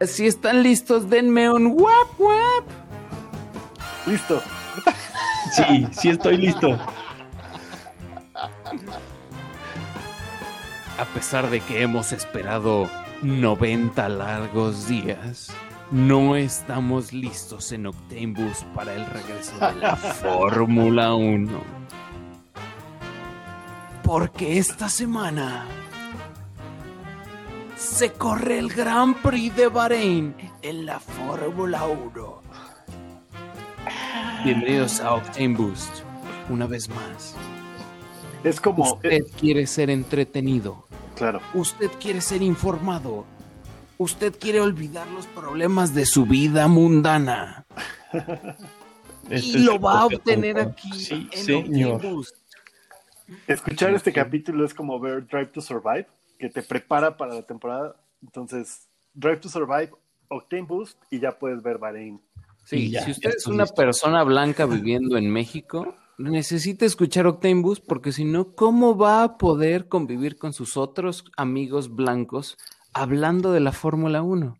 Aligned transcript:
Si 0.00 0.26
están 0.26 0.62
listos, 0.62 1.10
denme 1.10 1.50
un 1.50 1.66
wap 1.78 2.18
wap. 2.18 2.64
Listo. 4.06 4.42
Sí, 5.52 5.86
sí 5.92 6.08
estoy 6.08 6.38
listo. 6.38 6.78
A 10.98 11.04
pesar 11.14 11.50
de 11.50 11.60
que 11.60 11.82
hemos 11.82 12.12
esperado 12.12 12.88
90 13.20 14.08
largos 14.08 14.88
días, 14.88 15.50
no 15.90 16.34
estamos 16.34 17.12
listos 17.12 17.70
en 17.72 17.86
Octane 17.86 18.28
Boost 18.28 18.64
para 18.74 18.94
el 18.94 19.04
regreso 19.04 19.58
de 19.58 19.74
la 19.80 19.96
Fórmula 19.96 21.14
1. 21.14 21.60
Porque 24.02 24.56
esta 24.56 24.88
semana 24.88 25.66
se 27.80 28.12
corre 28.12 28.58
el 28.58 28.68
Gran 28.68 29.14
Prix 29.14 29.56
de 29.56 29.66
Bahrein 29.68 30.34
en 30.62 30.84
la 30.86 31.00
Fórmula 31.00 31.86
1. 31.86 32.42
Bienvenidos 34.44 35.00
a 35.00 35.14
Octane 35.14 35.56
Boost, 35.56 36.02
una 36.50 36.66
vez 36.66 36.88
más. 36.90 37.34
Es 38.44 38.60
como. 38.60 38.92
Usted 38.92 39.10
eh, 39.12 39.24
quiere 39.38 39.66
ser 39.66 39.88
entretenido. 39.90 40.84
claro. 41.16 41.40
Usted 41.54 41.90
quiere 42.00 42.20
ser 42.20 42.42
informado. 42.42 43.24
Usted 43.96 44.34
quiere 44.38 44.60
olvidar 44.60 45.06
los 45.08 45.26
problemas 45.26 45.94
de 45.94 46.04
su 46.06 46.26
vida 46.26 46.68
mundana. 46.68 47.64
Este 49.28 49.58
y 49.58 49.62
lo 49.62 49.78
va 49.78 50.00
a 50.00 50.06
obtener 50.06 50.58
aquí 50.58 50.90
Sí, 50.92 51.28
en 51.30 51.44
señor. 51.44 51.92
Octane 51.96 52.12
Boost. 52.14 52.36
Escuchar 53.46 53.94
este 53.94 54.12
capítulo 54.12 54.64
es 54.64 54.74
como 54.74 54.98
ver 54.98 55.24
Drive 55.28 55.46
to 55.52 55.60
Survive, 55.60 56.08
que 56.40 56.48
te 56.48 56.62
prepara 56.62 57.16
para 57.16 57.34
la 57.34 57.42
temporada. 57.42 57.96
Entonces, 58.22 58.88
Drive 59.12 59.40
to 59.40 59.48
Survive, 59.48 59.90
Octane 60.28 60.62
Boost 60.62 60.98
y 61.10 61.20
ya 61.20 61.38
puedes 61.38 61.62
ver 61.62 61.78
Bahrein. 61.78 62.20
Sí, 62.64 62.90
ya, 62.90 63.04
si 63.04 63.10
usted 63.10 63.30
es 63.36 63.46
una 63.46 63.64
listo. 63.64 63.74
persona 63.76 64.24
blanca 64.24 64.64
viviendo 64.64 65.16
en 65.18 65.30
México, 65.30 65.94
necesita 66.18 66.86
escuchar 66.86 67.26
Octane 67.26 67.60
Boost 67.60 67.84
porque 67.86 68.12
si 68.12 68.24
no, 68.24 68.52
¿cómo 68.54 68.96
va 68.96 69.22
a 69.22 69.38
poder 69.38 69.88
convivir 69.88 70.38
con 70.38 70.52
sus 70.52 70.76
otros 70.76 71.24
amigos 71.36 71.94
blancos 71.94 72.56
hablando 72.94 73.52
de 73.52 73.60
la 73.60 73.72
Fórmula 73.72 74.22
1? 74.22 74.56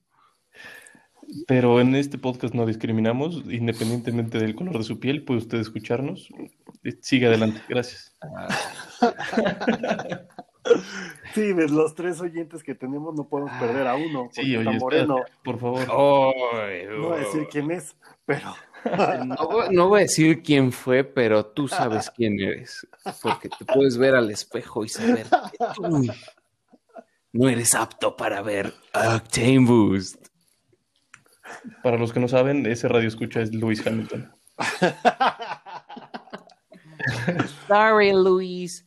Pero 1.47 1.81
en 1.81 1.95
este 1.95 2.19
podcast 2.19 2.55
no 2.55 2.67
discriminamos, 2.67 3.45
independientemente 3.48 4.39
del 4.39 4.56
color 4.56 4.78
de 4.78 4.84
su 4.84 4.98
piel, 4.98 5.25
puede 5.25 5.39
usted 5.39 5.61
escucharnos. 5.61 6.28
Eh, 6.83 6.98
Sigue 7.01 7.27
adelante, 7.27 7.61
gracias. 7.69 8.17
Sí, 11.34 11.53
de 11.53 11.69
los 11.69 11.94
tres 11.94 12.20
oyentes 12.20 12.64
que 12.64 12.75
tenemos 12.75 13.14
no 13.14 13.28
podemos 13.28 13.53
perder 13.61 13.86
a 13.86 13.94
uno. 13.94 14.28
Sí, 14.33 14.56
está 14.56 14.70
oye, 14.70 14.78
moreno. 14.80 15.17
por 15.44 15.58
favor. 15.61 15.86
No 15.86 16.33
voy 17.08 17.14
a 17.14 17.19
decir 17.19 17.47
quién 17.50 17.70
es, 17.70 17.97
pero 18.27 18.55
No, 19.27 19.36
voy- 19.48 19.69
no 19.75 19.89
voy 19.89 20.00
a 20.00 20.02
decir 20.02 20.42
quién 20.42 20.72
fue, 20.72 21.05
pero 21.05 21.47
tú 21.47 21.69
sabes 21.69 22.11
quién 22.11 22.39
eres. 22.41 22.86
Porque 23.22 23.48
te 23.48 23.64
puedes 23.64 23.97
ver 23.97 24.14
al 24.17 24.28
espejo 24.30 24.84
y 24.84 24.89
saber 24.89 25.27
que 25.27 25.64
tú 25.77 26.06
no 27.33 27.48
eres 27.48 27.74
apto 27.77 28.17
para 28.17 28.42
ver 28.42 28.74
Octane 28.92 29.61
Boost. 29.61 30.27
Para 31.83 31.97
los 31.97 32.12
que 32.12 32.19
no 32.20 32.27
saben, 32.28 32.67
ese 32.67 32.89
radio 32.89 33.06
escucha 33.08 33.41
es 33.41 33.55
Lewis 33.55 33.86
Hamilton. 33.86 34.30
Sorry, 37.69 38.12
Luis. 38.12 38.84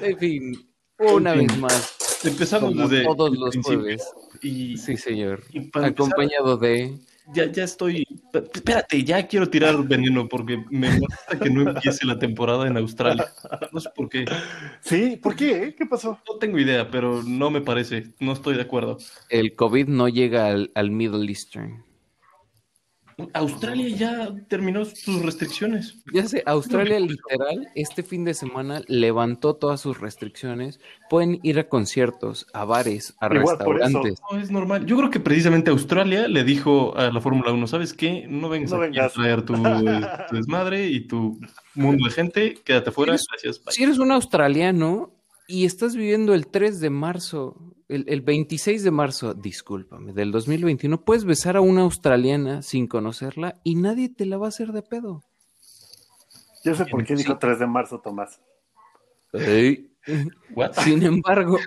En 0.00 0.18
fin, 0.18 0.68
una 0.98 1.32
En 1.34 1.38
fin. 1.40 1.46
vez 1.48 1.58
más, 1.58 1.96
Empezamos 2.24 2.70
como 2.72 2.88
desde 2.88 3.04
todos 3.04 3.36
los 3.36 3.50
principio. 3.50 3.78
jueves. 3.80 4.10
Y, 4.42 4.76
Sí, 4.78 4.96
señor. 4.96 5.42
y 5.52 5.60
para 5.60 5.88
empezar, 5.88 6.08
Acompañado 6.12 6.56
de. 6.56 6.96
ya, 7.34 7.46
ya 7.50 7.64
estoy. 7.64 8.06
Espérate, 8.54 9.02
ya 9.04 9.26
quiero 9.26 9.48
tirar 9.48 9.76
veneno 9.86 10.28
porque 10.28 10.58
me 10.70 10.88
molesta 10.90 11.38
que 11.40 11.50
no 11.50 11.70
empiece 11.70 12.04
la 12.06 12.18
temporada 12.18 12.66
en 12.66 12.76
Australia. 12.78 13.26
No 13.72 13.80
sé 13.80 13.90
por 13.94 14.08
qué. 14.08 14.24
sí, 14.80 15.16
¿por 15.22 15.36
qué? 15.36 15.74
¿Qué 15.76 15.86
pasó? 15.86 16.18
No 16.28 16.36
tengo 16.38 16.58
idea, 16.58 16.90
pero 16.90 17.22
no 17.22 17.50
me 17.50 17.60
parece. 17.60 18.12
No 18.20 18.32
estoy 18.32 18.56
de 18.56 18.62
acuerdo. 18.62 18.98
El 19.28 19.54
COVID 19.54 19.88
no 19.88 20.08
llega 20.08 20.46
al, 20.48 20.70
al 20.74 20.90
Middle 20.90 21.26
Eastern. 21.28 21.84
Australia 23.32 23.88
ya 23.88 24.34
terminó 24.48 24.84
sus 24.84 25.22
restricciones. 25.22 26.02
Ya 26.12 26.28
sé, 26.28 26.42
Australia 26.44 27.00
literal 27.00 27.66
este 27.74 28.02
fin 28.02 28.24
de 28.24 28.34
semana 28.34 28.82
levantó 28.88 29.54
todas 29.54 29.80
sus 29.80 29.98
restricciones. 30.00 30.80
Pueden 31.08 31.40
ir 31.42 31.58
a 31.58 31.68
conciertos, 31.68 32.46
a 32.52 32.66
bares, 32.66 33.14
a 33.20 33.34
Igual 33.34 33.56
por 33.58 33.76
eso. 33.76 33.84
restaurantes. 33.86 34.20
No, 34.30 34.38
es 34.38 34.50
normal. 34.50 34.84
Yo 34.84 34.98
creo 34.98 35.10
que 35.10 35.20
precisamente 35.20 35.70
Australia 35.70 36.28
le 36.28 36.44
dijo 36.44 36.94
a 36.96 37.10
la 37.10 37.20
Fórmula 37.22 37.52
1, 37.52 37.66
¿sabes 37.66 37.94
qué? 37.94 38.26
No 38.28 38.50
vengas 38.50 38.70
No 38.72 38.82
a 38.82 39.08
traer 39.08 39.42
tu, 39.42 39.54
tu 39.54 40.36
desmadre 40.36 40.86
y 40.88 41.06
tu 41.06 41.40
mundo 41.74 42.04
de 42.06 42.10
gente. 42.10 42.54
Quédate 42.64 42.90
fuera. 42.90 43.12
¿Eres- 43.14 43.26
Gracias. 43.30 43.64
bye". 43.64 43.72
Si 43.72 43.82
eres 43.82 43.98
un 43.98 44.12
australiano 44.12 45.14
y 45.48 45.64
estás 45.64 45.96
viviendo 45.96 46.34
el 46.34 46.48
3 46.48 46.80
de 46.80 46.90
marzo, 46.90 47.56
el, 47.88 48.04
el 48.08 48.20
26 48.20 48.82
de 48.82 48.90
marzo, 48.90 49.34
discúlpame, 49.34 50.12
del 50.12 50.32
2021, 50.32 51.04
puedes 51.04 51.24
besar 51.24 51.56
a 51.56 51.60
una 51.60 51.82
australiana 51.82 52.62
sin 52.62 52.86
conocerla 52.86 53.60
y 53.64 53.74
nadie 53.76 54.08
te 54.08 54.26
la 54.26 54.38
va 54.38 54.46
a 54.46 54.48
hacer 54.48 54.72
de 54.72 54.82
pedo. 54.82 55.22
Yo 56.64 56.74
sé 56.74 56.84
por 56.86 57.04
qué 57.04 57.14
dijo 57.14 57.38
3 57.38 57.60
de 57.60 57.66
marzo, 57.66 58.00
Tomás. 58.00 58.40
What? 60.54 60.72
Sin 60.74 61.02
embargo, 61.02 61.58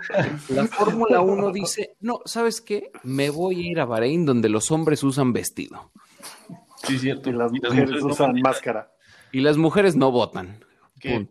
la 0.49 0.65
Fórmula 0.67 1.21
1 1.21 1.51
dice, 1.51 1.95
no, 1.99 2.21
¿sabes 2.25 2.61
qué? 2.61 2.91
Me 3.03 3.29
voy 3.29 3.67
a 3.67 3.71
ir 3.71 3.79
a 3.79 3.85
Bahrein 3.85 4.25
donde 4.25 4.47
los 4.49 4.71
hombres 4.71 5.03
usan 5.03 5.33
vestido 5.33 5.91
Sí, 6.83 6.97
cierto. 6.97 7.29
Y 7.29 7.33
las 7.33 7.51
Y 7.53 7.59
las 7.59 7.73
mujeres 7.73 8.01
no 8.01 8.07
usan 8.07 8.41
máscara. 8.41 8.91
y 9.33 9.41
las 9.41 9.57
mujeres 9.57 9.95
no 9.97 10.11
votan. 10.11 10.63
Qué. 10.99 11.27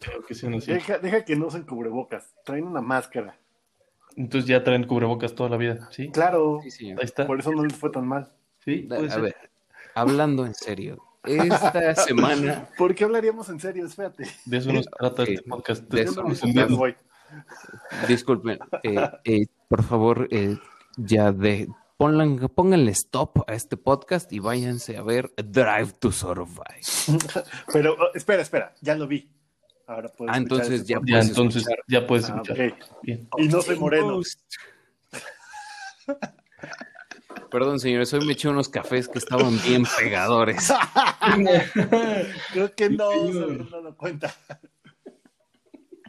Deja, 0.66 0.98
deja 0.98 1.24
que 1.24 1.36
no 1.36 1.46
usen 1.46 1.64
cubrebocas. 1.64 2.34
Traen 2.44 2.64
una 2.66 2.80
máscara. 2.82 3.38
Entonces 4.16 4.48
ya 4.48 4.64
traen 4.64 4.84
cubrebocas 4.84 5.34
toda 5.34 5.48
la 5.50 5.56
vida. 5.56 5.88
Sí, 5.92 6.10
Claro. 6.10 6.60
Sí, 6.68 6.90
ahí 6.90 6.96
está. 7.02 7.26
Por 7.26 7.38
eso 7.40 7.52
no 7.52 7.64
les 7.64 7.74
fue 7.76 7.90
tan 7.90 8.06
mal. 8.06 8.30
Sí, 8.64 8.88
A 8.90 9.08
ser. 9.10 9.20
ver, 9.20 9.36
hablando 9.94 10.44
en 10.44 10.54
serio, 10.54 11.02
esta 11.24 11.94
semana 11.94 12.68
¿Por 12.76 12.94
qué 12.94 13.04
hablaríamos 13.04 13.48
en 13.48 13.60
serio? 13.60 13.86
Espérate. 13.86 14.26
De 14.44 14.56
eso 14.56 14.72
nos 14.72 14.86
trata 14.86 15.22
este 15.22 15.42
podcast. 15.42 15.82
De 15.84 16.02
eso 16.02 16.22
nos 16.22 16.76
voy. 16.76 16.94
Disculpen, 18.08 18.58
eh, 18.82 19.10
eh, 19.24 19.46
por 19.68 19.82
favor, 19.82 20.28
eh, 20.30 20.56
ya 20.96 21.30
de 21.32 21.68
pongan, 21.98 22.38
pónganle 22.48 22.92
stop 22.92 23.44
a 23.46 23.54
este 23.54 23.76
podcast 23.76 24.32
y 24.32 24.38
váyanse 24.38 24.96
a 24.96 25.02
ver 25.02 25.30
Drive 25.36 25.92
to 25.98 26.10
Survive. 26.10 26.62
Pero 27.72 27.94
oh, 27.94 28.14
espera, 28.14 28.42
espera. 28.42 28.74
Ya 28.80 28.94
lo 28.94 29.06
vi. 29.06 29.28
Ahora 29.88 30.08
puedo 30.10 30.30
Ah, 30.30 30.36
entonces 30.36 30.84
ya 30.86 31.00
puedes 31.00 31.28
entonces 31.28 31.62
escuchar. 31.62 31.84
ya 31.88 32.06
puedes 32.06 32.28
Ah, 32.28 32.42
escuchar. 32.44 32.68
ok. 32.72 32.84
Bien. 33.02 33.28
Y 33.38 33.48
no 33.48 33.62
soy 33.62 33.76
moreno. 33.78 34.20
Perdón, 37.50 37.80
señores, 37.80 38.12
hoy 38.12 38.26
me 38.26 38.32
eché 38.34 38.48
unos 38.48 38.68
cafés 38.68 39.08
que 39.08 39.18
estaban 39.18 39.58
bien 39.62 39.84
pegadores. 39.98 40.70
Creo 42.52 42.74
que 42.74 42.90
no 42.90 43.04
habían 43.10 43.70
dado 43.70 43.96
cuenta. 43.96 44.34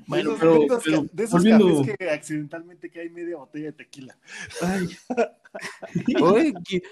Bueno, 0.08 0.32
de 0.32 0.36
esos, 0.36 0.40
pero- 0.40 0.60
de 0.60 0.66
esos 0.66 0.84
pero 0.84 1.02
ca- 1.04 1.10
de 1.14 1.24
esos 1.24 1.32
volviendo- 1.32 1.80
cafés 1.82 1.98
que 1.98 2.10
accidentalmente 2.10 2.90
cae 2.92 3.10
media 3.10 3.38
botella 3.38 3.66
de 3.68 3.72
tequila. 3.74 4.18
Ay, 4.62 4.90
Oye, 6.22 6.54
¿qui- 6.66 6.84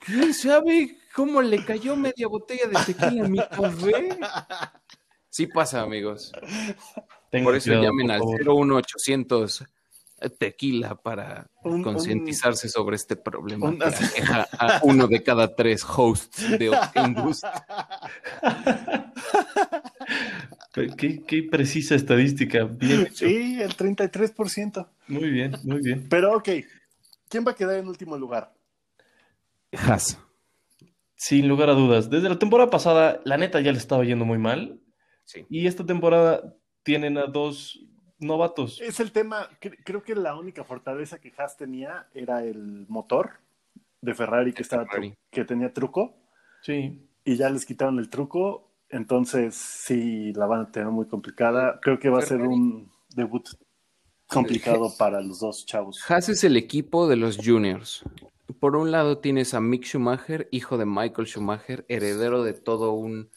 ¿quién 0.00 0.34
sabe 0.34 0.98
cómo 1.14 1.40
le 1.40 1.64
cayó 1.64 1.96
media 1.96 2.26
botella 2.28 2.66
de 2.66 2.92
tequila 2.92 3.24
a 3.24 3.28
mi 3.28 3.38
café? 3.38 4.18
Sí 5.34 5.48
pasa, 5.48 5.80
amigos. 5.80 6.30
tengan 7.28 7.46
Por 7.46 7.56
eso 7.56 7.64
cuidado, 7.70 7.82
llamen 7.86 8.06
por 8.06 8.12
al 8.14 8.18
favor. 8.20 8.40
01800 8.66 9.64
tequila 10.38 10.94
para 10.94 11.50
Un- 11.64 11.82
concientizarse 11.82 12.68
sobre 12.68 12.94
este 12.94 13.16
problema 13.16 13.66
un- 13.66 13.80
que 13.80 13.84
aqueja 13.84 14.46
a 14.56 14.78
uno 14.84 15.08
de 15.08 15.24
cada 15.24 15.52
tres 15.56 15.84
hosts 15.84 16.56
de 16.56 16.70
Octane 16.70 17.20
Boost. 17.20 17.42
Qué, 20.96 21.22
qué 21.26 21.42
precisa 21.50 21.96
estadística. 21.96 22.62
Bien 22.64 23.00
hecho. 23.02 23.26
Sí, 23.26 23.60
el 23.60 23.76
33%. 23.76 24.88
Muy 25.08 25.30
bien, 25.30 25.56
muy 25.64 25.80
bien. 25.82 26.06
Pero 26.08 26.36
ok, 26.36 26.48
¿quién 27.28 27.44
va 27.44 27.50
a 27.50 27.54
quedar 27.56 27.76
en 27.76 27.88
último 27.88 28.16
lugar? 28.16 28.54
Haas. 29.72 30.16
Sin 31.16 31.48
lugar 31.48 31.70
a 31.70 31.74
dudas. 31.74 32.08
Desde 32.08 32.28
la 32.28 32.38
temporada 32.38 32.70
pasada, 32.70 33.20
la 33.24 33.36
neta 33.36 33.60
ya 33.60 33.72
le 33.72 33.78
estaba 33.78 34.04
yendo 34.04 34.24
muy 34.24 34.38
mal. 34.38 34.78
Sí. 35.24 35.46
Y 35.48 35.66
esta 35.66 35.84
temporada 35.84 36.54
tienen 36.82 37.16
a 37.18 37.26
dos 37.26 37.80
novatos. 38.18 38.80
Es 38.80 39.00
el 39.00 39.12
tema, 39.12 39.48
cre- 39.60 39.78
creo 39.84 40.02
que 40.02 40.14
la 40.14 40.36
única 40.36 40.64
fortaleza 40.64 41.18
que 41.18 41.32
Haas 41.36 41.56
tenía 41.56 42.08
era 42.14 42.44
el 42.44 42.86
motor 42.88 43.30
de 44.00 44.14
Ferrari 44.14 44.52
que, 44.52 44.62
estaba 44.62 44.84
Ferrari. 44.86 45.14
que 45.30 45.44
tenía 45.44 45.72
truco 45.72 46.14
Sí. 46.62 47.08
y 47.24 47.36
ya 47.36 47.48
les 47.50 47.64
quitaron 47.66 47.98
el 47.98 48.08
truco, 48.10 48.70
entonces 48.90 49.54
sí 49.54 50.32
la 50.34 50.46
van 50.46 50.60
a 50.60 50.70
tener 50.70 50.88
muy 50.90 51.06
complicada. 51.08 51.80
Creo 51.82 51.98
que 51.98 52.08
va 52.10 52.18
a 52.18 52.22
ser 52.22 52.42
un 52.42 52.90
debut 53.16 53.46
complicado 54.26 54.90
para 54.98 55.20
los 55.20 55.40
dos 55.40 55.66
chavos. 55.66 56.00
Haas 56.08 56.28
es 56.28 56.44
el 56.44 56.56
equipo 56.56 57.08
de 57.08 57.16
los 57.16 57.38
juniors. 57.38 58.04
por 58.60 58.76
un 58.76 58.90
lado 58.90 59.18
tienes 59.18 59.54
a 59.54 59.60
Mick 59.60 59.84
Schumacher, 59.84 60.48
hijo 60.50 60.76
de 60.78 60.84
Michael 60.86 61.26
Schumacher, 61.26 61.84
heredero 61.88 62.42
de 62.42 62.52
todo 62.52 62.92
un 62.92 63.30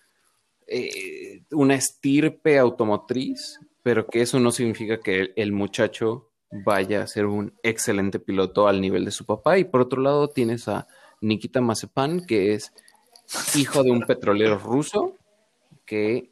eh, 0.67 1.43
una 1.51 1.75
estirpe 1.75 2.57
automotriz, 2.57 3.59
pero 3.83 4.07
que 4.07 4.21
eso 4.21 4.39
no 4.39 4.51
significa 4.51 4.99
que 4.99 5.21
el, 5.21 5.33
el 5.35 5.51
muchacho 5.51 6.29
vaya 6.51 7.01
a 7.01 7.07
ser 7.07 7.25
un 7.25 7.53
excelente 7.63 8.19
piloto 8.19 8.67
al 8.67 8.81
nivel 8.81 9.05
de 9.05 9.11
su 9.11 9.25
papá. 9.25 9.57
Y 9.57 9.65
por 9.65 9.81
otro 9.81 10.01
lado 10.01 10.29
tienes 10.29 10.67
a 10.67 10.87
Nikita 11.21 11.61
Mazepan, 11.61 12.25
que 12.25 12.53
es 12.53 12.73
hijo 13.55 13.83
de 13.83 13.91
un 13.91 14.01
petrolero 14.01 14.57
ruso, 14.57 15.17
que 15.85 16.31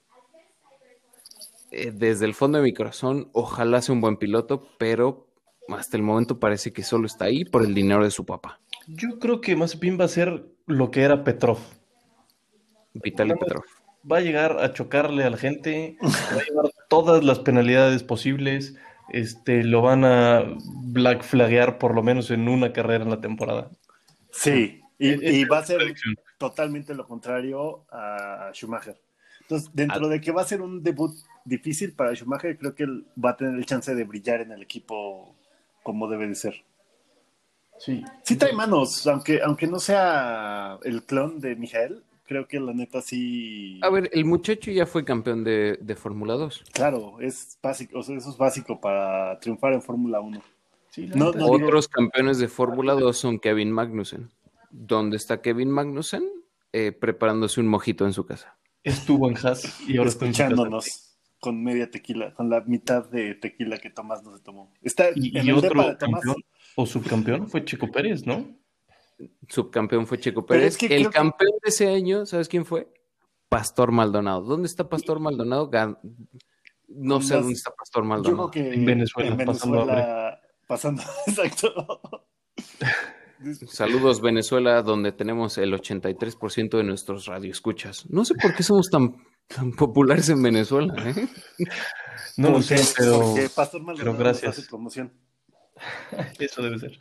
eh, 1.71 1.91
desde 1.91 2.25
el 2.25 2.33
fondo 2.33 2.57
de 2.57 2.63
mi 2.63 2.73
corazón, 2.73 3.29
ojalá 3.33 3.81
sea 3.81 3.93
un 3.93 4.01
buen 4.01 4.17
piloto, 4.17 4.67
pero 4.77 5.27
hasta 5.69 5.97
el 5.97 6.03
momento 6.03 6.39
parece 6.39 6.71
que 6.71 6.83
solo 6.83 7.07
está 7.07 7.25
ahí 7.25 7.43
por 7.43 7.63
el 7.63 7.73
dinero 7.73 8.03
de 8.03 8.11
su 8.11 8.25
papá, 8.25 8.59
Yo 8.87 9.17
creo 9.19 9.41
que 9.41 9.55
Mazepin 9.55 9.99
va 9.99 10.05
a 10.05 10.09
ser 10.09 10.45
lo 10.67 10.91
que 10.91 11.01
era 11.01 11.23
Petrov. 11.23 11.57
Vitaly 12.93 13.33
Petrov. 13.33 13.63
Va 14.09 14.17
a 14.17 14.21
llegar 14.21 14.59
a 14.63 14.71
chocarle 14.73 15.23
a 15.23 15.29
la 15.29 15.37
gente, 15.37 15.97
va 16.01 16.41
a 16.41 16.43
llevar 16.43 16.65
todas 16.89 17.23
las 17.23 17.39
penalidades 17.39 18.03
posibles, 18.03 18.75
este, 19.09 19.63
lo 19.63 19.81
van 19.81 20.05
a 20.05 20.43
black 20.91 21.23
flaguear 21.23 21.77
por 21.77 21.95
lo 21.95 22.03
menos 22.03 22.29
en 22.31 22.47
una 22.47 22.71
carrera 22.73 23.03
en 23.03 23.09
la 23.09 23.21
temporada. 23.21 23.69
Sí, 24.31 24.81
y, 24.99 25.09
Es- 25.09 25.21
y 25.21 25.41
es 25.43 25.49
va 25.51 25.59
a 25.59 25.65
ser 25.65 25.77
predicción. 25.77 26.15
totalmente 26.37 26.93
lo 26.93 27.07
contrario 27.07 27.85
a 27.91 28.51
Schumacher. 28.53 28.97
Entonces, 29.41 29.69
dentro 29.73 30.07
de 30.09 30.19
que 30.21 30.31
va 30.31 30.41
a 30.41 30.45
ser 30.45 30.61
un 30.61 30.81
debut 30.83 31.15
difícil 31.43 31.93
para 31.93 32.13
Schumacher, 32.15 32.57
creo 32.57 32.73
que 32.75 32.83
él 32.83 33.05
va 33.23 33.31
a 33.31 33.37
tener 33.37 33.55
el 33.55 33.65
chance 33.65 33.93
de 33.93 34.03
brillar 34.03 34.41
en 34.41 34.51
el 34.51 34.61
equipo 34.63 35.35
como 35.83 36.07
debe 36.07 36.27
de 36.27 36.35
ser. 36.35 36.63
Sí. 37.77 38.03
Sí 38.23 38.37
trae 38.37 38.53
manos, 38.53 39.05
aunque, 39.07 39.41
aunque 39.43 39.67
no 39.67 39.79
sea 39.79 40.77
el 40.83 41.03
clon 41.03 41.39
de 41.41 41.55
Mijael, 41.55 42.01
creo 42.25 42.47
que 42.47 42.59
la 42.59 42.73
neta 42.73 43.01
sí... 43.01 43.79
A 43.83 43.89
ver, 43.89 44.09
el 44.13 44.25
muchacho 44.25 44.71
ya 44.71 44.85
fue 44.85 45.05
campeón 45.05 45.43
de, 45.43 45.77
de 45.81 45.95
Fórmula 45.95 46.33
2. 46.35 46.63
Claro, 46.73 47.19
es 47.21 47.57
básico, 47.61 47.99
o 47.99 48.03
sea, 48.03 48.17
eso 48.17 48.29
es 48.29 48.37
básico 48.37 48.79
para 48.81 49.39
triunfar 49.39 49.73
en 49.73 49.81
Fórmula 49.81 50.19
1. 50.21 50.41
Sí, 50.89 51.07
la 51.07 51.15
No, 51.15 51.25
neta, 51.27 51.39
no, 51.39 51.45
digo- 51.45 51.65
Otros 51.67 51.87
campeones 51.87 52.37
de 52.39 52.47
Fórmula 52.47 52.93
2 52.93 53.17
son 53.17 53.39
Kevin 53.39 53.71
Magnussen. 53.71 54.29
¿Dónde 54.71 55.17
está 55.17 55.41
Kevin 55.41 55.69
Magnussen? 55.71 56.23
Eh, 56.73 56.91
preparándose 56.91 57.61
un 57.61 57.67
mojito 57.67 58.05
en 58.05 58.13
su 58.13 58.25
casa. 58.25 58.57
estuvo 58.83 59.29
en 59.29 59.37
Haas 59.37 59.79
y 59.87 59.97
ahora 59.97 60.09
está 60.09 60.25
en 60.25 60.33
su 60.33 60.37
casa. 60.39 60.49
escuchándonos 60.49 61.17
con 61.39 61.63
media 61.63 61.89
tequila, 61.91 62.33
con 62.33 62.49
la 62.49 62.61
mitad 62.61 63.07
de 63.09 63.35
tequila 63.35 63.77
que 63.77 63.89
Tomás 63.91 64.23
no 64.23 64.35
se 64.35 64.43
tomó. 64.43 64.73
Está 64.81 65.05
Y, 65.15 65.37
en 65.37 65.45
y 65.45 65.49
el 65.49 65.55
otro 65.55 65.97
campeón 65.97 66.35
o 66.75 66.85
subcampeón 66.85 67.47
fue 67.47 67.63
Checo 67.63 67.91
Pérez, 67.91 68.25
¿no? 68.25 68.45
Subcampeón 69.47 70.05
fue 70.07 70.19
Checo 70.19 70.45
Pero 70.45 70.59
Pérez. 70.59 70.73
es 70.73 70.77
que 70.77 70.95
el 70.95 71.03
que- 71.07 71.09
campeón 71.11 71.51
de 71.63 71.69
ese 71.69 71.87
año, 71.87 72.25
¿sabes 72.25 72.47
quién 72.49 72.65
fue? 72.65 72.91
Pastor 73.49 73.91
Maldonado. 73.91 74.41
¿Dónde 74.41 74.67
está 74.67 74.89
Pastor 74.89 75.19
Maldonado? 75.19 75.69
Gan- 75.71 75.97
No 76.87 77.21
sé 77.21 77.35
dónde 77.35 77.53
está 77.53 77.71
Pastor 77.71 78.03
Yo 78.03 78.07
Maldonado. 78.09 78.51
creo 78.51 78.65
que 78.69 78.73
En 78.73 78.85
Venezuela, 78.85 79.29
en 79.31 79.45
pasando 79.45 79.85
Venezuela, 79.85 80.41
pasando, 80.67 81.01
exacto. 81.27 82.01
Saludos 83.67 84.21
Venezuela, 84.21 84.81
donde 84.81 85.11
tenemos 85.11 85.57
el 85.57 85.73
83% 85.73 86.77
de 86.77 86.83
nuestros 86.83 87.25
radioescuchas. 87.27 88.09
No 88.09 88.25
sé 88.25 88.33
por 88.35 88.55
qué 88.55 88.63
somos 88.63 88.89
tan, 88.89 89.15
tan 89.47 89.71
populares 89.73 90.29
en 90.29 90.41
Venezuela. 90.41 90.93
¿eh? 91.09 91.27
No 92.37 92.47
lo 92.49 92.53
Porque- 92.55 92.77
sé, 92.77 92.93
pero 92.97 93.33
Pastor 93.55 93.81
Maldonado 93.83 94.17
pero 94.17 94.23
gracias. 94.29 94.57
hace 94.57 94.67
promoción. 94.67 95.13
eso 96.39 96.61
debe 96.63 96.79
ser. 96.79 96.97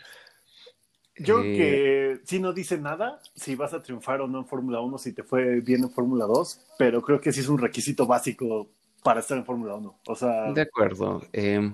Yo 1.17 1.43
Eh, 1.43 1.53
que 1.57 2.21
sí 2.25 2.41
no 2.41 2.53
dice 2.53 2.79
nada 2.79 3.21
si 3.37 3.55
vas 3.55 3.73
a 3.73 3.83
triunfar 3.83 4.21
o 4.21 4.27
no 4.27 4.39
en 4.39 4.47
Fórmula 4.47 4.81
1, 4.81 4.99
si 4.99 5.13
te 5.13 5.23
fue 5.23 5.61
bien 5.61 5.85
en 5.85 5.91
Fórmula 5.91 6.27
2, 6.27 6.61
pero 6.79 7.03
creo 7.03 7.21
que 7.21 7.33
sí 7.33 7.41
es 7.41 7.49
un 7.49 7.59
requisito 7.59 8.07
básico 8.07 8.69
para 9.03 9.21
estar 9.21 9.39
en 9.39 9.45
Fórmula 9.45 9.75
1. 9.77 9.99
O 10.07 10.17
sea, 10.17 10.53
De 10.53 10.63
acuerdo. 10.63 11.23
Eh, 11.33 11.73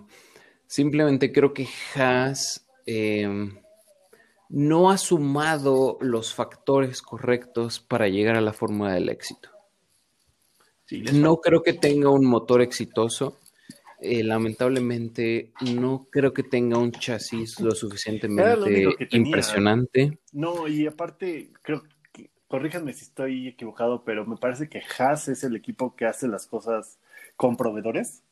simplemente 0.67 1.33
creo 1.33 1.55
que 1.55 1.67
Haas 1.95 2.67
eh, 2.85 3.51
no 4.51 4.91
ha 4.91 4.99
sumado 4.99 5.97
los 6.01 6.35
factores 6.35 7.01
correctos 7.01 7.81
para 7.81 8.09
llegar 8.09 8.37
a 8.37 8.41
la 8.41 8.53
fórmula 8.53 8.93
del 8.93 9.09
éxito. 9.09 9.49
Sí, 10.85 11.03
No 11.15 11.37
creo 11.37 11.63
que 11.63 11.73
tenga 11.73 12.11
un 12.11 12.27
motor 12.27 12.61
exitoso. 12.61 13.39
Eh, 14.03 14.25
lamentablemente, 14.25 15.53
no 15.77 16.07
creo 16.11 16.33
que 16.33 16.43
tenga 16.43 16.79
un 16.79 16.91
chasis 16.91 17.61
lo 17.61 17.73
suficientemente 17.75 18.97
que 18.99 19.17
impresionante. 19.17 20.19
no, 20.33 20.67
y 20.69 20.87
aparte, 20.87 21.51
creo 21.63 21.83
que, 22.13 22.31
corríjanme 22.49 22.95
si 22.95 23.05
estoy 23.05 23.49
equivocado, 23.49 24.03
pero 24.05 24.25
me 24.25 24.39
parece 24.39 24.69
que 24.71 24.83
Haas 24.99 25.29
es 25.29 25.45
el 25.45 25.55
equipo 25.55 25.95
que 25.97 26.07
hace 26.07 26.29
las 26.29 26.47
cosas 26.47 26.99
con 27.37 27.57
proveedores. 27.57 28.23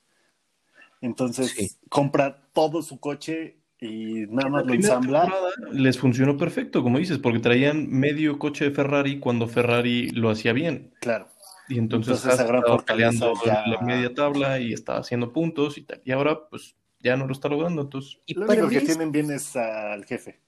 Entonces, 1.00 1.50
Sí. 1.50 1.70
compra 1.88 2.48
todo 2.52 2.82
su 2.82 2.98
coche 2.98 3.58
y 3.80 4.26
nada 4.28 4.48
más 4.48 4.66
lo 4.66 4.72
ensambla. 4.74 5.30
les 5.70 5.98
funcionó 5.98 6.36
perfecto, 6.36 6.82
como 6.82 6.98
dices, 6.98 7.18
porque 7.18 7.38
traían 7.40 7.88
medio 7.90 8.38
coche 8.38 8.64
de 8.64 8.70
Ferrari 8.70 9.20
cuando 9.20 9.46
Ferrari 9.46 10.10
lo 10.10 10.30
hacía 10.30 10.52
bien. 10.52 10.92
Claro. 11.00 11.28
Y 11.68 11.78
entonces, 11.78 12.24
Entonces, 12.24 12.84
peleando 12.86 13.32
ya- 13.44 13.62
en 13.64 13.70
la 13.72 13.80
media 13.82 14.14
tabla 14.14 14.58
y 14.60 14.72
estaba 14.72 15.00
haciendo 15.00 15.32
puntos 15.32 15.76
y 15.78 15.82
tal. 15.82 16.00
Y 16.04 16.12
ahora, 16.12 16.48
pues, 16.48 16.76
ya 17.00 17.16
no 17.16 17.26
lo 17.26 17.32
está 17.32 17.48
logrando. 17.48 17.82
Entonces, 17.82 18.18
Y 18.26 18.34
Lo 18.34 18.46
único 18.46 18.68
que 18.68 18.80
tienen 18.80 19.12
bien 19.12 19.30
es 19.30 19.54
al 19.56 20.04
jefe. 20.04 20.40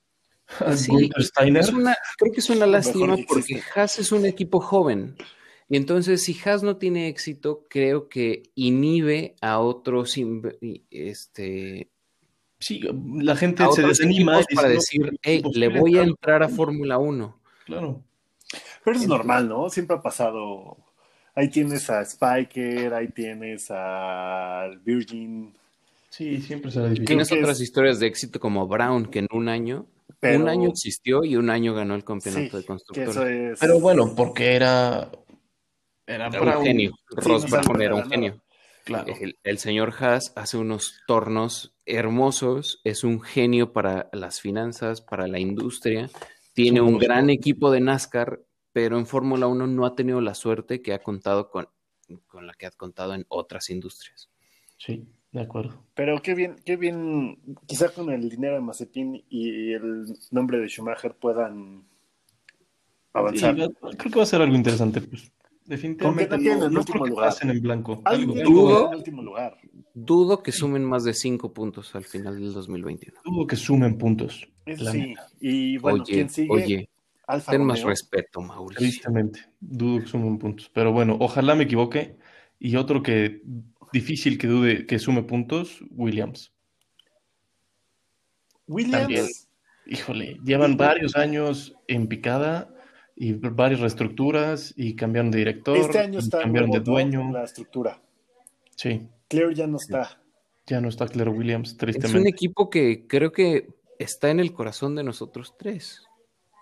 Sí, 0.74 1.10
es 1.54 1.72
una- 1.72 1.96
creo 2.18 2.32
que 2.32 2.40
es 2.40 2.50
una 2.50 2.66
lástima 2.66 3.16
porque. 3.28 3.62
Haas 3.74 3.98
es 3.98 4.10
un 4.12 4.26
equipo 4.26 4.60
joven. 4.60 5.16
Y 5.68 5.76
entonces, 5.76 6.24
si 6.24 6.36
Haas 6.44 6.64
no 6.64 6.76
tiene 6.78 7.06
éxito, 7.08 7.66
creo 7.70 8.08
que 8.08 8.42
inhibe 8.56 9.36
a 9.40 9.60
otros, 9.60 10.16
este, 10.90 11.88
sí, 12.58 12.80
la 13.20 13.36
gente 13.36 13.62
se 13.72 13.82
desanima 13.82 14.40
para 14.54 14.68
dice, 14.68 14.98
"No, 14.98 15.06
decir, 15.06 15.20
hey, 15.22 15.42
le 15.54 15.68
voy 15.68 15.96
a 15.98 16.02
entrar". 16.02 16.42
a 16.42 16.48
Fórmula 16.48 16.98
1. 16.98 17.40
Claro. 17.66 18.02
Pero 18.84 18.96
es 18.96 19.06
normal, 19.06 19.48
¿no? 19.48 19.70
Siempre 19.70 19.96
ha 19.96 20.02
pasado. 20.02 20.76
Ahí 21.40 21.48
tienes 21.48 21.88
a 21.88 22.04
Spiker, 22.04 22.92
ahí 22.92 23.08
tienes 23.08 23.70
al 23.70 24.78
Virgin. 24.80 25.54
Sí, 26.10 26.40
siempre 26.42 26.70
será 26.70 26.86
difícil. 26.86 27.06
Tienes 27.06 27.32
otras 27.32 27.56
es- 27.56 27.60
historias 27.62 27.98
de 28.00 28.06
éxito 28.08 28.38
como 28.40 28.66
Brown, 28.66 29.06
que 29.06 29.20
en 29.20 29.28
un 29.32 29.48
año, 29.48 29.86
Pero, 30.18 30.40
un 30.42 30.48
año 30.48 30.68
existió 30.68 31.24
y 31.24 31.36
un 31.36 31.48
año 31.48 31.72
ganó 31.72 31.94
el 31.94 32.04
campeonato 32.04 32.44
sí, 32.50 32.56
de 32.56 32.60
que 32.60 32.66
constructores. 32.66 33.10
eso 33.16 33.26
es. 33.26 33.58
Pero 33.58 33.80
bueno, 33.80 34.12
porque 34.14 34.54
era. 34.54 35.10
Era 36.06 36.26
Era 36.26 36.40
Brown. 36.40 36.58
un 36.58 36.64
genio. 36.64 36.90
Sí, 37.08 37.16
Ross 37.28 37.44
no 37.50 37.60
Brown 37.62 37.82
era 37.82 37.94
un 37.94 38.10
genio. 38.10 38.40
Claro. 38.84 39.14
El, 39.20 39.38
el 39.44 39.58
señor 39.58 39.94
Haas 39.98 40.32
hace 40.36 40.56
unos 40.56 41.00
tornos 41.06 41.72
hermosos, 41.86 42.80
es 42.84 43.04
un 43.04 43.20
genio 43.22 43.72
para 43.72 44.08
las 44.12 44.40
finanzas, 44.40 45.00
para 45.00 45.26
la 45.28 45.38
industria, 45.38 46.10
tiene 46.54 46.80
un 46.80 46.98
gran 46.98 47.30
equipo 47.30 47.70
de 47.70 47.80
NASCAR, 47.80 48.40
pero 48.72 48.98
en 48.98 49.06
Fórmula 49.06 49.46
1 49.46 49.66
no 49.66 49.86
ha 49.86 49.94
tenido 49.94 50.20
la 50.20 50.34
suerte 50.34 50.82
que 50.82 50.92
ha 50.92 51.02
contado 51.02 51.50
con, 51.50 51.68
con 52.26 52.46
la 52.46 52.54
que 52.54 52.66
ha 52.66 52.70
contado 52.70 53.14
en 53.14 53.24
otras 53.28 53.70
industrias. 53.70 54.30
Sí, 54.76 55.04
de 55.32 55.40
acuerdo. 55.40 55.84
Pero 55.94 56.20
qué 56.22 56.34
bien, 56.34 56.56
qué 56.64 56.76
bien. 56.76 57.38
Quizá 57.66 57.90
con 57.90 58.10
el 58.10 58.28
dinero 58.28 58.54
de 58.54 58.60
Mazepin 58.60 59.24
y 59.28 59.72
el 59.72 60.06
nombre 60.30 60.58
de 60.58 60.68
Schumacher 60.68 61.14
puedan 61.14 61.84
avanzar. 63.12 63.54
Sí, 63.56 63.62
creo 63.96 64.12
que 64.12 64.18
va 64.18 64.22
a 64.22 64.26
ser 64.26 64.42
algo 64.42 64.56
interesante. 64.56 65.00
Pues, 65.02 65.22
Con 65.22 65.32
definitivamente 65.66 66.38
no 66.38 66.66
el 66.66 66.72
no 66.72 66.80
último 66.80 67.06
lugar. 67.06 67.28
pasen 67.28 67.50
en 67.50 67.60
blanco. 67.60 68.00
Algo, 68.04 68.34
dudo. 68.34 68.78
quedar 68.78 68.92
en 68.92 68.98
último 68.98 69.22
lugar. 69.22 69.58
Dudo 69.94 70.42
que 70.42 70.52
sumen 70.52 70.84
más 70.84 71.04
de 71.04 71.14
cinco 71.14 71.52
puntos 71.52 71.94
al 71.94 72.04
final 72.04 72.40
del 72.40 72.52
2021. 72.52 73.18
dudo 73.24 73.46
que 73.46 73.56
sumen 73.56 73.98
puntos. 73.98 74.48
Sí. 74.66 75.14
Y 75.40 75.78
bueno, 75.78 76.02
oye, 76.02 76.14
¿quién 76.14 76.30
sigue? 76.30 76.48
oye, 76.50 76.90
Alfa 77.30 77.52
ten 77.52 77.64
más 77.64 77.82
respeto, 77.82 78.40
Mauricio. 78.40 78.78
Tristemente, 78.80 79.40
dudo 79.60 80.00
que 80.00 80.06
sumen 80.06 80.38
puntos. 80.38 80.70
Pero 80.74 80.92
bueno, 80.92 81.16
ojalá 81.20 81.54
me 81.54 81.64
equivoque. 81.64 82.16
Y 82.58 82.76
otro 82.76 83.02
que 83.02 83.42
difícil 83.92 84.38
que 84.38 84.46
dude 84.46 84.86
que 84.86 84.98
sume 84.98 85.22
puntos, 85.22 85.82
Williams. 85.90 86.52
Williams. 88.66 88.98
También. 89.00 89.26
Híjole, 89.86 90.38
llevan 90.44 90.76
varios 90.76 91.16
años 91.16 91.74
en 91.88 92.06
picada 92.06 92.72
y 93.16 93.32
varias 93.32 93.80
reestructuras 93.80 94.72
y 94.76 94.94
cambiaron 94.94 95.30
de 95.30 95.38
director, 95.38 95.76
Este 95.76 95.98
año 95.98 96.18
está 96.20 96.42
cambiaron 96.42 96.70
de 96.70 96.80
dueño. 96.80 97.32
la 97.32 97.44
estructura. 97.44 98.00
Sí, 98.76 99.08
Claire 99.28 99.54
ya 99.54 99.66
no 99.66 99.76
está. 99.78 100.22
ya 100.66 100.80
no 100.80 100.88
está 100.88 101.06
Claire 101.08 101.30
Williams, 101.30 101.68
Es 101.68 101.72
un 101.74 101.78
tristemente. 101.78 102.28
equipo 102.30 102.70
que 102.70 103.06
creo 103.08 103.32
que 103.32 103.68
está 103.98 104.30
en 104.30 104.38
el 104.40 104.52
corazón 104.52 104.94
de 104.94 105.02
nosotros 105.02 105.54
tres 105.58 106.02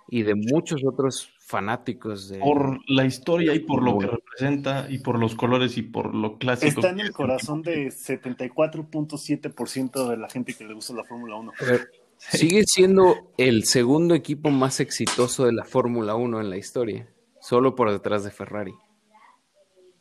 y 0.08 0.22
de 0.22 0.34
muchos 0.34 0.82
otros 0.84 1.28
fanáticos 1.40 2.28
de... 2.28 2.38
Por 2.38 2.80
la 2.90 3.04
historia 3.04 3.54
y 3.54 3.60
por 3.60 3.82
lo 3.82 3.98
que 3.98 4.06
representa 4.06 4.86
y 4.88 4.98
por 4.98 5.18
los 5.18 5.34
colores 5.34 5.76
y 5.76 5.82
por 5.82 6.14
lo 6.14 6.38
clásico. 6.38 6.80
Está 6.80 6.90
en 6.90 7.00
el 7.00 7.12
corazón 7.12 7.62
de 7.62 7.88
74.7% 7.88 10.08
de 10.08 10.16
la 10.16 10.28
gente 10.28 10.54
que 10.54 10.64
le 10.64 10.74
gusta 10.74 10.94
la 10.94 11.02
Fórmula 11.04 11.36
1. 11.36 11.52
A 11.60 11.64
ver, 11.64 11.90
Sigue 12.18 12.64
siendo 12.66 13.30
el 13.36 13.64
segundo 13.64 14.14
equipo 14.14 14.50
más 14.50 14.80
exitoso 14.80 15.46
de 15.46 15.52
la 15.52 15.64
Fórmula 15.64 16.16
1 16.16 16.40
en 16.40 16.50
la 16.50 16.56
historia, 16.56 17.08
solo 17.40 17.76
por 17.76 17.92
detrás 17.92 18.24
de 18.24 18.30
Ferrari. 18.30 18.74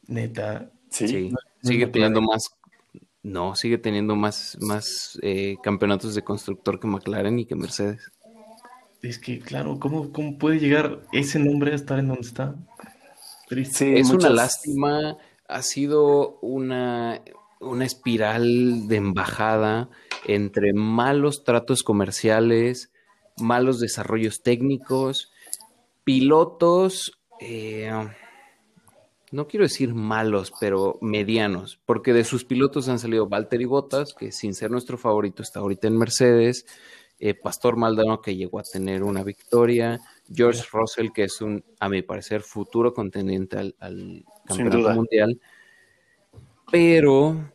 Neta. 0.07 0.71
Sí. 0.89 1.31
Sigue 1.61 1.87
teniendo 1.87 2.21
más, 2.21 2.49
no, 3.21 3.55
sigue 3.55 3.77
teniendo 3.77 4.15
más, 4.15 4.57
más 4.61 5.19
eh, 5.21 5.57
campeonatos 5.61 6.15
de 6.15 6.23
constructor 6.23 6.79
que 6.79 6.87
McLaren 6.87 7.37
y 7.39 7.45
que 7.45 7.55
Mercedes. 7.55 8.11
Es 9.07 9.19
que, 9.19 9.39
claro, 9.39 9.79
¿cómo, 9.79 10.11
cómo 10.11 10.37
puede 10.37 10.59
llegar 10.59 10.99
ese 11.13 11.39
nombre 11.39 11.71
a 11.71 11.75
estar 11.75 11.97
en 11.97 12.09
donde 12.09 12.27
está? 12.27 12.55
Triste. 13.47 13.77
Sí, 13.77 13.93
es 13.95 14.09
una 14.09 14.29
lástima, 14.29 15.17
ha 15.47 15.61
sido 15.61 16.37
una, 16.41 17.21
una 17.61 17.85
espiral 17.85 18.89
de 18.89 18.97
embajada 18.97 19.89
entre 20.25 20.73
malos 20.73 21.45
tratos 21.45 21.83
comerciales, 21.83 22.91
malos 23.37 23.79
desarrollos 23.79 24.41
técnicos, 24.43 25.31
pilotos, 26.03 27.17
eh, 27.39 27.89
no 29.31 29.47
quiero 29.47 29.63
decir 29.63 29.93
malos, 29.93 30.51
pero 30.59 30.97
medianos, 30.99 31.79
porque 31.85 32.11
de 32.11 32.25
sus 32.25 32.43
pilotos 32.43 32.89
han 32.89 32.99
salido 32.99 33.29
Valtteri 33.29 33.63
Bottas, 33.63 34.13
que 34.13 34.33
sin 34.33 34.53
ser 34.53 34.69
nuestro 34.69 34.97
favorito 34.97 35.43
está 35.43 35.61
ahorita 35.61 35.87
en 35.87 35.97
Mercedes, 35.97 36.65
eh, 37.19 37.33
Pastor 37.33 37.77
Maldonado, 37.77 38.21
que 38.21 38.35
llegó 38.35 38.59
a 38.59 38.63
tener 38.63 39.03
una 39.03 39.23
victoria, 39.23 39.99
George 40.31 40.63
Russell, 40.71 41.09
que 41.13 41.23
es 41.23 41.41
un, 41.41 41.63
a 41.79 41.89
mi 41.89 42.01
parecer, 42.01 42.41
futuro 42.41 42.93
contendiente 42.93 43.57
al, 43.57 43.75
al 43.79 44.23
campeonato 44.45 44.77
duda. 44.77 44.93
mundial, 44.93 45.39
pero 46.71 47.51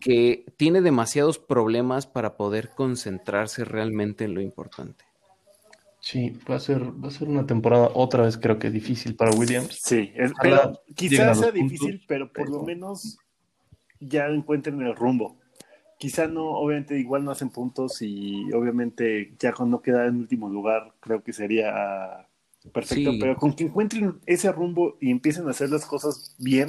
que 0.00 0.44
tiene 0.56 0.80
demasiados 0.80 1.38
problemas 1.38 2.06
para 2.06 2.36
poder 2.36 2.70
concentrarse 2.70 3.64
realmente 3.64 4.24
en 4.24 4.34
lo 4.34 4.40
importante. 4.40 5.04
Sí, 6.00 6.38
va 6.48 6.56
a 6.56 6.60
ser, 6.60 6.82
va 6.82 7.08
a 7.08 7.10
ser 7.10 7.28
una 7.28 7.46
temporada 7.46 7.90
otra 7.92 8.22
vez 8.22 8.38
creo 8.38 8.58
que 8.58 8.70
difícil 8.70 9.16
para 9.16 9.32
Williams. 9.32 9.80
Sí, 9.82 10.12
es- 10.14 10.32
pero 10.40 10.80
quizás 10.94 11.38
sea 11.38 11.52
puntos, 11.52 11.70
difícil, 11.70 12.04
pero 12.06 12.32
por 12.32 12.48
lo 12.48 12.62
menos 12.62 13.18
ya 13.98 14.26
encuentren 14.28 14.80
el 14.82 14.94
rumbo. 14.94 15.38
Quizá 15.98 16.26
no, 16.28 16.50
obviamente, 16.50 16.98
igual 16.98 17.24
no 17.24 17.30
hacen 17.30 17.48
puntos 17.50 18.02
y 18.02 18.52
obviamente 18.52 19.34
ya 19.38 19.52
con 19.52 19.70
no 19.70 19.80
quedar 19.80 20.06
en 20.06 20.16
último 20.16 20.48
lugar, 20.50 20.92
creo 21.00 21.22
que 21.22 21.32
sería 21.32 22.28
perfecto, 22.72 23.12
Sí. 23.12 23.18
pero 23.20 23.36
con 23.36 23.54
que 23.54 23.64
encuentren 23.64 24.20
ese 24.26 24.52
rumbo 24.52 24.96
y 25.00 25.10
empiecen 25.10 25.46
a 25.46 25.52
hacer 25.52 25.70
las 25.70 25.86
cosas 25.86 26.34
bien, 26.38 26.68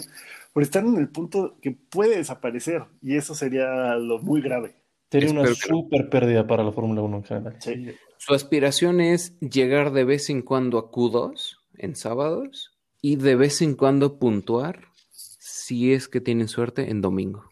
por 0.53 0.63
estar 0.63 0.85
en 0.85 0.95
el 0.95 1.09
punto 1.09 1.57
que 1.61 1.71
puede 1.71 2.17
desaparecer 2.17 2.83
y 3.01 3.15
eso 3.17 3.35
sería 3.35 3.95
lo 3.95 4.19
muy 4.19 4.41
grave. 4.41 4.75
Sería 5.11 5.31
una 5.31 5.43
que 5.43 5.55
súper 5.55 6.09
pérdida 6.09 6.45
para 6.47 6.63
la 6.63 6.71
Fórmula 6.71 7.01
1 7.01 7.17
en 7.17 7.23
general. 7.23 7.55
Sí. 7.59 7.87
Su 8.17 8.33
aspiración 8.33 9.01
es 9.01 9.37
llegar 9.39 9.91
de 9.91 10.03
vez 10.03 10.29
en 10.29 10.41
cuando 10.41 10.77
a 10.79 10.91
Q2 10.91 11.57
en 11.77 11.95
sábados 11.95 12.73
y 13.01 13.15
de 13.17 13.35
vez 13.35 13.61
en 13.61 13.75
cuando 13.75 14.19
puntuar, 14.19 14.85
si 15.11 15.93
es 15.93 16.07
que 16.07 16.21
tienen 16.21 16.47
suerte, 16.47 16.89
en 16.89 17.01
domingo. 17.01 17.45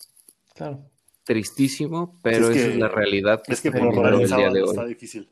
Claro. 0.53 0.85
Tristísimo, 1.25 2.19
pero 2.21 2.49
Es 2.49 2.55
esa 2.57 2.67
que- 2.67 2.73
es 2.73 2.79
la 2.79 2.87
realidad 2.87 3.41
que 3.43 3.53
Es 3.53 3.61
que 3.61 3.69
está 3.69 3.79
por 3.79 3.89
viviendo 3.89 4.17
el 4.17 4.21
el 4.23 4.27
día 4.37 4.49
de 4.51 4.61
hoy. 4.61 4.69
está 4.69 4.85
difícil 4.85 5.29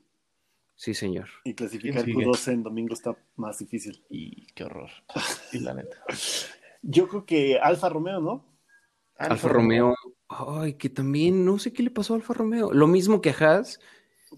Sí, 0.76 0.94
señor. 0.94 1.30
y 1.46 1.54
clasificar 1.54 2.04
¿Quién 2.04 2.18
sigue? 2.18 2.28
Q12 2.28 2.52
en 2.52 2.64
domingo 2.64 2.94
está 2.94 3.16
más 3.36 3.60
difícil. 3.60 4.04
Y 4.10 4.48
qué 4.54 4.64
horror. 4.66 4.90
Y 5.52 5.60
la 5.60 5.76
neta. 5.76 5.98
Yo 6.82 7.08
creo 7.08 7.26
que 7.26 7.58
Alfa 7.60 7.90
Romeo, 7.90 8.20
¿no? 8.20 8.46
Alfa 9.18 9.48
Romeo, 9.48 9.96
ay, 10.28 10.74
que 10.74 10.90
también 10.90 11.46
no 11.46 11.60
sé 11.60 11.72
qué 11.72 11.84
le 11.84 11.92
pasó 11.92 12.14
a 12.14 12.18
Alfa 12.18 12.34
Romeo. 12.34 12.74
Lo 12.74 12.88
mismo 12.88 13.22
que 13.22 13.30
a 13.30 13.34
Haas, 13.40 13.80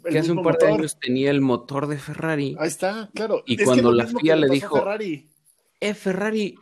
El 0.03 0.11
que 0.11 0.19
hace 0.19 0.31
un 0.33 0.43
par 0.43 0.57
de 0.57 0.67
años 0.67 0.99
tenía 0.99 1.31
el 1.31 1.39
motor 1.41 1.87
de 1.87 1.97
Ferrari. 1.97 2.55
Ahí 2.59 2.67
está, 2.67 3.09
claro. 3.15 3.41
Y 3.47 3.53
Es 3.53 3.59
que 3.59 3.65
cuando 3.65 3.91
lo 3.91 3.97
la 3.97 4.03
mismo 4.03 4.19
FIA 4.19 4.33
que 4.35 4.39
le 4.41 4.47
pasó 4.47 4.51
a 4.51 4.55
dijo, 4.55 4.75
Ferrari. 4.77 5.29
Eh, 5.79 5.93
Ferrari, 5.93 6.55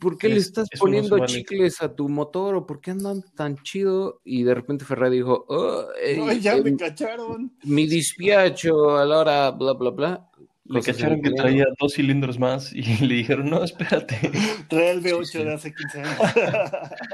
¿por 0.00 0.18
qué 0.18 0.28
le 0.28 0.36
Es- 0.36 0.46
estás 0.46 0.68
no 0.74 0.78
poniendo 0.80 1.24
chicles 1.26 1.80
a 1.82 1.94
tu 1.94 2.08
motor 2.08 2.54
o 2.54 2.66
por 2.66 2.80
qué 2.80 2.90
andan 2.92 3.22
tan 3.34 3.56
chido? 3.62 4.20
Y 4.24 4.42
de 4.42 4.54
repente 4.54 4.84
Ferrari 4.84 5.16
dijo, 5.16 5.44
"Oh, 5.48 5.84
eh, 6.02 6.20
Ay, 6.28 6.40
ya 6.40 6.56
eh, 6.56 6.62
me 6.62 6.76
cacharon. 6.76 7.52
mi 7.64 7.86
dispiacho 7.86 8.96
a 8.96 9.04
la 9.06 9.18
hora, 9.18 9.50
bla, 9.52 9.72
bla, 9.72 9.90
bla. 9.90 10.28
Le 10.64 10.80
cacharon 10.80 11.20
que 11.20 11.30
traía 11.32 11.64
dos 11.80 11.94
cilindros 11.94 12.38
más 12.38 12.72
y 12.72 12.82
le 13.06 13.14
dijeron, 13.16 13.50
no, 13.50 13.64
espérate. 13.64 14.16
Trae 14.70 14.90
el 14.92 15.02
V8 15.02 15.24
Sí, 15.24 15.38
sí. 15.38 15.44
de 15.44 15.52
hace 15.54 15.74
15 15.74 16.00
años. 16.00 16.18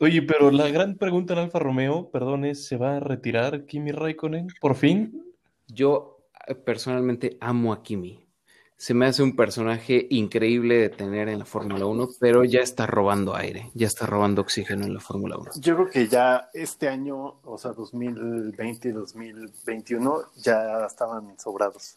Oye, 0.00 0.22
pero 0.22 0.50
la 0.50 0.68
gran 0.70 0.96
pregunta 0.96 1.32
en 1.34 1.38
Alfa 1.40 1.58
Romeo, 1.58 2.10
perdón, 2.10 2.44
es, 2.44 2.66
¿se 2.66 2.76
va 2.76 2.96
a 2.96 3.00
retirar 3.00 3.64
Kimi 3.64 3.92
Raikkonen 3.92 4.48
por 4.60 4.74
fin? 4.74 5.22
Yo 5.68 6.26
eh, 6.46 6.54
personalmente 6.54 7.36
amo 7.40 7.72
a 7.72 7.82
Kimi. 7.82 8.23
Se 8.76 8.92
me 8.92 9.06
hace 9.06 9.22
un 9.22 9.36
personaje 9.36 10.06
increíble 10.10 10.76
de 10.76 10.88
tener 10.90 11.28
en 11.28 11.38
la 11.38 11.44
Fórmula 11.44 11.86
1, 11.86 12.08
pero 12.20 12.44
ya 12.44 12.60
está 12.60 12.86
robando 12.86 13.34
aire, 13.34 13.70
ya 13.74 13.86
está 13.86 14.04
robando 14.06 14.42
oxígeno 14.42 14.84
en 14.84 14.94
la 14.94 15.00
Fórmula 15.00 15.36
1. 15.38 15.52
Yo 15.60 15.76
creo 15.76 15.88
que 15.88 16.08
ya 16.08 16.50
este 16.52 16.88
año, 16.88 17.40
o 17.44 17.56
sea, 17.56 17.72
2020 17.72 18.88
y 18.88 18.92
2021, 18.92 20.22
ya 20.36 20.84
estaban 20.86 21.38
sobrados. 21.38 21.96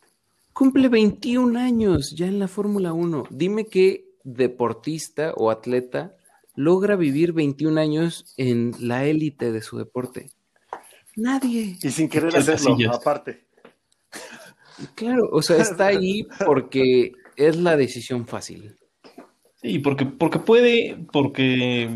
Cumple 0.54 0.88
21 0.90 1.60
años 1.60 2.14
ya 2.16 2.28
en 2.28 2.40
la 2.40 2.48
Fórmula 2.48 2.94
1. 2.94 3.26
Dime 3.30 3.66
qué 3.66 4.06
deportista 4.24 5.34
o 5.36 5.50
atleta 5.50 6.16
logra 6.56 6.96
vivir 6.96 7.32
21 7.34 7.80
años 7.80 8.34
en 8.36 8.74
la 8.80 9.06
élite 9.06 9.52
de 9.52 9.62
su 9.62 9.78
deporte. 9.78 10.32
Nadie. 11.16 11.78
Y 11.82 11.92
sin 11.92 12.10
querer 12.10 12.36
hacerlo, 12.36 12.72
casillas. 12.72 12.96
aparte. 12.96 13.47
Claro, 14.96 15.30
o 15.32 15.42
sea, 15.42 15.58
está 15.58 15.88
ahí 15.88 16.28
porque 16.46 17.14
es 17.36 17.58
la 17.58 17.76
decisión 17.78 18.28
fácil. 18.28 18.76
Sí, 19.56 19.80
porque, 19.80 20.06
porque 20.06 20.40
puede, 20.40 20.98
porque 21.12 21.90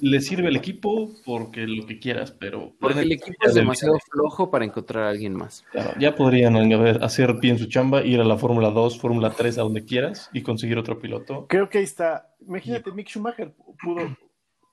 le 0.00 0.20
sirve 0.20 0.48
al 0.48 0.56
equipo, 0.56 1.10
porque 1.24 1.66
lo 1.66 1.86
que 1.86 1.98
quieras, 1.98 2.30
pero... 2.30 2.72
Porque 2.78 3.00
el 3.00 3.12
equipo 3.12 3.36
es 3.46 3.54
demasiado 3.54 3.98
flojo 4.10 4.50
para 4.50 4.64
encontrar 4.64 5.04
a 5.04 5.10
alguien 5.10 5.34
más. 5.34 5.64
Claro, 5.72 5.92
ya 5.98 6.14
podrían 6.14 6.56
hacer 7.02 7.34
bien 7.34 7.58
su 7.58 7.66
chamba, 7.66 8.02
ir 8.02 8.20
a 8.20 8.24
la 8.24 8.36
Fórmula 8.36 8.70
2, 8.70 8.98
Fórmula 8.98 9.30
3, 9.30 9.58
a 9.58 9.62
donde 9.62 9.84
quieras 9.84 10.30
y 10.32 10.42
conseguir 10.42 10.78
otro 10.78 10.98
piloto. 10.98 11.46
Creo 11.48 11.68
que 11.68 11.78
ahí 11.78 11.84
está. 11.84 12.34
Imagínate, 12.46 12.92
Mick 12.92 13.08
Schumacher 13.08 13.52
pudo, 13.82 14.16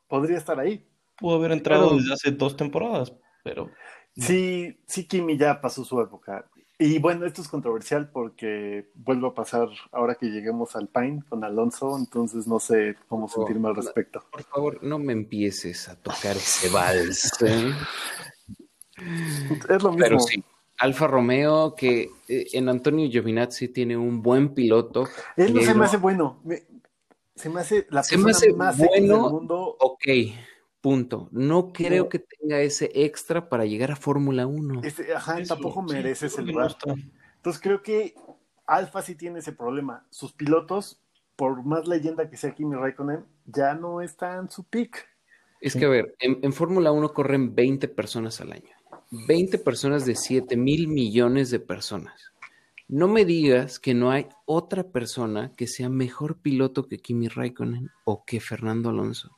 podría 0.07 0.37
estar 0.37 0.59
ahí. 0.59 0.85
Pudo 1.17 1.35
haber 1.35 1.51
entrado 1.51 1.87
Claro. 1.87 1.97
desde 1.97 2.13
hace 2.13 2.31
dos 2.31 2.55
temporadas, 2.55 3.13
pero 3.43 3.69
Sí, 4.15 4.79
sí, 4.87 5.07
Kimi 5.07 5.37
ya 5.37 5.61
pasó 5.61 5.85
su 5.85 6.01
época. 6.01 6.45
Y 6.79 6.99
bueno, 6.99 7.25
esto 7.25 7.41
es 7.41 7.47
controversial 7.47 8.09
porque 8.11 8.91
vuelve 8.93 9.27
a 9.27 9.33
pasar 9.33 9.67
ahora 9.91 10.13
que 10.15 10.27
lleguemos 10.27 10.75
al 10.75 10.87
Pine 10.87 11.23
con 11.27 11.43
Alonso, 11.43 11.97
entonces 11.97 12.45
no 12.47 12.59
sé 12.59 12.95
cómo 13.07 13.27
sentirme 13.27 13.69
al 13.69 13.75
respecto. 13.75 14.23
Por 14.31 14.43
favor, 14.43 14.83
no 14.83 14.99
me 14.99 15.13
empieces 15.13 15.89
a 15.89 15.95
tocar 15.95 16.35
ese 16.37 16.69
vals. 16.69 17.31
¿eh? 17.41 17.71
Es 19.69 19.83
lo 19.83 19.91
mismo. 19.91 19.97
Pero 19.97 20.19
sí, 20.19 20.43
Alfa 20.79 21.07
Romeo, 21.07 21.75
que 21.75 22.09
eh, 22.27 22.47
en 22.53 22.69
Antonio 22.69 23.09
Giovinazzi 23.09 23.67
tiene 23.69 23.95
un 23.97 24.21
buen 24.21 24.53
piloto. 24.53 25.07
Él 25.35 25.53
no 25.53 25.61
se 25.61 25.73
me 25.73 25.85
hace 25.85 25.97
bueno. 25.97 26.39
Me- 26.43 26.63
se 27.35 27.49
me 27.49 27.61
hace 27.61 27.85
la 27.91 28.01
Se 28.01 28.17
me 28.17 28.25
persona 28.25 28.37
hace 28.47 28.53
más 28.53 28.77
bueno. 28.79 29.23
del 29.23 29.31
mundo. 29.31 29.77
Ok, 29.79 30.05
punto. 30.87 31.27
No 31.31 31.73
creo 31.73 32.03
No. 32.05 32.09
que 32.09 32.19
tenga 32.19 32.61
ese 32.61 32.89
extra 32.93 33.49
para 33.49 33.65
llegar 33.65 33.91
a 33.91 33.95
Fórmula 33.95 34.47
1. 34.47 34.81
Este, 34.83 35.13
ajá, 35.13 35.39
Eso, 35.39 35.55
tampoco 35.55 35.85
sí, 35.87 35.95
merece 35.95 36.21
yo 36.21 36.27
ese 36.27 36.35
creo 36.35 36.45
que 36.45 36.51
lugar. 36.53 36.75
Entonces 37.35 37.61
creo 37.61 37.81
que 37.83 38.15
Alfa 38.65 39.01
sí 39.01 39.15
tiene 39.15 39.39
ese 39.39 39.51
problema. 39.51 40.05
Sus 40.09 40.31
pilotos, 40.33 41.01
por 41.35 41.63
más 41.65 41.87
leyenda 41.87 42.29
que 42.29 42.37
sea 42.37 42.55
Kimi 42.55 42.75
Raikkonen, 42.75 43.25
ya 43.45 43.73
no 43.73 44.01
están 44.01 44.45
en 44.45 44.49
su 44.49 44.63
peak. 44.63 45.05
Es 45.59 45.75
que, 45.75 45.85
a 45.85 45.89
ver, 45.89 46.15
en, 46.19 46.39
en 46.41 46.53
Fórmula 46.53 46.91
1 46.91 47.13
corren 47.13 47.53
20 47.55 47.87
personas 47.89 48.39
al 48.41 48.51
año. 48.53 48.69
20 49.27 49.57
personas 49.59 50.05
de 50.05 50.15
7 50.15 50.55
mil 50.57 50.87
millones 50.87 51.49
de 51.49 51.59
personas. 51.59 52.31
No 52.87 53.07
me 53.07 53.25
digas 53.25 53.79
que 53.79 53.93
no 53.93 54.11
hay 54.11 54.27
otra 54.45 54.83
persona 54.83 55.51
que 55.57 55.67
sea 55.67 55.89
mejor 55.89 56.37
piloto 56.39 56.87
que 56.87 56.99
Kimi 56.99 57.27
Raikkonen 57.27 57.89
o 58.05 58.23
que 58.25 58.39
Fernando 58.39 58.89
Alonso. 58.89 59.36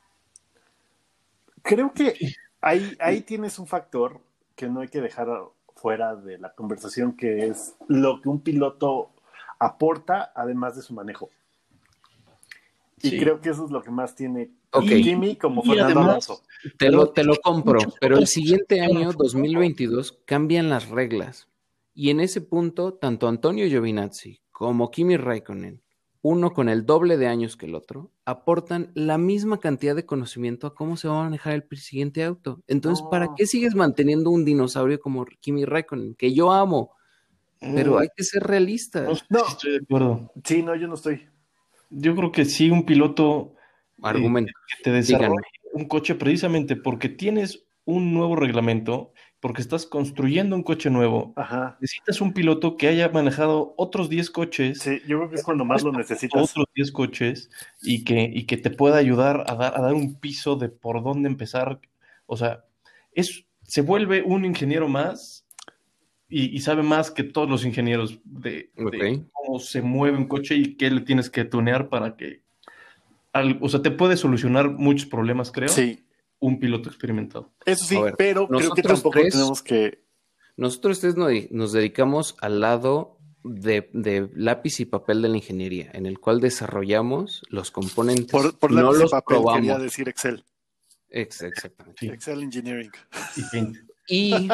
Creo 1.63 1.93
que 1.93 2.15
ahí, 2.61 2.95
ahí 2.99 3.21
tienes 3.21 3.59
un 3.59 3.67
factor 3.67 4.19
que 4.55 4.67
no 4.67 4.81
hay 4.81 4.87
que 4.89 5.01
dejar 5.01 5.27
fuera 5.75 6.15
de 6.15 6.37
la 6.37 6.53
conversación, 6.53 7.15
que 7.15 7.47
es 7.47 7.75
lo 7.87 8.21
que 8.21 8.29
un 8.29 8.41
piloto 8.41 9.11
aporta 9.59 10.31
además 10.35 10.75
de 10.75 10.81
su 10.81 10.93
manejo. 10.93 11.29
Y 13.01 13.11
Sí. 13.11 13.19
creo 13.19 13.39
que 13.39 13.49
eso 13.49 13.65
es 13.65 13.71
lo 13.71 13.81
que 13.81 13.91
más 13.91 14.13
tiene 14.15 14.51
Ok. 14.71 14.83
Kimi 14.87 15.35
como 15.37 15.61
Y 15.63 15.69
Fernando 15.69 15.99
además- 16.01 16.29
Alonso. 16.29 16.43
Te 16.77 16.91
lo, 16.91 17.09
te 17.11 17.23
lo 17.23 17.35
compro, 17.37 17.79
pero 18.01 18.17
el 18.17 18.27
siguiente 18.27 18.81
año, 18.81 19.05
no 19.05 19.11
fue 19.13 19.23
2022, 19.23 20.19
cambian 20.25 20.69
las 20.69 20.89
reglas. 20.89 21.47
Y 21.95 22.09
en 22.11 22.19
ese 22.19 22.41
punto, 22.41 22.93
tanto 22.93 23.27
Antonio 23.27 23.65
Giovinazzi 23.67 24.41
como 24.51 24.91
Kimi 24.91 25.15
Raikkonen 25.17 25.81
uno 26.21 26.51
con 26.51 26.67
el 26.69 26.85
doble 26.85 27.17
de 27.17 27.27
años 27.27 27.55
que 27.55 27.65
el 27.65 27.75
otro, 27.75 28.11
aportan 28.25 28.91
la 28.93 29.17
misma 29.17 29.59
cantidad 29.59 29.95
de 29.95 30.05
conocimiento 30.05 30.67
a 30.67 30.75
cómo 30.75 30.97
se 30.97 31.07
va 31.07 31.21
a 31.21 31.23
manejar 31.23 31.53
el 31.69 31.77
siguiente 31.77 32.23
auto. 32.23 32.61
Entonces, 32.67 33.05
¿para 33.09 33.27
No. 33.27 33.35
qué 33.37 33.45
sigues 33.45 33.73
manteniendo 33.75 34.29
un 34.29 34.43
dinosaurio 34.45 34.99
como 34.99 35.25
Kimi 35.39 35.63
Raikkonen, 35.65 36.15
que 36.15 36.33
yo 36.33 36.51
amo? 36.51 36.91
Pero 37.59 37.95
Mm, 37.95 37.97
hay 37.99 38.07
que 38.15 38.23
ser 38.23 38.43
realistas. 38.43 39.25
no 39.29 39.47
estoy 39.47 39.71
de 39.71 39.77
acuerdo. 39.77 40.31
Sí, 40.43 40.63
no, 40.63 40.75
yo 40.75 40.87
no 40.87 40.95
estoy. 40.95 41.27
Yo 41.89 42.15
creo 42.15 42.31
que 42.31 42.45
sí, 42.45 42.69
un 42.69 42.85
piloto 42.85 43.55
Argumento. 44.01 44.51
que 44.77 44.83
te 44.83 44.91
desarrolle 44.91 45.29
Díganme. 45.29 45.41
un 45.73 45.85
coche 45.87 46.15
precisamente 46.15 46.75
porque 46.75 47.09
tienes 47.09 47.65
un 47.85 48.13
nuevo 48.13 48.35
reglamento, 48.35 49.13
porque 49.39 49.61
estás 49.61 49.85
construyendo 49.85 50.55
un 50.55 50.63
coche 50.63 50.89
nuevo. 50.89 51.33
Ajá. 51.35 51.77
Necesitas 51.79 52.19
un 52.21 52.33
piloto 52.33 52.75
que 52.77 52.87
haya 52.87 53.09
manejado 53.09 53.73
otros 53.77 54.09
10 54.09 54.29
coches, 54.31 54.79
Sí, 54.79 54.99
yo 55.07 55.17
creo 55.17 55.29
que 55.29 55.35
es 55.37 55.43
cuando 55.43 55.63
más 55.65 55.81
lo 55.83 55.91
necesitas. 55.93 56.41
otros 56.51 56.65
10 56.75 56.91
coches, 56.91 57.49
y 57.81 58.03
que, 58.03 58.29
y 58.33 58.43
que 58.43 58.57
te 58.57 58.69
pueda 58.69 58.97
ayudar 58.97 59.45
a 59.47 59.55
dar, 59.55 59.77
a 59.77 59.81
dar 59.81 59.93
un 59.93 60.15
piso 60.19 60.55
de 60.55 60.69
por 60.69 61.01
dónde 61.03 61.29
empezar. 61.29 61.79
O 62.25 62.35
sea, 62.37 62.65
es, 63.13 63.45
se 63.63 63.81
vuelve 63.81 64.21
un 64.23 64.43
ingeniero 64.45 64.87
más 64.87 65.45
y, 66.27 66.55
y 66.55 66.59
sabe 66.59 66.83
más 66.83 67.09
que 67.09 67.23
todos 67.23 67.49
los 67.49 67.65
ingenieros 67.65 68.19
de, 68.25 68.71
cómo 69.33 69.59
se 69.59 69.81
mueve 69.81 70.17
un 70.17 70.27
coche 70.27 70.55
y 70.55 70.75
qué 70.75 70.91
le 70.91 71.01
tienes 71.01 71.29
que 71.29 71.45
tunear 71.45 71.89
para 71.89 72.15
que... 72.17 72.43
al- 73.33 73.57
o 73.61 73.69
sea, 73.69 73.81
te 73.81 73.89
puede 73.91 74.17
solucionar 74.17 74.69
muchos 74.69 75.07
problemas, 75.07 75.51
creo, 75.51 75.69
Sí, 75.69 76.03
un 76.39 76.59
piloto 76.59 76.89
experimentado. 76.89 77.53
eso 77.65 77.85
sí, 77.85 77.95
ver, 78.01 78.15
pero 78.17 78.47
creo 78.47 78.59
que 78.59 78.63
nosotros 78.81 78.93
tampoco 79.01 79.19
tres- 79.19 79.33
tenemos 79.33 79.61
que. 79.63 80.03
Nosotros 80.57 80.99
tres 80.99 81.15
no- 81.15 81.27
nos 81.51 81.71
dedicamos 81.71 82.35
al 82.41 82.59
lado 82.59 83.17
de, 83.43 83.89
de 83.93 84.29
lápiz 84.35 84.79
y 84.81 84.85
papel 84.85 85.21
de 85.21 85.29
la 85.29 85.37
ingeniería, 85.37 85.89
en 85.93 86.05
el 86.05 86.19
cual 86.19 86.41
desarrollamos 86.41 87.43
los 87.49 87.71
componentes. 87.71 88.31
Por, 88.31 88.57
por 88.57 88.71
no 88.71 88.83
lápiz 88.83 88.97
y 88.97 89.01
los 89.03 89.11
papel 89.11 89.37
probamos. 89.37 89.55
quería 89.61 89.77
decir 89.79 90.09
Excel. 90.09 90.43
Ex- 91.09 91.41
exactamente. 91.41 91.97
Sí. 91.99 92.07
Excel 92.09 92.43
Engineering. 92.43 92.91
Y 94.11 94.47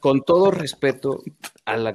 con 0.00 0.22
todo 0.22 0.50
respeto 0.50 1.22
a 1.66 1.76
la 1.76 1.90
a 1.90 1.94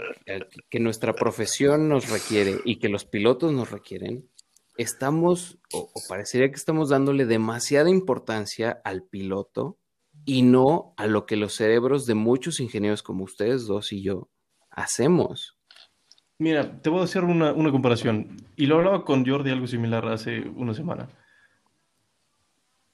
que 0.70 0.80
nuestra 0.80 1.14
profesión 1.14 1.90
nos 1.90 2.10
requiere 2.10 2.62
y 2.66 2.78
que 2.78 2.88
los 2.90 3.04
pilotos 3.06 3.52
nos 3.52 3.72
requieren, 3.72 4.30
estamos, 4.78 5.58
o, 5.74 5.90
parecería 6.10 6.50
que 6.50 6.56
estamos 6.56 6.90
dándole 6.90 7.26
demasiada 7.26 7.90
importancia 7.90 8.82
al 8.84 9.04
piloto 9.04 9.78
y 10.26 10.42
no 10.42 10.94
a 10.98 11.08
lo 11.08 11.26
que 11.26 11.36
los 11.36 11.54
cerebros 11.56 12.06
de 12.06 12.16
muchos 12.16 12.60
ingenieros 12.60 13.04
como 13.04 13.24
ustedes 13.24 13.66
dos 13.68 13.92
y 13.94 14.02
yo 14.02 14.30
hacemos. 14.70 15.58
Mira, 16.38 16.82
te 16.82 16.90
voy 16.90 17.02
a 17.02 17.04
hacer 17.06 17.24
una, 17.24 17.54
una 17.54 17.72
comparación. 17.72 18.38
Y 18.58 18.66
lo 18.66 18.76
hablaba 18.78 19.06
con 19.06 19.26
Jordi 19.26 19.52
algo 19.52 19.68
similar 19.68 20.06
hace 20.08 20.42
una 20.42 20.74
semana. 20.74 21.08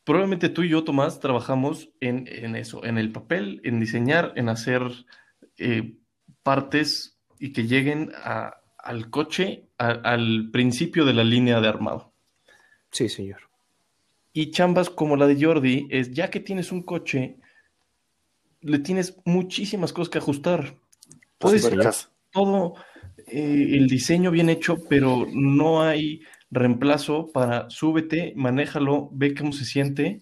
Probablemente 0.04 0.50
tú 0.50 0.64
y 0.64 0.70
yo, 0.70 0.84
Tomás, 0.84 1.20
trabajamos 1.20 1.90
en, 2.00 2.28
en 2.28 2.56
eso, 2.56 2.84
en 2.84 2.98
el 2.98 3.12
papel, 3.12 3.62
en 3.64 3.80
diseñar, 3.80 4.34
en 4.36 4.50
hacer 4.50 4.82
eh, 5.58 5.96
partes 6.44 7.20
y 7.40 7.54
que 7.54 7.66
lleguen 7.68 8.12
a- 8.16 8.61
al 8.84 9.10
coche 9.10 9.66
a- 9.78 9.92
al 9.92 10.50
principio 10.52 11.06
de 11.06 11.14
la 11.14 11.24
línea 11.24 11.60
de 11.62 11.68
armado. 11.68 12.14
Sí, 12.92 13.10
señor. 13.10 13.42
Y 14.34 14.52
chambas 14.52 14.90
como 14.90 15.16
la 15.18 15.28
de 15.28 15.44
Jordi 15.44 15.88
es, 15.90 16.12
ya 16.12 16.30
que 16.30 16.40
tienes 16.40 16.72
un 16.72 16.84
coche, 16.84 17.38
le 18.62 18.80
tienes 18.80 19.18
muchísimas 19.26 19.92
cosas 19.94 20.10
que 20.10 20.18
ajustar. 20.20 20.76
Puedes. 21.38 21.70
Chas. 21.80 22.12
todo 22.32 22.76
eh, 23.28 23.68
el 23.72 23.88
diseño 23.88 24.32
bien 24.32 24.50
hecho, 24.50 24.78
pero 24.88 25.26
no 25.34 25.82
hay 25.82 26.22
reemplazo 26.50 27.28
para 27.32 27.70
súbete, 27.70 28.34
manéjalo, 28.36 29.10
ve 29.12 29.34
cómo 29.34 29.52
se 29.52 29.66
siente 29.66 30.22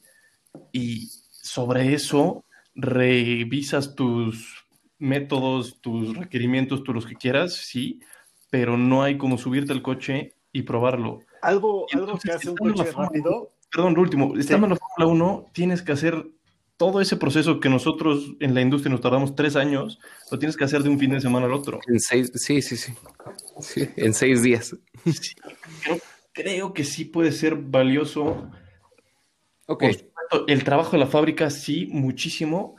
y 0.72 1.08
sobre 1.30 1.94
eso 1.94 2.46
revisas 2.76 3.96
tus 3.96 4.66
métodos, 4.98 5.80
tus 5.82 6.16
requerimientos, 6.16 6.84
tú 6.84 6.94
los 6.94 7.06
que 7.06 7.16
quieras, 7.16 7.54
sí, 7.54 8.00
pero 8.50 8.78
no 8.78 9.04
hay 9.04 9.18
como 9.18 9.38
subirte 9.38 9.74
al 9.74 9.82
coche 9.82 10.36
y 10.52 10.64
probarlo. 10.64 11.20
Algo, 11.42 11.86
Y 11.92 11.98
algo 11.98 12.18
que 12.18 12.32
hace 12.32 12.50
un 12.50 12.58
coche 12.58 12.86
Fórmula 12.86 13.08
rápido. 13.08 13.54
Perdón, 13.72 13.94
lo 13.94 14.02
último, 14.02 14.38
estando 14.38 14.66
en 14.66 14.72
la 14.72 14.78
Fórmula 14.78 15.14
1, 15.14 15.52
tienes 15.54 15.82
que 15.82 15.92
hacer 15.92 16.28
todo 16.78 17.02
ese 17.02 17.18
proceso 17.18 17.60
que 17.60 17.70
nosotros 17.70 18.36
en 18.40 18.56
la 18.56 18.62
industria 18.62 18.92
nos 18.92 19.02
tardamos 19.02 19.36
tres 19.36 19.56
años, 19.56 20.00
lo 20.32 20.40
tienes 20.40 20.58
que 20.58 20.64
hacer 20.64 20.82
de 20.82 20.90
un 20.90 20.98
fin 20.98 21.12
de 21.12 21.22
semana 21.22 21.46
al 21.46 21.54
otro. 21.54 21.80
En 21.88 22.00
seis, 22.00 22.32
sí, 22.36 22.62
sí, 22.62 22.78
sí. 22.78 22.94
Sí, 23.60 23.90
en 23.96 24.14
seis 24.14 24.42
días. 24.42 24.76
Creo, 25.84 25.98
creo 26.32 26.74
que 26.74 26.84
sí 26.84 27.06
puede 27.06 27.32
ser 27.32 27.56
valioso 27.56 28.50
Ok, 29.70 29.84
Por 29.84 29.94
supuesto, 29.94 30.48
el 30.48 30.64
trabajo 30.64 30.94
de 30.94 30.98
la 30.98 31.06
fábrica 31.06 31.52
sí, 31.52 31.88
muchísimo, 31.92 32.76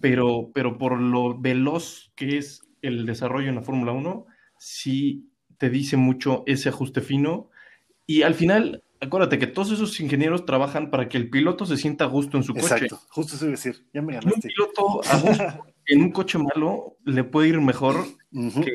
pero, 0.00 0.50
pero 0.52 0.76
por 0.76 1.00
lo 1.00 1.38
veloz 1.38 2.12
que 2.14 2.36
es 2.36 2.60
el 2.82 3.06
desarrollo 3.06 3.48
en 3.48 3.54
la 3.54 3.62
Fórmula 3.62 3.92
1, 3.92 4.26
sí 4.58 5.30
te 5.58 5.70
dice 5.70 5.96
mucho 5.96 6.42
ese 6.46 6.68
ajuste 6.68 7.00
fino. 7.00 7.50
Y 8.06 8.22
al 8.22 8.34
final, 8.34 8.82
acuérdate 9.00 9.38
que 9.38 9.46
todos 9.46 9.72
esos 9.72 9.98
ingenieros 10.00 10.44
trabajan 10.46 10.90
para 10.90 11.08
que 11.08 11.16
el 11.16 11.30
piloto 11.30 11.66
se 11.66 11.76
sienta 11.76 12.04
a 12.04 12.08
gusto 12.08 12.36
en 12.36 12.42
su 12.42 12.54
coche. 12.54 12.66
Exacto, 12.66 13.00
justo 13.08 13.36
eso 13.36 13.44
iba 13.46 13.52
a 13.52 13.56
decir. 13.56 13.86
Ya 13.92 14.02
me 14.02 14.14
Y 14.14 14.16
un 14.16 14.40
piloto 14.40 15.00
a 15.04 15.18
gusto 15.18 15.66
en 15.86 16.02
un 16.02 16.12
coche 16.12 16.38
malo 16.38 16.96
le 17.04 17.24
puede 17.24 17.48
ir 17.48 17.60
mejor 17.60 18.04
que 18.32 18.72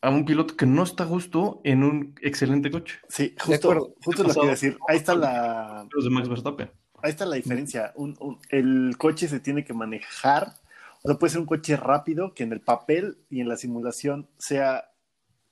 a 0.00 0.10
un 0.10 0.24
piloto 0.26 0.54
que 0.56 0.66
no 0.66 0.82
está 0.82 1.04
a 1.04 1.06
gusto 1.06 1.60
en 1.64 1.82
un 1.82 2.14
excelente 2.20 2.70
coche. 2.70 2.96
Sí, 3.08 3.34
justo, 3.40 3.94
justo 4.04 4.22
lo 4.22 4.28
que 4.28 4.38
iba 4.38 4.46
a 4.48 4.50
decir. 4.50 4.76
Ahí 4.86 4.98
está 4.98 5.14
la, 5.14 5.86
Los 5.90 6.04
de 6.04 6.10
Max 6.10 6.28
Verstappen. 6.28 6.70
ahí 7.02 7.10
está 7.10 7.24
la 7.26 7.36
diferencia. 7.36 7.92
Un- 7.96 8.14
un- 8.20 8.38
el 8.50 8.96
coche 8.98 9.28
se 9.28 9.40
tiene 9.40 9.64
que 9.64 9.72
manejar. 9.72 10.54
O 11.02 11.08
sea, 11.08 11.18
puede 11.18 11.30
ser 11.32 11.40
un 11.40 11.46
coche 11.46 11.76
rápido 11.76 12.34
que 12.34 12.42
en 12.44 12.52
el 12.52 12.60
papel 12.60 13.16
y 13.30 13.40
en 13.40 13.48
la 13.48 13.56
simulación 13.56 14.28
sea 14.38 14.90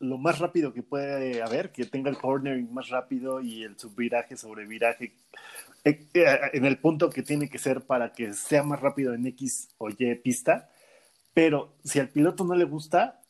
lo 0.02 0.18
más 0.18 0.38
rápido 0.40 0.72
que 0.74 0.82
puede 0.82 1.42
haber, 1.42 1.70
que 1.72 1.84
tenga 1.86 2.10
el 2.10 2.18
cornering 2.18 2.72
más 2.74 2.88
rápido 2.90 3.40
y 3.40 3.62
el 3.62 3.78
subviraje 3.78 4.36
sobre 4.36 4.66
viraje 4.66 5.12
eh, 5.84 6.06
eh, 6.14 6.26
en 6.52 6.64
el 6.64 6.76
punto 6.78 7.08
que 7.08 7.22
tiene 7.22 7.48
que 7.48 7.58
ser 7.58 7.82
para 7.82 8.12
que 8.12 8.32
sea 8.34 8.62
más 8.62 8.80
rápido 8.80 9.14
en 9.14 9.26
X 9.28 9.70
o 9.78 9.88
Y 9.88 10.14
pista. 10.16 10.68
Pero 11.34 11.72
si 11.84 11.98
al 12.00 12.08
piloto 12.08 12.44
no 12.44 12.54
le 12.54 12.64
gusta, 12.64 13.22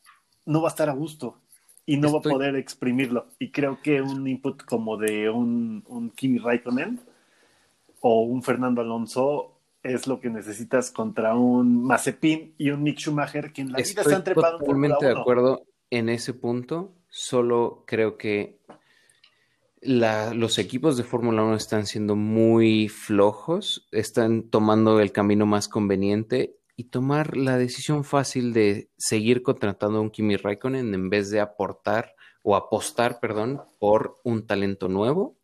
no 0.45 0.61
va 0.61 0.69
a 0.69 0.71
estar 0.71 0.89
a 0.89 0.93
gusto 0.93 1.39
y 1.85 1.97
no 1.97 2.11
va 2.11 2.17
Estoy- 2.19 2.31
a 2.31 2.35
poder 2.35 2.55
exprimirlo. 2.55 3.27
Y 3.39 3.51
creo 3.51 3.79
que 3.81 4.01
un 4.01 4.27
input 4.27 4.63
como 4.65 4.97
de 4.97 5.29
un, 5.29 5.83
un 5.87 6.09
Kimi 6.09 6.39
Raikkonen 6.39 6.99
o 8.01 8.23
un 8.23 8.41
Fernando 8.43 8.81
Alonso 8.81 9.59
es 9.83 10.07
lo 10.07 10.19
que 10.19 10.29
necesitas 10.29 10.91
contra 10.91 11.35
un 11.35 11.83
Mazepin 11.83 12.55
y 12.57 12.69
un 12.71 12.83
Nick 12.83 12.99
Schumacher 12.99 13.51
que 13.53 13.61
en 13.61 13.71
la 13.73 13.77
vida 13.77 13.85
se 13.85 13.99
Estoy 13.99 14.13
han 14.13 14.23
trepado 14.23 14.57
totalmente 14.59 15.05
de 15.05 15.11
1. 15.13 15.21
acuerdo 15.21 15.63
en 15.95 16.09
ese 16.09 16.33
punto. 16.33 16.93
Solo 17.09 17.83
creo 17.85 18.17
que 18.17 18.59
la- 19.81 20.33
los 20.33 20.57
equipos 20.59 20.97
de 20.97 21.03
Fórmula 21.03 21.43
1 21.43 21.55
están 21.55 21.85
siendo 21.85 22.15
muy 22.15 22.87
flojos, 22.89 23.87
están 23.91 24.43
tomando 24.43 24.99
el 24.99 25.11
camino 25.11 25.45
más 25.45 25.67
conveniente 25.67 26.55
y 26.75 26.85
tomar 26.85 27.35
la 27.37 27.57
decisión 27.57 28.03
fácil 28.03 28.53
de 28.53 28.89
seguir 28.97 29.43
contratando 29.43 29.99
a 29.99 30.01
un 30.01 30.09
Kimi 30.09 30.37
Raikkonen 30.37 30.93
en 30.93 31.09
vez 31.09 31.29
de 31.29 31.39
aportar 31.39 32.15
o 32.41 32.55
apostar, 32.55 33.19
perdón, 33.19 33.61
por 33.79 34.19
un 34.23 34.47
talento 34.47 34.87
nuevo. 34.87 35.35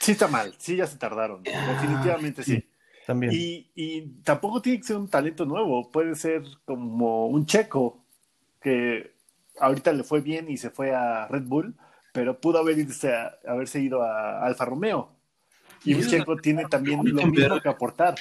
Sí 0.00 0.12
está 0.12 0.26
mal, 0.28 0.54
sí 0.58 0.76
ya 0.76 0.86
se 0.86 0.98
tardaron, 0.98 1.44
definitivamente 1.44 2.42
sí. 2.42 2.64
También. 3.06 3.32
Y, 3.32 3.70
y 3.74 4.02
tampoco 4.22 4.62
tiene 4.62 4.78
que 4.78 4.86
ser 4.86 4.96
un 4.96 5.08
talento 5.08 5.44
nuevo, 5.44 5.90
puede 5.90 6.14
ser 6.14 6.42
como 6.64 7.26
un 7.26 7.46
checo 7.46 8.04
que 8.60 9.12
ahorita 9.60 9.92
le 9.92 10.04
fue 10.04 10.20
bien 10.20 10.50
y 10.50 10.56
se 10.56 10.70
fue 10.70 10.94
a 10.94 11.26
Red 11.28 11.44
Bull, 11.44 11.74
pero 12.12 12.40
pudo 12.40 12.58
haber 12.58 12.78
irse 12.78 13.14
a- 13.14 13.32
haberse 13.46 13.80
ido 13.80 14.02
a 14.02 14.44
Alfa 14.44 14.64
Romeo. 14.64 15.10
Y 15.84 16.00
checo 16.06 16.36
tiene 16.36 16.64
también 16.66 17.00
lo 17.04 17.26
mismo 17.26 17.60
que 17.60 17.68
aportar. 17.68 18.14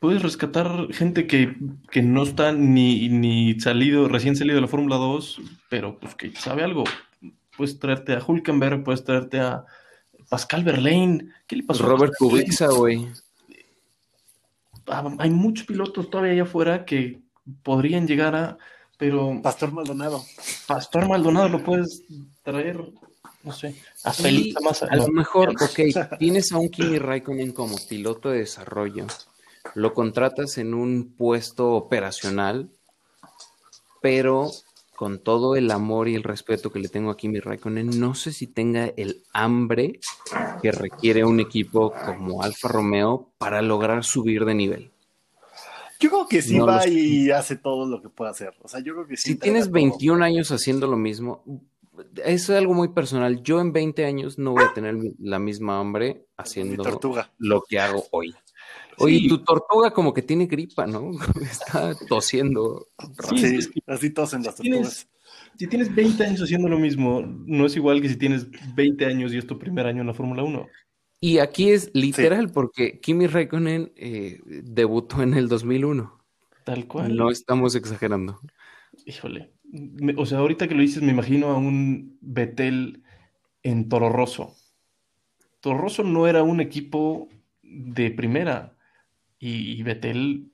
Puedes 0.00 0.22
rescatar 0.22 0.86
gente 0.92 1.26
que, 1.26 1.54
que 1.90 2.02
no 2.02 2.22
está 2.22 2.52
ni, 2.52 3.08
ni 3.10 3.60
salido, 3.60 4.08
recién 4.08 4.34
salido 4.34 4.56
de 4.56 4.62
la 4.62 4.66
Fórmula 4.66 4.96
2, 4.96 5.40
pero 5.68 5.98
pues 6.00 6.14
que 6.14 6.34
sabe 6.34 6.64
algo. 6.64 6.84
Puedes 7.56 7.78
traerte 7.78 8.14
a 8.14 8.24
Hulkenberg, 8.26 8.82
puedes 8.82 9.04
traerte 9.04 9.38
a 9.40 9.66
Pascal 10.30 10.64
Verlaine. 10.64 11.28
¿Qué 11.46 11.56
le 11.56 11.62
pasó? 11.64 11.84
a 11.84 11.88
Robert? 11.88 12.14
Kubica, 12.18 12.68
güey. 12.70 13.06
Ah, 14.86 15.08
Hay 15.18 15.30
muchos 15.30 15.66
pilotos 15.66 16.10
todavía 16.10 16.32
allá 16.32 16.42
afuera 16.44 16.84
que 16.84 17.20
podrían 17.62 18.06
llegar 18.08 18.34
a, 18.34 18.58
pero 19.00 19.40
Pastor 19.42 19.72
Maldonado. 19.72 20.22
Pastor 20.66 21.08
Maldonado 21.08 21.48
lo 21.48 21.64
puedes 21.64 22.04
traer, 22.44 22.78
no 23.42 23.52
sé, 23.52 23.74
a 24.04 24.10
Y 24.10 24.22
Felipe 24.22 24.60
Massa. 24.62 24.86
a 24.90 24.96
lo 24.96 25.08
mejor, 25.08 25.50
ok, 25.60 26.18
tienes 26.18 26.52
a 26.52 26.58
un 26.58 26.68
Kimi 26.68 26.98
Raikkonen 26.98 27.52
como 27.52 27.76
piloto 27.88 28.28
de 28.28 28.40
desarrollo, 28.40 29.06
lo 29.74 29.94
contratas 29.94 30.58
en 30.58 30.74
un 30.74 31.14
puesto 31.16 31.72
operacional, 31.72 32.68
pero 34.02 34.50
con 34.94 35.18
todo 35.18 35.56
el 35.56 35.70
amor 35.70 36.08
y 36.08 36.14
el 36.14 36.22
respeto 36.22 36.70
que 36.70 36.78
le 36.78 36.90
tengo 36.90 37.10
a 37.10 37.16
Kimi 37.16 37.40
Raikkonen, 37.40 37.98
no 37.98 38.14
sé 38.14 38.32
si 38.32 38.48
tenga 38.48 38.92
el 38.98 39.22
hambre 39.32 39.98
que 40.60 40.72
requiere 40.72 41.24
un 41.24 41.40
equipo 41.40 41.94
como 42.04 42.42
Alfa 42.42 42.68
Romeo 42.68 43.30
para 43.38 43.62
lograr 43.62 44.04
subir 44.04 44.44
de 44.44 44.54
nivel. 44.54 44.92
Yo 46.00 46.08
creo 46.10 46.26
que 46.26 46.42
sí 46.42 46.56
No 46.56 46.66
va 46.66 46.86
y 46.88 47.30
hace 47.30 47.56
todo 47.56 47.86
lo 47.86 48.00
que 48.02 48.08
puede 48.08 48.30
hacer. 48.30 48.54
O 48.62 48.68
sea, 48.68 48.80
yo 48.80 48.94
creo 48.94 49.06
que 49.06 49.16
sí. 49.16 49.32
Si 49.32 49.38
tienes 49.38 49.64
todo. 49.64 49.74
21 49.74 50.24
años 50.24 50.50
haciendo 50.50 50.86
lo 50.86 50.96
mismo, 50.96 51.44
eso 52.24 52.52
es 52.54 52.58
algo 52.58 52.72
muy 52.74 52.88
personal. 52.88 53.42
Yo 53.42 53.60
en 53.60 53.72
20 53.72 54.04
años 54.06 54.38
no 54.38 54.52
voy 54.52 54.64
a 54.64 54.72
tener 54.72 54.96
la 55.18 55.38
misma 55.38 55.78
hambre 55.78 56.26
haciendo 56.36 56.82
tortuga. 56.82 57.30
lo 57.38 57.62
que 57.68 57.78
hago 57.78 58.04
hoy. 58.12 58.34
Oye, 58.98 59.18
Sí. 59.20 59.28
tu 59.28 59.38
tortuga 59.44 59.92
como 59.92 60.12
que 60.12 60.22
tiene 60.22 60.46
gripa, 60.46 60.86
¿no? 60.86 61.10
Está 61.42 61.94
tosiendo. 62.08 62.88
Sí, 63.30 63.38
Sí, 63.38 63.56
es 63.56 63.68
que 63.68 63.80
así 63.86 64.10
tosen 64.10 64.42
las 64.42 64.56
si 64.56 64.62
tienes- 64.62 64.80
tortugas. 64.82 65.08
Si 65.58 65.66
tienes 65.66 65.94
20 65.94 66.24
años 66.24 66.40
haciendo 66.42 66.68
lo 66.68 66.78
mismo, 66.78 67.20
no 67.22 67.66
es 67.66 67.76
igual 67.76 68.00
que 68.00 68.08
si 68.08 68.16
tienes 68.16 68.46
20 68.74 69.04
años 69.04 69.32
y 69.32 69.38
es 69.38 69.46
tu 69.46 69.58
primer 69.58 69.86
año 69.86 70.00
en 70.00 70.06
la 70.06 70.14
Fórmula 70.14 70.42
1. 70.42 70.66
Y 71.20 71.38
aquí 71.38 71.70
es 71.70 71.90
literal 71.92 72.50
porque 72.50 72.98
Kimi 73.00 73.26
Raikkonen 73.26 73.92
eh, 73.96 74.40
debutó 74.46 75.22
en 75.22 75.34
el 75.34 75.48
2001. 75.48 76.18
Tal 76.64 76.86
cual. 76.86 77.16
No 77.16 77.30
estamos 77.30 77.74
exagerando. 77.74 78.40
Híjole. 79.04 79.52
Me- 79.72 80.14
o 80.16 80.26
sea, 80.26 80.38
ahorita 80.38 80.66
que 80.66 80.74
lo 80.74 80.80
dices, 80.80 81.02
me 81.02 81.12
imagino 81.12 81.48
a 81.50 81.58
un 81.58 82.16
Betel 82.20 83.02
en 83.62 83.88
Toro 83.88 84.08
Rosso. 84.10 84.54
Toro 85.60 85.78
Rosso 85.78 86.02
no 86.02 86.26
era 86.26 86.42
un 86.42 86.60
equipo 86.60 87.28
de 87.62 88.10
primera 88.10 88.76
y, 89.38 89.72
y 89.80 89.82
Vettel 89.82 90.52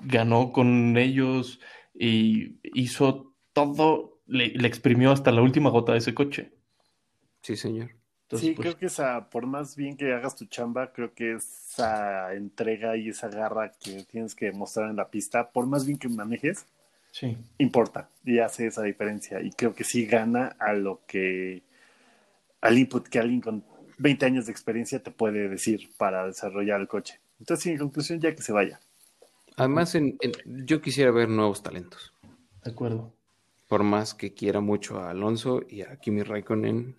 ganó 0.00 0.52
con 0.52 0.96
ellos 0.96 1.60
y 1.94 2.58
hizo 2.62 3.34
todo, 3.52 4.20
le, 4.26 4.48
le 4.50 4.68
exprimió 4.68 5.12
hasta 5.12 5.32
la 5.32 5.42
última 5.42 5.70
gota 5.70 5.92
de 5.92 5.98
ese 5.98 6.14
coche. 6.14 6.52
Sí, 7.42 7.56
señor. 7.56 7.97
Entonces, 8.28 8.50
sí, 8.50 8.54
pues, 8.54 8.66
creo 8.68 8.78
que 8.78 8.86
esa, 8.86 9.30
por 9.30 9.46
más 9.46 9.74
bien 9.74 9.96
que 9.96 10.12
hagas 10.12 10.36
tu 10.36 10.44
chamba, 10.44 10.92
creo 10.92 11.14
que 11.14 11.32
esa 11.36 12.34
entrega 12.34 12.94
y 12.94 13.08
esa 13.08 13.28
garra 13.28 13.72
que 13.72 14.04
tienes 14.04 14.34
que 14.34 14.52
mostrar 14.52 14.90
en 14.90 14.96
la 14.96 15.08
pista, 15.08 15.48
por 15.50 15.66
más 15.66 15.86
bien 15.86 15.98
que 15.98 16.10
manejes, 16.10 16.66
sí. 17.10 17.38
importa 17.56 18.10
y 18.26 18.38
hace 18.40 18.66
esa 18.66 18.82
diferencia. 18.82 19.40
Y 19.40 19.50
creo 19.52 19.74
que 19.74 19.82
sí 19.82 20.04
gana 20.04 20.54
a 20.58 20.74
lo 20.74 21.00
que, 21.06 21.62
al 22.60 22.76
input 22.76 23.08
que 23.08 23.18
alguien 23.18 23.40
con 23.40 23.64
20 23.96 24.26
años 24.26 24.44
de 24.44 24.52
experiencia 24.52 25.02
te 25.02 25.10
puede 25.10 25.48
decir 25.48 25.88
para 25.96 26.26
desarrollar 26.26 26.82
el 26.82 26.86
coche. 26.88 27.18
Entonces, 27.40 27.62
sí, 27.64 27.70
en 27.70 27.78
conclusión, 27.78 28.20
ya 28.20 28.34
que 28.34 28.42
se 28.42 28.52
vaya. 28.52 28.78
Además, 29.56 29.94
en- 29.94 30.18
en- 30.20 30.66
yo 30.66 30.82
quisiera 30.82 31.10
ver 31.12 31.30
nuevos 31.30 31.62
talentos. 31.62 32.12
De 32.62 32.72
acuerdo. 32.72 33.10
Por 33.68 33.84
más 33.84 34.12
que 34.12 34.34
quiera 34.34 34.60
mucho 34.60 35.00
a 35.00 35.08
Alonso 35.08 35.62
y 35.66 35.80
a 35.80 35.96
Kimi 35.96 36.22
Raikkonen, 36.22 36.94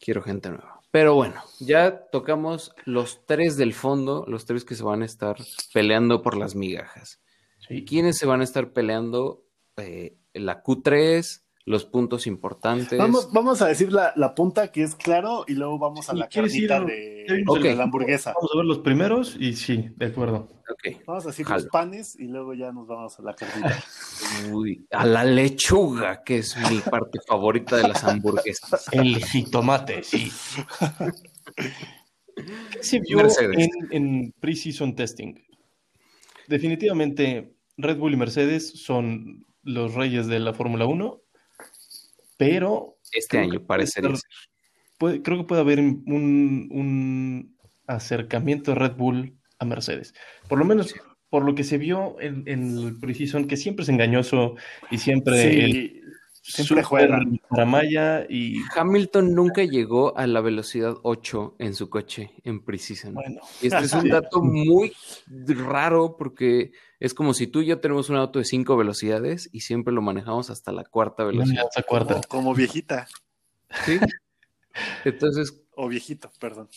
quiero 0.00 0.22
gente 0.22 0.48
nueva. 0.48 0.80
Pero 0.90 1.14
bueno, 1.14 1.40
ya 1.60 2.08
tocamos 2.10 2.74
los 2.84 3.24
tres 3.26 3.56
del 3.56 3.74
fondo, 3.74 4.24
los 4.26 4.44
tres 4.44 4.64
que 4.64 4.74
se 4.74 4.82
van 4.82 5.02
a 5.02 5.04
estar 5.04 5.36
peleando 5.72 6.22
por 6.22 6.36
las 6.36 6.56
migajas. 6.56 7.20
Sí. 7.68 7.84
¿Quiénes 7.84 8.18
se 8.18 8.26
van 8.26 8.40
a 8.40 8.44
estar 8.44 8.72
peleando? 8.72 9.44
Eh, 9.76 10.16
la 10.34 10.62
Q3, 10.62 11.42
los 11.66 11.84
puntos 11.84 12.26
importantes. 12.26 12.98
Vamos, 12.98 13.30
vamos 13.32 13.60
a 13.62 13.66
decir 13.68 13.92
la, 13.92 14.12
la 14.16 14.34
punta 14.34 14.72
que 14.72 14.82
es 14.82 14.94
claro 14.94 15.44
y 15.46 15.52
luego 15.54 15.78
vamos 15.78 16.08
a 16.08 16.14
la 16.14 16.26
¿quieres 16.26 16.54
ir 16.56 16.68
carnita 16.68 16.92
a- 16.94 17.58
de, 17.58 17.74
la 17.76 17.82
hamburguesa. 17.84 18.32
Vamos 18.34 18.50
a 18.54 18.56
ver 18.58 18.66
los 18.66 18.78
primeros 18.78 19.36
y 19.38 19.54
sí, 19.54 19.90
de 19.96 20.06
acuerdo. 20.06 20.48
Vamos 21.06 21.24
a 21.26 21.28
decir 21.28 21.44
Jalo. 21.44 21.60
los 21.62 21.70
panes 21.70 22.16
y 22.18 22.28
luego 22.28 22.54
ya 22.54 22.72
nos 22.72 22.86
vamos 22.86 23.18
a 23.18 23.22
la 23.22 23.34
carnita. 23.34 23.78
Uy, 24.52 24.86
a 24.90 25.04
la 25.04 25.24
lechuga, 25.24 26.22
que 26.24 26.38
es 26.38 26.56
mi 26.70 26.78
parte 26.78 27.18
favorita 27.26 27.76
de 27.76 27.88
las 27.88 28.02
hamburguesas. 28.04 28.86
El 28.92 29.22
jitomate, 29.24 30.02
sí. 30.02 30.32
¿Qué 32.72 32.82
se 32.82 33.00
vio 33.00 33.18
Mercedes. 33.18 33.68
en, 33.90 33.92
en 33.92 34.32
pre-season 34.40 34.94
testing? 34.94 35.34
Definitivamente, 36.48 37.54
Red 37.76 37.98
Bull 37.98 38.14
y 38.14 38.16
Mercedes 38.16 38.72
son 38.82 39.44
los 39.62 39.94
reyes 39.94 40.26
de 40.26 40.38
la 40.40 40.54
Fórmula 40.54 40.86
1, 40.86 41.19
pero 42.40 42.96
Este 43.12 43.38
año 43.38 43.64
ser. 43.86 44.04
puede- 44.98 45.22
creo 45.22 45.38
que 45.38 45.44
puede 45.44 45.60
haber 45.60 45.78
un, 45.80 46.02
un 46.70 47.56
acercamiento 47.86 48.72
de 48.72 48.78
Red 48.78 48.96
Bull 48.96 49.36
a 49.58 49.64
Mercedes. 49.64 50.14
Por 50.48 50.58
lo 50.58 50.64
menos 50.64 50.94
por 51.28 51.44
lo 51.44 51.54
que 51.54 51.62
se 51.64 51.78
vio 51.78 52.16
en, 52.20 52.42
en 52.46 52.76
el 52.76 52.98
pre-season, 52.98 53.46
que 53.46 53.56
siempre 53.56 53.84
es 53.84 53.88
engañoso 53.88 54.56
y 54.90 54.98
siempre 54.98 55.64
el 55.64 55.72
Sí, 55.72 56.00
siempre 56.42 56.82
juegan. 56.82 57.40
Paramaya 57.48 58.26
y 58.28 58.60
Hamilton 58.74 59.34
nunca 59.34 59.64
llegó 59.64 60.16
a 60.16 60.26
la 60.26 60.40
velocidad 60.40 60.96
8 61.02 61.56
en 61.58 61.74
su 61.74 61.90
coche 61.90 62.32
en 62.44 62.64
Precision. 62.64 63.14
bueno, 63.14 63.40
Y 63.60 63.66
este 63.66 63.84
es 63.84 63.92
un 63.92 64.08
dato 64.08 64.42
muy 64.42 64.92
raro 65.46 66.16
porque 66.16 66.72
es 66.98 67.14
como 67.14 67.34
si 67.34 67.46
tú 67.46 67.60
y 67.60 67.66
yo 67.66 67.80
tenemos 67.80 68.10
un 68.10 68.16
auto 68.16 68.38
de 68.38 68.44
5 68.44 68.76
velocidades 68.76 69.48
y 69.52 69.60
siempre 69.60 69.92
lo 69.92 70.02
manejamos 70.02 70.50
hasta 70.50 70.72
la 70.72 70.84
cuarta 70.84 71.24
velocidad. 71.24 71.64
cuarta. 71.86 72.20
como 72.28 72.54
viejita 72.54 73.08
¿sí? 73.84 73.98
Entonces, 75.04 75.62
o 75.74 75.88
viejito, 75.88 76.30
perdón. 76.38 76.68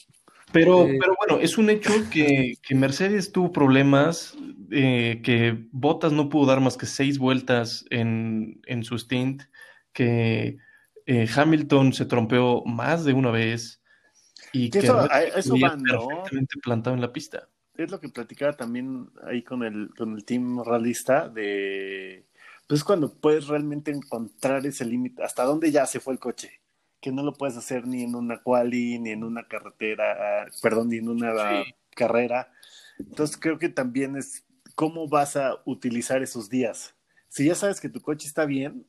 Pero, 0.51 0.87
Eh, 0.87 0.97
pero 0.99 1.15
bueno, 1.17 1.41
es 1.41 1.57
un 1.57 1.69
hecho 1.69 1.91
que, 2.11 2.57
que 2.61 2.75
Mercedes 2.75 3.31
tuvo 3.31 3.51
problemas, 3.51 4.37
eh, 4.71 5.21
que 5.23 5.65
Bottas 5.71 6.11
no 6.11 6.29
pudo 6.29 6.45
dar 6.45 6.59
más 6.61 6.77
que 6.77 6.85
seis 6.85 7.17
vueltas 7.17 7.85
en, 7.89 8.61
en 8.67 8.83
su 8.83 8.97
stint, 8.97 9.43
que 9.93 10.57
eh, 11.05 11.27
Hamilton 11.35 11.93
se 11.93 12.05
trompeó 12.05 12.63
más 12.65 13.05
de 13.05 13.13
una 13.13 13.31
vez 13.31 13.81
y 14.51 14.69
Que 14.69 14.79
que 14.79 14.85
eso- 14.87 15.09
eso 15.35 15.57
van, 15.59 15.83
¿no? 15.83 15.97
perfectamente 16.07 16.59
plantado 16.61 16.95
en 16.95 17.01
la 17.01 17.13
pista. 17.13 17.47
Es 17.75 17.89
lo 17.89 17.99
que 17.99 18.09
platicaba 18.09 18.53
también 18.53 19.09
ahí 19.23 19.41
con 19.43 19.63
el, 19.63 19.89
con 19.97 20.13
el 20.15 20.25
team 20.25 20.63
realista 20.63 21.27
de 21.29 22.25
pues 22.67 22.83
cuando 22.83 23.13
puedes 23.13 23.47
realmente 23.47 23.91
encontrar 23.91 24.65
ese 24.65 24.85
límite, 24.85 25.21
hasta 25.23 25.43
dónde 25.43 25.71
ya 25.71 25.85
se 25.85 25.99
fue 25.99 26.13
el 26.13 26.19
coche, 26.19 26.61
que 27.01 27.11
no 27.11 27.21
lo 27.23 27.33
puedes 27.33 27.57
hacer 27.57 27.85
ni 27.85 28.03
en 28.03 28.15
una 28.15 28.41
quali, 28.41 28.99
ni 28.99 29.09
en 29.11 29.23
una 29.23 29.47
carretera, 29.47 30.43
ah, 30.43 30.45
perdón, 30.61 30.89
ni 30.89 30.97
en 30.97 31.09
una 31.09 31.33
Sí. 31.63 31.73
carrera. 31.95 32.51
Entonces 32.97 33.37
creo 33.37 33.59
que 33.59 33.69
también 33.69 34.15
es 34.15 34.45
cómo 34.75 35.07
vas 35.09 35.35
a 35.35 35.61
utilizar 35.65 36.23
esos 36.23 36.49
días. 36.49 36.95
Si 37.27 37.45
ya 37.45 37.55
sabes 37.55 37.81
que 37.81 37.89
tu 37.89 38.01
coche 38.01 38.27
está 38.27 38.45
bien, 38.45 38.87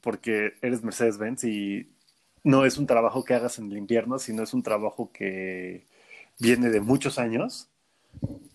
porque 0.00 0.54
eres 0.62 0.82
Mercedes-Benz 0.82 1.44
y 1.44 1.90
no 2.42 2.64
es 2.64 2.78
un 2.78 2.86
trabajo 2.86 3.24
que 3.24 3.34
hagas 3.34 3.58
en 3.58 3.70
el 3.70 3.78
invierno, 3.78 4.18
sino 4.18 4.42
es 4.42 4.54
un 4.54 4.62
trabajo 4.62 5.10
que 5.12 5.86
viene 6.38 6.70
de 6.70 6.80
muchos 6.80 7.18
años, 7.18 7.68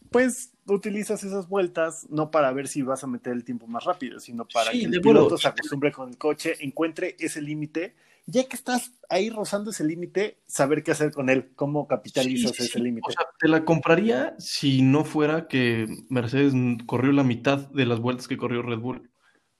pues 0.09 0.51
utilizas 0.67 1.23
esas 1.23 1.47
vueltas 1.47 2.07
no 2.09 2.31
para 2.31 2.51
ver 2.51 2.67
si 2.67 2.81
vas 2.81 3.03
a 3.03 3.07
meter 3.07 3.33
el 3.33 3.43
tiempo 3.43 3.67
más 3.67 3.83
rápido, 3.83 4.19
sino 4.19 4.47
para 4.47 4.71
Sí, 4.71 4.79
que 4.79 4.85
el 4.85 5.01
piloto 5.01 5.37
se 5.37 5.47
acostumbre 5.47 5.91
con 5.91 6.09
el 6.09 6.17
coche, 6.17 6.55
encuentre 6.61 7.15
ese 7.19 7.41
límite, 7.41 7.95
ya 8.25 8.47
que 8.47 8.55
estás 8.55 8.91
ahí 9.07 9.29
rozando 9.29 9.69
ese 9.69 9.83
límite, 9.83 10.37
saber 10.47 10.83
qué 10.83 10.91
hacer 10.91 11.11
con 11.11 11.29
él, 11.29 11.51
cómo 11.55 11.87
capitalizas 11.87 12.55
sí, 12.55 12.63
ese 12.63 12.73
sí. 12.73 12.79
límite. 12.79 13.07
O 13.07 13.11
sea, 13.11 13.27
te 13.39 13.47
la 13.47 13.63
compraría 13.65 14.35
si 14.39 14.81
no 14.81 15.03
fuera 15.03 15.47
que 15.47 15.85
Mercedes 16.09 16.53
corrió 16.87 17.11
la 17.11 17.23
mitad 17.23 17.69
de 17.69 17.85
las 17.85 17.99
vueltas 17.99 18.27
que 18.27 18.37
corrió 18.37 18.63
Red 18.63 18.79
Bull 18.79 19.09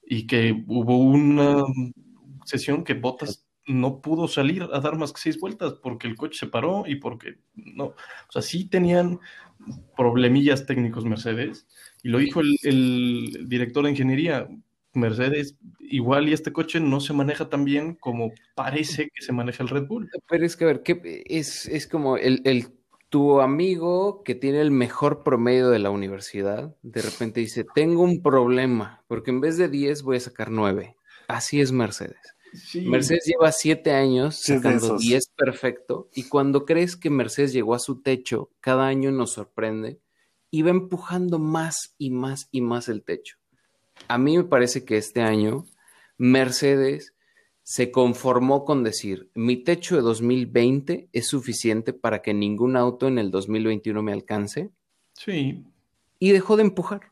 y 0.06 0.28
que 0.28 0.64
hubo 0.68 0.98
una 0.98 1.64
sesión 2.46 2.84
que 2.84 2.94
Bottas 2.94 3.46
no 3.68 4.02
pudo 4.02 4.28
salir 4.28 4.64
a 4.64 4.80
dar 4.80 4.98
más 4.98 5.12
que 5.12 5.22
seis 5.22 5.40
vueltas 5.40 5.74
porque 5.82 6.08
el 6.08 6.16
coche 6.16 6.38
se 6.40 6.48
paró 6.48 6.84
y 6.86 6.96
porque 6.96 7.40
no. 7.56 7.86
O 7.86 8.32
sea, 8.32 8.42
sí 8.42 8.66
tenían 8.70 9.20
problemillas 9.96 10.66
técnicos 10.66 11.06
Mercedes 11.06 11.68
y 12.04 12.10
lo 12.10 12.20
dijo 12.20 12.42
el, 12.42 13.46
director 13.48 13.84
de 13.84 13.92
ingeniería. 13.92 14.48
Mercedes, 14.94 15.58
igual 15.82 16.30
y 16.30 16.34
este 16.34 16.54
coche 16.54 16.80
no 16.80 17.02
se 17.02 17.12
maneja 17.12 17.50
tan 17.50 17.66
bien 17.66 17.96
como 17.96 18.32
parece 18.56 19.10
que 19.14 19.24
se 19.24 19.34
maneja 19.34 19.62
el 19.62 19.68
Red 19.68 19.88
Bull. 19.88 20.10
pero 20.30 20.46
es 20.46 20.56
que 20.56 20.64
a 20.64 20.68
ver, 20.68 20.84
¿qué, 20.84 21.24
es, 21.26 21.66
es 21.66 21.86
como 21.86 22.16
el, 22.16 22.42
el- 22.46 22.68
tu 23.16 23.40
amigo 23.40 24.24
que 24.26 24.36
tiene 24.36 24.60
el 24.60 24.72
mejor 24.72 25.24
promedio 25.24 25.70
de 25.70 25.80
la 25.80 25.90
universidad, 25.90 26.76
de 26.82 27.02
repente 27.02 27.40
dice, 27.40 27.66
tengo 27.74 28.02
un 28.02 28.22
problema, 28.22 29.06
porque 29.08 29.32
en 29.32 29.40
vez 29.40 29.56
de 29.56 29.70
10 29.70 30.04
voy 30.04 30.18
a 30.18 30.20
sacar 30.20 30.52
9. 30.52 30.98
Así 31.30 31.62
es 31.62 31.72
Mercedes. 31.72 32.20
Sí. 32.54 32.82
Mercedes 32.82 33.24
lleva 33.24 33.54
siete 33.54 33.94
años 33.94 34.36
sacando 34.36 34.88
esos. 34.88 35.02
10 35.02 35.30
perfecto 35.30 36.10
y 36.14 36.24
cuando 36.24 36.66
crees 36.66 36.98
que 36.98 37.10
Mercedes 37.10 37.54
llegó 37.54 37.74
a 37.74 37.80
su 37.80 38.02
techo, 38.02 38.52
cada 38.60 38.86
año 38.86 39.14
nos 39.14 39.32
sorprende 39.32 40.02
y 40.52 40.64
va 40.64 40.72
empujando 40.72 41.40
más 41.40 41.96
y 41.98 42.10
más 42.10 42.50
y 42.52 42.60
más 42.60 42.90
el 42.90 43.02
techo. 43.02 43.38
A 44.10 44.18
mí 44.18 44.36
me 44.36 44.44
parece 44.44 44.84
que 44.84 44.98
este 44.98 45.22
año 45.22 45.64
Mercedes 46.18 47.15
se 47.66 47.90
conformó 47.90 48.64
con 48.64 48.84
decir, 48.84 49.32
mi 49.34 49.58
techo 49.58 49.96
de 49.96 50.04
2020 50.04 51.10
es 51.12 51.28
suficiente 51.28 51.94
para 51.94 52.22
que 52.22 52.32
ningún 52.32 52.78
auto 52.78 53.08
en 53.08 53.18
el 53.18 53.32
2021 53.32 54.04
me 54.04 54.14
alcance 54.14 54.70
Sí, 55.14 55.64
y 56.20 56.32
dejó 56.32 56.58
de 56.58 56.64
empujar. 56.64 57.12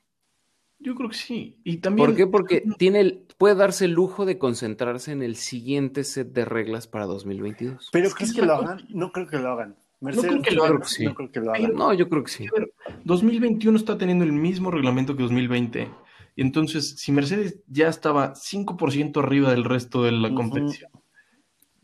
Yo 0.77 0.93
creo 0.93 1.09
que 1.09 1.15
sí. 1.15 1.57
Y 1.63 1.77
también. 1.77 2.07
¿Por 2.07 2.15
qué? 2.15 2.27
Porque 2.27 2.63
tiene 2.77 2.99
el, 2.99 3.25
puede 3.37 3.55
darse 3.55 3.85
el 3.85 3.93
lujo 3.93 4.25
de 4.25 4.37
concentrarse 4.37 5.11
en 5.11 5.23
el 5.23 5.37
siguiente 5.37 6.03
set 6.03 6.33
de 6.33 6.45
reglas 6.45 6.85
para 6.87 7.05
2022. 7.05 7.89
Pero 7.91 8.07
Es 8.07 8.13
que 8.13 8.17
¿crees 8.17 8.29
es 8.29 8.35
que 8.35 8.41
la 8.41 8.47
lo 8.47 8.53
hagan? 8.61 8.85
No 8.89 9.11
creo 9.11 9.25
que 9.25 9.37
lo 9.37 9.49
hagan. 9.49 9.75
creo 10.01 10.41
que 10.41 10.51
lo 10.51 10.67
no 10.67 10.75
hagan, 10.75 10.85
sí. 10.85 11.05
no 11.05 11.15
creo 11.15 11.31
que 11.31 11.39
lo 11.39 11.51
hagan. 11.51 11.73
No, 11.73 11.93
yo 11.93 12.09
creo 12.09 12.23
que 12.23 12.31
sí. 12.31 12.45
A 12.45 12.59
ver, 12.59 12.71
2021 13.05 13.75
está 13.75 13.97
teniendo 13.97 14.23
el 14.23 14.33
mismo 14.33 14.69
reglamento 14.69 15.15
que 15.15 15.23
2020. 15.23 15.89
Y 16.35 16.41
entonces, 16.41 16.95
si 16.97 17.11
Mercedes 17.11 17.59
ya 17.67 17.87
estaba 17.87 18.33
5% 18.33 19.19
arriba 19.21 19.51
del 19.51 19.65
resto 19.65 20.03
de 20.03 20.11
la 20.11 20.33
competición, 20.33 20.91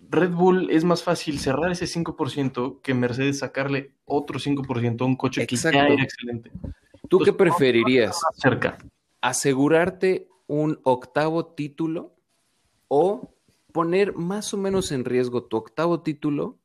Red 0.10 0.32
Bull 0.32 0.70
es 0.72 0.84
más 0.84 1.04
fácil 1.04 1.40
cerrar 1.40 1.72
ese 1.72 1.86
5% 1.86 2.82
que 2.82 2.94
Mercedes 2.94 3.40
sacarle 3.40 3.94
otro 4.06 4.40
5% 4.40 5.02
a 5.02 5.06
un 5.06 5.16
coche 5.16 5.46
que 5.46 5.56
ya 5.56 5.70
Exacto. 5.70 5.94
era 5.94 6.04
excelente. 6.04 6.52
¿Tú 7.08 7.20
qué 7.20 7.32
preferirías? 7.32 8.20
Cerca. 8.36 8.78
¿Asegurarte 9.22 10.28
un 10.48 10.80
octavo 10.84 11.46
título 11.48 12.16
o 12.88 13.36
poner 13.72 14.16
más 14.16 14.54
o 14.54 14.58
menos 14.58 14.92
en 14.92 15.06
riesgo 15.06 15.44
tu 15.44 15.58
octavo 15.58 16.02
título, 16.02 16.59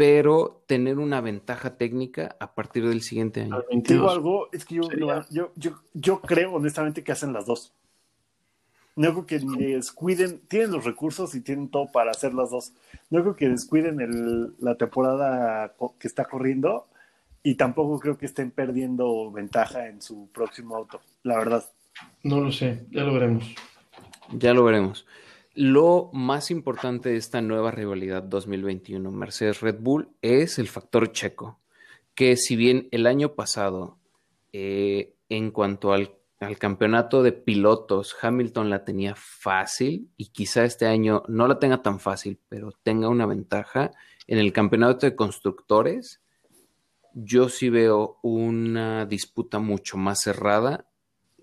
pero 0.00 0.62
tener 0.66 0.98
una 0.98 1.20
ventaja 1.20 1.76
técnica 1.76 2.34
a 2.40 2.54
partir 2.54 2.88
del 2.88 3.02
siguiente 3.02 3.42
año? 3.42 3.60
Te 3.60 3.66
digo 3.92 4.06
22. 4.06 4.12
algo, 4.14 4.48
es 4.50 4.64
que 4.64 4.76
yo, 4.76 4.82
yo, 5.28 5.52
yo, 5.56 5.74
yo 5.92 6.20
creo 6.22 6.54
honestamente 6.54 7.04
que 7.04 7.12
hacen 7.12 7.34
las 7.34 7.44
dos. 7.44 7.74
No 8.96 9.10
creo 9.12 9.26
que 9.26 9.40
ni 9.40 9.72
descuiden, 9.72 10.40
tienen 10.48 10.70
los 10.72 10.86
recursos 10.86 11.34
y 11.34 11.42
tienen 11.42 11.68
todo 11.68 11.92
para 11.92 12.12
hacer 12.12 12.32
las 12.32 12.48
dos. 12.50 12.72
No 13.10 13.20
creo 13.20 13.36
que 13.36 13.50
descuiden 13.50 14.00
el- 14.00 14.54
la 14.58 14.74
temporada 14.76 15.74
que 15.98 16.08
está 16.08 16.24
corriendo 16.24 16.86
y 17.42 17.56
tampoco 17.56 18.00
creo 18.00 18.16
que 18.16 18.24
estén 18.24 18.50
perdiendo 18.52 19.30
ventaja 19.30 19.86
en 19.86 20.00
su 20.00 20.30
próximo 20.32 20.76
auto, 20.76 21.02
la 21.24 21.36
verdad. 21.36 21.64
No 22.22 22.40
lo 22.40 22.50
sé, 22.50 22.86
ya 22.90 23.02
lo 23.04 23.12
veremos. 23.12 23.54
Ya 24.32 24.54
lo 24.54 24.64
veremos. 24.64 25.06
Lo 25.54 26.10
más 26.12 26.52
importante 26.52 27.08
de 27.08 27.16
esta 27.16 27.40
nueva 27.40 27.72
rivalidad 27.72 28.22
2021 28.22 29.10
Mercedes-Red 29.10 29.80
Bull 29.80 30.08
es 30.22 30.60
el 30.60 30.68
factor 30.68 31.10
checo, 31.10 31.58
que 32.14 32.36
si 32.36 32.54
bien 32.54 32.88
el 32.92 33.06
año 33.06 33.34
pasado, 33.34 33.98
eh, 34.52 35.16
en 35.28 35.50
cuanto 35.50 35.92
al, 35.92 36.14
al 36.38 36.56
campeonato 36.56 37.24
de 37.24 37.32
pilotos, 37.32 38.16
Hamilton 38.22 38.70
la 38.70 38.84
tenía 38.84 39.16
fácil 39.16 40.08
y 40.16 40.26
quizá 40.26 40.64
este 40.64 40.86
año 40.86 41.24
no 41.26 41.48
la 41.48 41.58
tenga 41.58 41.82
tan 41.82 41.98
fácil, 41.98 42.38
pero 42.48 42.70
tenga 42.84 43.08
una 43.08 43.26
ventaja, 43.26 43.90
en 44.28 44.38
el 44.38 44.52
campeonato 44.52 45.04
de 45.04 45.16
constructores, 45.16 46.20
yo 47.12 47.48
sí 47.48 47.70
veo 47.70 48.20
una 48.22 49.04
disputa 49.04 49.58
mucho 49.58 49.96
más 49.96 50.20
cerrada 50.20 50.86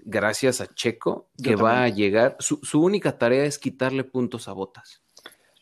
gracias 0.09 0.61
a 0.61 0.67
Checo, 0.73 1.29
Yo 1.37 1.49
que 1.51 1.55
va 1.55 1.73
también. 1.73 1.93
a 1.93 1.95
llegar. 1.95 2.35
Su, 2.39 2.59
su 2.63 2.81
única 2.81 3.17
tarea 3.17 3.43
es 3.45 3.59
quitarle 3.59 4.03
puntos 4.03 4.47
a 4.47 4.53
botas. 4.53 5.03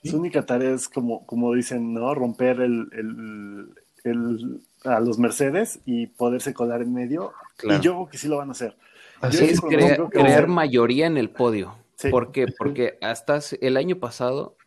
Su 0.04 0.18
única 0.20 0.46
tarea 0.46 0.72
es, 0.76 0.88
como, 0.88 1.26
como 1.26 1.52
dicen, 1.54 1.94
¿no? 1.94 2.14
Romper 2.14 2.62
el, 2.62 2.88
el- 2.94 3.74
el- 4.04 4.62
a 4.84 5.00
los 5.00 5.18
Mercedes 5.18 5.80
y 5.84 6.06
poderse 6.08 6.54
colar 6.54 6.84
en 6.84 6.94
medio. 6.94 7.34
Claro. 7.58 7.80
Y 7.80 7.84
yo 7.84 7.94
creo 7.94 8.08
que 8.10 8.18
sí 8.20 8.28
lo 8.28 8.38
van 8.38 8.50
a 8.50 8.52
hacer. 8.52 8.78
Así 9.20 9.38
Yo 9.40 9.44
Es 9.46 9.52
es, 9.54 9.62
creo- 9.62 9.70
crea- 9.80 9.94
creo 9.96 10.10
que 10.12 10.20
crear 10.20 10.48
mayoría 10.48 11.08
en 11.08 11.18
el 11.18 11.32
podio. 11.32 11.76
Sí. 11.96 12.10
¿Por 12.10 12.32
qué? 12.32 12.46
Porque 12.56 13.00
hasta 13.02 13.40
el 13.62 13.78
año 13.78 13.96
pasado, 13.98 14.58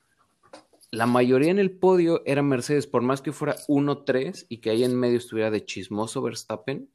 la 0.91 1.07
mayoría 1.07 1.51
en 1.53 1.59
el 1.61 1.71
podio 1.71 2.23
era 2.27 2.43
Mercedes, 2.43 2.87
por 2.89 3.03
más 3.03 3.21
que 3.23 3.31
fuera 3.33 3.55
1-3 3.69 4.47
y 4.49 4.59
que 4.59 4.71
ahí 4.71 4.83
en 4.83 4.97
medio 4.99 5.19
estuviera 5.19 5.51
de 5.53 5.65
chismoso 5.65 6.21
Verstappen, 6.23 6.89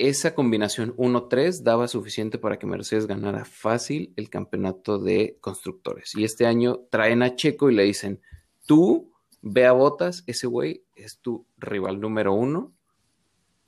esa 0.00 0.34
combinación 0.34 0.96
1-3 0.96 1.62
daba 1.62 1.86
suficiente 1.86 2.38
para 2.38 2.58
que 2.58 2.66
Mercedes 2.66 3.06
ganara 3.06 3.44
fácil 3.44 4.12
el 4.16 4.30
campeonato 4.30 4.98
de 4.98 5.36
constructores. 5.40 6.14
Y 6.16 6.24
este 6.24 6.46
año 6.46 6.80
traen 6.90 7.22
a 7.22 7.36
Checo 7.36 7.70
y 7.70 7.74
le 7.74 7.84
dicen, 7.84 8.20
tú 8.66 9.12
ve 9.42 9.66
a 9.66 9.72
Botas, 9.72 10.24
ese 10.26 10.46
güey 10.46 10.84
es 10.94 11.18
tu 11.18 11.46
rival 11.58 12.00
número 12.00 12.32
uno. 12.32 12.72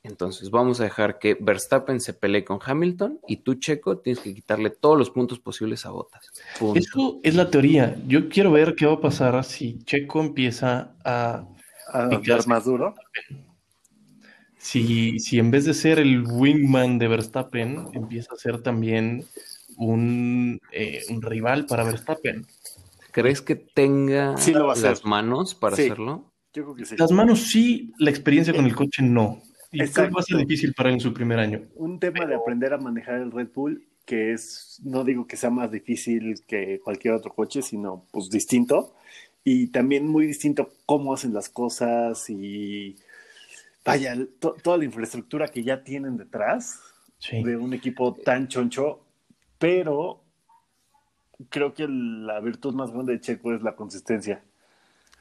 Entonces 0.02 0.50
vamos 0.50 0.80
a 0.80 0.84
dejar 0.84 1.18
que 1.18 1.36
Verstappen 1.38 2.00
se 2.00 2.14
pelee 2.14 2.44
con 2.44 2.58
Hamilton 2.64 3.20
y 3.28 3.36
tú, 3.36 3.54
Checo, 3.54 3.98
tienes 3.98 4.20
que 4.20 4.34
quitarle 4.34 4.70
todos 4.70 4.98
los 4.98 5.10
puntos 5.10 5.38
posibles 5.38 5.86
a 5.86 5.90
Botas. 5.90 6.32
Punto. 6.58 6.78
Eso 6.78 7.20
es 7.22 7.36
la 7.36 7.50
teoría. 7.50 7.96
Yo 8.06 8.28
quiero 8.28 8.50
ver 8.50 8.74
qué 8.74 8.86
va 8.86 8.94
a 8.94 9.00
pasar 9.00 9.44
si 9.44 9.78
Checo 9.84 10.20
empieza 10.20 10.96
a 11.04 11.46
A 11.92 12.08
dar 12.26 12.46
más 12.46 12.64
duro. 12.64 12.94
Si, 14.62 15.18
si 15.18 15.38
en 15.40 15.50
vez 15.50 15.64
de 15.64 15.74
ser 15.74 15.98
el 15.98 16.22
wingman 16.24 16.98
de 16.98 17.08
Verstappen, 17.08 17.88
empieza 17.92 18.32
a 18.34 18.36
ser 18.36 18.62
también 18.62 19.24
un, 19.76 20.60
eh, 20.70 21.02
un 21.10 21.20
rival 21.20 21.66
para 21.66 21.82
Verstappen. 21.84 22.46
¿Crees 23.10 23.42
que 23.42 23.56
tenga 23.56 24.36
Sí 24.38 24.52
lo 24.52 24.66
va 24.68 24.72
a 24.74 24.76
las 24.76 24.84
hacer. 24.84 25.06
manos 25.06 25.54
para 25.54 25.76
Sí. 25.76 25.82
hacerlo? 25.82 26.30
Yo 26.54 26.62
creo 26.64 26.74
que 26.76 26.84
sí. 26.84 26.94
Las 26.98 27.10
manos 27.10 27.40
sí, 27.50 27.92
la 27.98 28.10
experiencia 28.10 28.54
con 28.54 28.64
el 28.64 28.74
coche 28.74 29.02
no. 29.02 29.42
Y 29.72 29.78
creo 29.78 30.08
que 30.08 30.14
va 30.14 30.20
a 30.20 30.22
ser 30.22 30.36
difícil 30.38 30.74
para 30.74 30.90
él 30.90 30.94
en 30.96 31.00
su 31.00 31.12
primer 31.12 31.38
año. 31.38 31.62
Un 31.74 31.98
tema 31.98 32.24
de 32.26 32.34
aprender 32.34 32.72
a 32.72 32.78
manejar 32.78 33.20
el 33.20 33.32
Red 33.32 33.48
Bull, 33.54 33.82
que 34.04 34.32
es, 34.32 34.78
no 34.84 35.02
digo 35.02 35.26
que 35.26 35.36
sea 35.36 35.50
más 35.50 35.70
difícil 35.72 36.42
que 36.46 36.78
cualquier 36.84 37.14
otro 37.14 37.32
coche, 37.32 37.62
sino 37.62 38.06
pues 38.12 38.30
distinto. 38.30 38.94
Y 39.44 39.68
también 39.68 40.06
muy 40.06 40.26
distinto 40.26 40.70
cómo 40.86 41.14
hacen 41.14 41.32
las 41.34 41.48
cosas 41.48 42.28
y 42.30 42.96
vaya, 43.84 44.16
to- 44.38 44.56
toda 44.62 44.76
la 44.78 44.84
infraestructura 44.84 45.48
que 45.48 45.62
ya 45.62 45.82
tienen 45.82 46.16
detrás 46.16 46.80
Sí. 47.18 47.42
de 47.42 47.56
un 47.56 47.72
equipo 47.74 48.14
tan 48.14 48.48
choncho, 48.48 49.04
pero 49.58 50.22
creo 51.48 51.74
que 51.74 51.86
la 51.88 52.40
virtud 52.40 52.74
más 52.74 52.90
grande 52.92 53.14
de 53.14 53.20
Checo 53.20 53.52
es 53.54 53.62
la 53.62 53.74
consistencia. 53.76 54.42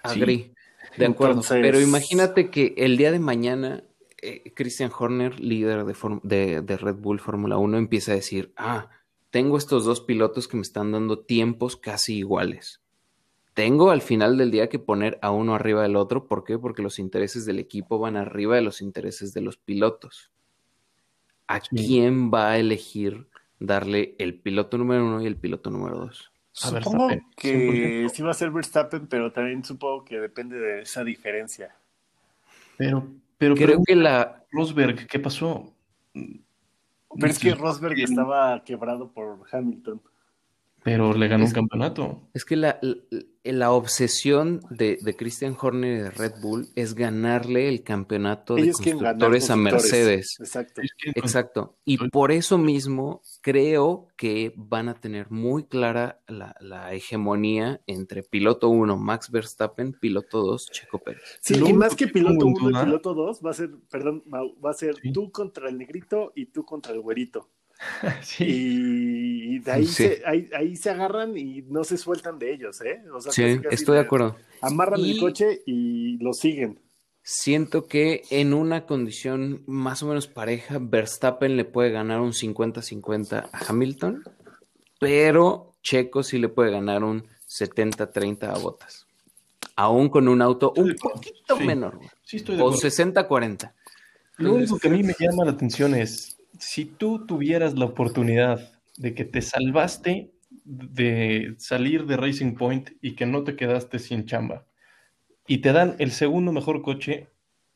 Sí. 0.06 0.20
Agree. 0.20 0.54
De 0.98 1.06
acuerdo. 1.06 1.34
Entonces- 1.36 1.60
Pero 1.62 1.80
imagínate 1.80 2.50
que 2.50 2.74
el 2.78 2.98
día 2.98 3.12
de 3.12 3.20
mañana 3.20 3.84
eh, 4.24 4.54
Christian 4.56 4.92
Horner, 4.96 5.40
líder 5.40 5.84
de- 5.84 6.62
de 6.62 6.78
Red 6.78 6.96
Bull 6.98 7.20
Fórmula 7.20 7.58
1, 7.58 7.80
empieza 7.80 8.12
a 8.12 8.16
decir, 8.16 8.54
ah, 8.56 8.88
tengo 9.32 9.58
estos 9.58 9.84
dos 9.84 10.00
pilotos 10.02 10.48
que 10.48 10.58
me 10.58 10.62
están 10.62 10.92
dando 10.92 11.18
tiempos 11.20 11.76
casi 11.76 12.18
iguales. 12.20 12.81
Tengo 13.54 13.92
al 13.92 14.02
final 14.02 14.38
del 14.38 14.50
día 14.52 14.70
que 14.70 14.80
poner 14.80 15.20
a 15.22 15.32
uno 15.32 15.56
arriba 15.56 15.82
del 15.84 15.96
otro. 15.98 16.28
¿Por 16.28 16.44
qué? 16.44 16.58
Porque 16.58 16.82
los 16.82 17.00
intereses 17.00 17.46
del 17.46 17.60
equipo 17.60 18.00
van 18.00 18.16
arriba 18.16 18.56
de 18.56 18.62
los 18.62 18.82
intereses 18.82 19.34
de 19.34 19.42
los 19.42 19.58
pilotos. 19.58 20.32
¿A 21.48 21.60
Sí. 21.60 21.68
quién 21.76 22.32
va 22.34 22.52
a 22.52 22.58
elegir 22.58 23.28
darle 23.60 24.16
el 24.20 24.36
piloto 24.40 24.78
número 24.78 25.06
uno 25.06 25.22
y 25.22 25.28
el 25.28 25.36
piloto 25.36 25.70
número 25.70 25.98
dos? 25.98 26.32
A 26.64 26.68
Supongo 26.70 27.08
Verstappen, 27.08 27.26
que 27.36 28.06
100%. 28.06 28.10
sí 28.10 28.24
va 28.24 28.32
a 28.32 28.34
ser 28.36 28.52
Verstappen, 28.52 29.08
pero 29.08 29.32
también 29.34 29.64
supongo 29.66 30.06
que 30.06 30.20
depende 30.20 30.58
de 30.58 30.82
esa 30.82 31.04
diferencia. 31.04 31.76
Pero, 32.78 33.06
pero 33.38 33.56
Creo 33.56 33.82
que 33.86 33.96
la, 33.96 34.44
Rosberg, 34.52 35.08
¿qué 35.08 35.20
pasó? 35.20 35.74
Pero 36.14 37.28
es 37.32 37.40
que 37.40 37.54
Rosberg 37.54 38.00
estaba 38.00 38.64
quebrado 38.64 39.12
por 39.12 39.40
Hamilton. 39.52 40.02
Pero 40.84 41.14
le 41.14 41.28
ganó 41.28 41.44
Es- 41.44 41.52
un 41.52 41.56
campeonato. 41.56 42.28
Es 42.34 42.44
que 42.44 42.56
la, 42.56 42.80
la, 42.82 42.96
la 43.44 43.72
obsesión 43.72 44.62
de, 44.72 44.98
de 45.02 45.16
Christian 45.16 45.56
Horner 45.60 45.98
y 45.98 46.02
de 46.02 46.10
Red 46.12 46.34
Bull 46.42 46.68
es 46.76 46.96
ganarle 46.96 47.70
el 47.70 47.84
campeonato 47.84 48.56
de 48.56 48.64
Ellos 48.64 48.78
ganar 48.78 48.92
constructores 49.18 49.50
a 49.50 49.54
constructores. 49.54 49.92
Mercedes. 49.92 50.36
Exacto. 50.40 50.82
Exacto. 51.16 51.76
Y 51.86 51.98
por 52.10 52.32
eso 52.32 52.58
mismo 52.58 53.22
creo 53.42 54.08
que 54.18 54.54
van 54.56 54.90
a 54.90 54.96
tener 55.00 55.30
muy 55.32 55.66
clara 55.66 56.22
la, 56.28 56.56
la 56.60 56.94
hegemonía 56.94 57.82
entre 57.88 58.24
piloto 58.24 58.70
1, 58.70 58.98
Max 58.98 59.30
Verstappen, 59.32 59.94
piloto 59.94 60.42
2, 60.42 60.66
Checo 60.72 61.00
Pérez. 61.00 61.22
Sí, 61.42 61.56
y 61.64 61.74
más 61.74 61.96
que 61.96 62.08
piloto 62.08 62.40
pongo 62.40 62.60
en 62.60 62.66
1 62.76 62.82
y 62.82 62.86
piloto 62.86 63.14
2, 63.14 63.42
va 63.46 63.52
a 63.52 63.54
ser, 63.54 63.70
perdón, 63.90 64.24
Mau, 64.26 64.60
va 64.60 64.72
a 64.72 64.74
ser 64.74 64.96
Sí. 65.02 65.12
tú 65.12 65.32
contra 65.32 65.70
el 65.70 65.78
negrito 65.78 66.32
y 66.36 66.48
tú 66.48 66.66
contra 66.66 66.94
el 66.94 67.02
güerito. 67.02 67.50
Sí. 68.22 68.46
Y 69.54 69.60
de 69.60 69.72
ahí, 69.72 69.86
Sí. 69.86 70.04
se, 70.08 70.22
ahí, 70.26 70.50
ahí 70.56 70.76
se 70.76 70.90
agarran 70.90 71.38
y 71.38 71.62
no 71.64 71.84
se 71.84 71.98
sueltan 71.98 72.38
de 72.40 72.54
ellos, 72.54 72.80
¿eh? 72.82 73.02
O 73.14 73.20
sea, 73.22 73.32
Sí, 73.32 73.42
casi, 73.44 73.60
casi 73.60 73.76
estoy 73.76 73.96
de 73.96 74.02
acuerdo. 74.02 74.36
Amarran 74.62 75.00
Y- 75.02 75.12
el 75.14 75.20
coche 75.20 75.62
y 75.66 76.18
lo 76.18 76.34
siguen. 76.34 76.80
Siento 77.24 77.86
que 77.88 78.24
en 78.32 78.54
una 78.54 78.86
condición 78.88 79.64
más 79.68 80.02
o 80.02 80.08
menos 80.08 80.28
pareja, 80.28 80.80
Verstappen 80.82 81.56
le 81.56 81.66
puede 81.66 81.92
ganar 81.92 82.20
un 82.20 82.34
50-50 82.34 83.50
a 83.52 83.66
Hamilton, 83.70 84.24
pero 85.00 85.74
Checo 85.84 86.24
sí 86.24 86.40
le 86.40 86.50
puede 86.50 86.72
ganar 86.72 87.04
un 87.04 87.26
70-30 87.48 88.50
a 88.50 88.58
Botas. 88.58 89.06
Aún 89.76 90.10
con 90.10 90.28
un 90.28 90.42
auto 90.42 90.74
un 90.76 90.96
poquito 90.96 91.58
Sí. 91.58 91.64
menor, 91.64 91.98
güey. 91.98 92.10
Sí, 92.24 92.38
estoy 92.38 92.56
de 92.56 92.62
o 92.64 92.66
acuerdo. 92.70 92.82
60-40. 92.82 93.74
Lo 94.38 94.54
único 94.56 94.80
que 94.80 94.88
a 94.88 94.92
mí 94.92 95.04
me 95.04 95.16
llama 95.20 95.46
la 95.46 95.52
atención 95.52 95.94
es, 95.94 96.38
si 96.60 96.86
tú 96.86 97.26
tuvieras 97.26 97.78
la 97.78 97.86
oportunidad 97.86 98.72
de 98.98 99.14
que 99.16 99.26
te 99.26 99.42
salvaste 99.42 100.32
de 100.66 101.56
salir 101.58 102.06
de 102.06 102.18
Racing 102.18 102.56
Point 102.56 102.92
y 103.02 103.16
que 103.16 103.26
no 103.26 103.44
te 103.44 103.56
quedaste 103.56 104.00
sin 104.00 104.26
chamba, 104.26 104.66
y 105.48 105.60
te 105.60 105.74
dan 105.74 105.96
el 106.00 106.12
segundo 106.12 106.52
mejor 106.52 106.82
coche, 106.82 107.30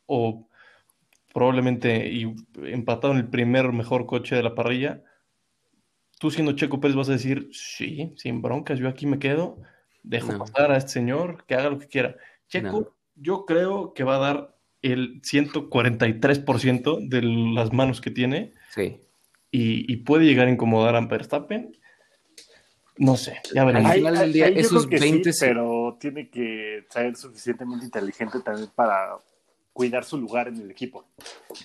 o 0.05 0.47
probablemente 1.33 2.07
y 2.09 2.33
empatado 2.63 3.13
en 3.13 3.19
el 3.19 3.29
primer 3.29 3.71
mejor 3.73 4.05
coche 4.05 4.35
de 4.35 4.43
la 4.43 4.55
parrilla, 4.55 5.03
tú 6.19 6.31
siendo 6.31 6.53
Checo 6.53 6.79
Pérez 6.79 6.95
vas 6.95 7.09
a 7.09 7.13
decir, 7.13 7.49
sí, 7.51 8.13
sin 8.17 8.41
broncas, 8.41 8.79
yo 8.79 8.88
aquí 8.88 9.05
me 9.05 9.19
quedo, 9.19 9.57
dejo 10.03 10.33
No. 10.33 10.39
pasar 10.39 10.71
a 10.71 10.77
este 10.77 10.91
señor, 10.91 11.45
que 11.45 11.55
haga 11.55 11.69
lo 11.71 11.79
que 11.79 11.88
quiera. 11.88 12.15
Checo, 12.47 12.79
No. 12.81 12.95
yo 13.15 13.45
creo 13.45 13.93
que 13.93 14.03
va 14.03 14.15
a 14.17 14.19
dar 14.19 14.55
el 14.91 15.21
143% 15.21 17.08
de 17.10 17.21
las 17.21 17.74
manos 17.74 18.02
que 18.02 18.12
tiene 18.12 18.54
Sí. 18.74 18.98
y, 19.52 19.91
y 19.91 19.98
puede 19.98 20.26
llegar 20.26 20.48
a 20.48 20.52
incomodar 20.52 20.95
a 20.95 21.02
Verstappen. 21.02 21.78
No 22.98 23.17
sé, 23.17 23.41
ya 23.54 23.65
veremos. 23.65 23.91
Al 23.91 23.98
final 23.98 24.17
del 24.17 24.34
día, 24.34 24.50
yo 24.50 24.60
esos 24.60 24.88
creo 24.88 25.00
que 25.02 25.06
20 25.12 25.34
sí, 25.34 25.39
se- 25.39 25.48
pero 25.48 25.98
tiene 26.00 26.30
que 26.30 26.86
ser 26.89 27.15
suficientemente 27.17 27.86
inteligente 27.86 28.39
también 28.39 28.69
para 28.74 29.17
cuidar 29.74 30.06
su 30.06 30.17
lugar 30.17 30.48
en 30.48 30.62
el 30.62 30.71
equipo. 30.71 31.06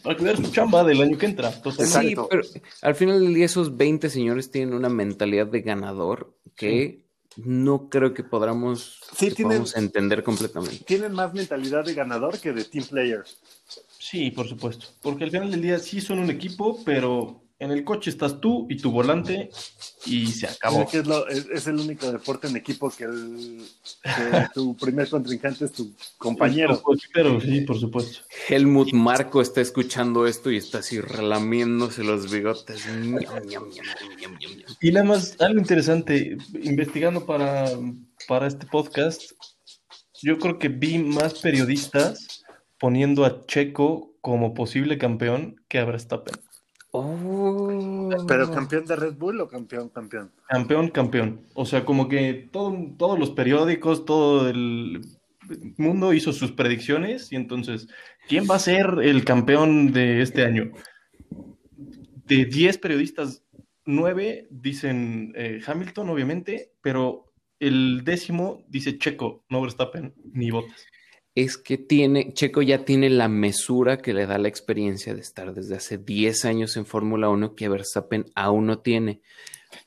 Para 0.03 0.17
cuidar 0.17 0.37
su 0.37 0.51
chamba 0.51 0.83
del 0.83 1.01
año 1.01 1.17
que 1.17 1.27
entra. 1.27 1.51
totalmente. 1.53 1.87
Sí, 1.87 2.09
Exacto. 2.09 2.29
pero 2.29 2.43
al 2.83 2.95
final 2.97 3.21
del 3.21 3.33
día 3.35 3.45
esos 3.45 3.77
20 3.77 4.11
señores 4.11 4.51
tienen 4.51 4.75
una 4.75 4.89
mentalidad 4.89 5.47
de 5.47 5.61
ganador 5.61 6.35
que 6.57 7.05
no 7.37 7.89
creo 7.89 8.13
que 8.15 8.25
podamos, 8.25 9.01
Sí, 9.17 9.29
que 9.29 9.37
tienen- 9.37 9.49
podamos 9.59 9.77
entender 9.77 10.23
completamente. 10.23 10.85
Tienen 10.85 11.13
más 11.13 11.33
mentalidad 11.33 11.85
de 11.85 11.95
ganador 11.95 12.39
que 12.39 12.53
de 12.53 12.65
team 12.65 12.85
player. 12.87 13.25
Sí, 13.99 14.31
por 14.31 14.49
supuesto. 14.49 14.87
Porque 15.03 15.25
al 15.25 15.31
final 15.31 15.51
del 15.51 15.63
día 15.63 15.79
sí 15.79 16.01
son 16.01 16.19
un 16.19 16.31
equipo, 16.31 16.83
pero 16.85 17.43
en 17.61 17.71
el 17.71 17.85
coche 17.85 18.09
estás 18.11 18.41
tú 18.41 18.67
y 18.71 18.77
tu 18.79 18.91
volante 18.91 19.51
y 20.07 20.27
se 20.29 20.47
acabó. 20.47 20.89
Es, 20.93 21.07
lo- 21.07 21.29
es- 21.29 21.47
es 21.53 21.67
el 21.67 21.77
único 21.77 22.11
deporte 22.11 22.49
en 22.49 22.57
equipo 22.57 22.91
que, 22.91 23.05
el- 23.05 23.63
que 24.03 24.47
tu 24.55 24.75
primer 24.77 25.09
contrincante 25.09 25.67
es 25.67 25.73
tu 25.73 25.93
compañero. 26.19 26.83
Pero 27.13 27.41
sí, 27.41 27.61
por 27.61 27.79
supuesto. 27.79 28.21
Helmut 28.49 28.93
Marco 28.93 29.41
está 29.43 29.61
escuchando 29.61 30.27
esto 30.27 30.51
y 30.51 30.57
está 30.57 30.79
así 30.79 31.01
relamiéndose 31.01 32.03
los 32.03 32.31
bigotes. 32.33 32.83
Y 34.81 34.93
nada 34.93 35.05
más, 35.07 35.37
algo 35.41 35.59
interesante, 35.59 36.37
investigando 36.63 37.27
para, 37.27 37.67
para 38.27 38.47
este 38.47 38.67
podcast, 38.67 39.33
yo 40.23 40.39
creo 40.39 40.59
que 40.59 40.69
vi 40.69 40.99
más 40.99 41.35
periodistas 41.41 42.43
poniendo 42.79 43.25
a 43.25 43.45
Checo 43.47 44.15
como 44.23 44.55
posible 44.55 44.97
campeón 44.99 45.61
que 45.69 45.79
a 45.79 45.85
Verstappen. 45.85 46.35
Oh. 46.93 48.11
Pero 48.27 48.51
campeón 48.51 48.85
de 48.85 48.97
Red 48.97 49.15
Bull 49.15 49.41
o 49.41 49.49
campeón, 49.49 49.91
campeón. 49.91 50.33
Campeón, 50.49 50.89
campeón. 50.89 51.41
O 51.55 51.65
sea, 51.65 51.85
como 51.85 52.09
que 52.09 52.49
todo, 52.51 52.77
todos 52.99 53.19
los 53.19 53.31
periódicos, 53.31 54.05
todo 54.05 54.49
el 54.49 55.01
mundo 55.77 56.13
hizo 56.13 56.33
sus 56.33 56.53
predicciones 56.53 57.33
y 57.33 57.37
entonces, 57.37 57.89
¿quién 58.29 58.47
va 58.51 58.57
a 58.57 58.61
ser 58.61 58.99
el 59.03 59.25
campeón 59.25 59.93
de 59.93 60.21
este 60.21 60.45
año? 60.45 60.73
De 62.27 62.45
10 62.45 62.79
periodistas, 62.79 63.45
9 63.87 64.49
dicen 64.51 65.33
eh, 65.37 65.61
Hamilton, 65.65 66.11
obviamente, 66.11 66.73
pero 66.81 67.33
el 67.59 68.03
décimo 68.05 68.65
dice 68.69 68.99
Checo, 68.99 69.45
no 69.49 69.61
Verstappen, 69.61 70.15
ni 70.33 70.51
Bottas. 70.51 70.87
Es 71.35 71.57
que 71.57 71.79
tiene, 71.79 72.33
Checo 72.33 72.61
ya 72.61 72.85
tiene 72.85 73.09
la 73.09 73.29
mesura 73.29 73.99
que 73.99 74.13
le 74.13 74.27
da 74.27 74.39
la 74.39 74.49
experiencia 74.49 75.15
de 75.15 75.21
estar 75.21 75.55
desde 75.55 75.77
hace 75.77 75.97
10 75.97 76.45
años 76.45 76.77
en 76.77 76.87
Fórmula 76.87 77.29
1 77.29 77.55
que 77.55 77.69
Verstappen 77.69 78.27
aún 78.35 78.67
no 78.67 78.81
tiene. 78.81 79.23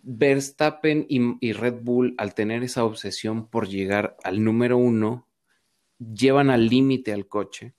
Verstappen 0.01 1.06
y, 1.10 1.19
y 1.45 1.53
Red 1.53 1.82
Bull, 1.82 2.15
al 2.17 2.34
tener 2.34 2.63
esa 2.63 2.86
obsesión 2.86 3.49
por 3.49 3.67
llegar 3.67 4.15
al 4.23 4.43
número 4.43 4.77
uno, 4.77 5.27
llevan 5.99 6.49
al 6.49 6.67
límite 6.67 7.12
al 7.13 7.27
coche. 7.27 7.75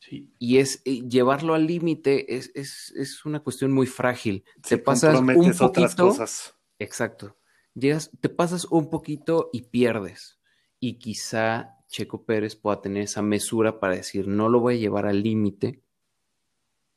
Sí. 0.00 0.32
Y 0.38 0.58
es 0.58 0.82
y 0.84 1.08
llevarlo 1.08 1.54
al 1.54 1.66
límite 1.66 2.36
es, 2.36 2.50
es, 2.54 2.92
es 2.96 3.24
una 3.24 3.40
cuestión 3.40 3.72
muy 3.72 3.86
frágil. 3.86 4.44
Te 4.68 4.78
pasas 4.78 5.18
un 5.20 5.26
comprometes 5.26 5.60
otras 5.60 5.94
poquito. 5.94 6.08
cosas. 6.08 6.54
Exacto. 6.78 7.36
Llegas, 7.74 8.10
te 8.20 8.28
pasas 8.28 8.66
un 8.66 8.90
poquito 8.90 9.50
y 9.52 9.62
pierdes. 9.62 10.38
Y 10.78 10.98
quizá 10.98 11.75
Checo 11.88 12.22
Pérez 12.24 12.56
pueda 12.56 12.80
tener 12.80 13.04
esa 13.04 13.22
mesura 13.22 13.80
para 13.80 13.96
decir, 13.96 14.28
no 14.28 14.48
lo 14.48 14.60
voy 14.60 14.74
a 14.74 14.78
llevar 14.78 15.06
al 15.06 15.22
límite. 15.22 15.80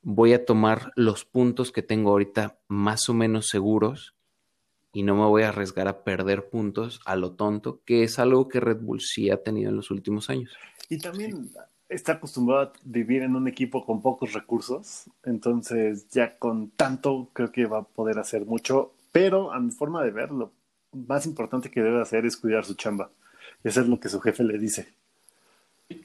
Voy 0.02 0.34
a 0.34 0.46
tomar 0.46 0.92
los 0.96 1.26
puntos 1.26 1.72
que 1.72 1.82
tengo 1.82 2.12
ahorita 2.12 2.60
más 2.68 3.10
o 3.10 3.14
menos 3.14 3.48
seguros 3.48 4.16
y 4.92 5.04
no 5.04 5.16
me 5.16 5.26
voy 5.26 5.44
a 5.44 5.50
arriesgar 5.50 5.88
a 5.88 6.04
perder 6.04 6.50
puntos 6.50 7.00
a 7.06 7.16
lo 7.16 7.34
tonto, 7.34 7.82
que 7.86 8.04
es 8.04 8.18
algo 8.20 8.48
que 8.48 8.60
Red 8.60 8.82
Bull 8.82 9.02
sí 9.02 9.30
ha 9.30 9.44
tenido 9.44 9.70
en 9.70 9.76
los 9.76 9.92
últimos 9.92 10.30
años. 10.30 10.52
Y 10.90 10.98
también 10.98 11.50
está 11.88 12.14
acostumbrado 12.14 12.62
a 12.62 12.74
vivir 12.84 13.24
en 13.24 13.36
un 13.36 13.48
equipo 13.48 13.86
con 13.86 14.02
pocos 14.02 14.34
recursos, 14.34 15.10
entonces 15.24 16.10
ya 16.10 16.38
con 16.38 16.70
tanto 16.72 17.30
creo 17.34 17.52
que 17.52 17.66
va 17.66 17.80
a 17.80 17.84
poder 17.84 18.20
hacer 18.20 18.46
mucho, 18.46 18.94
pero 19.12 19.52
a 19.52 19.60
mi 19.60 19.72
forma 19.72 20.04
de 20.04 20.12
ver, 20.12 20.32
lo 20.32 20.52
más 20.92 21.26
importante 21.26 21.70
que 21.70 21.82
debe 21.82 22.02
hacer 22.02 22.26
es 22.26 22.38
cuidar 22.38 22.66
su 22.66 22.76
chamba. 22.76 23.12
Y 23.64 23.68
hacer 23.68 23.88
lo 23.88 24.00
que 24.00 24.10
su 24.10 24.20
jefe 24.20 24.44
le 24.44 24.58
dice. 24.58 24.94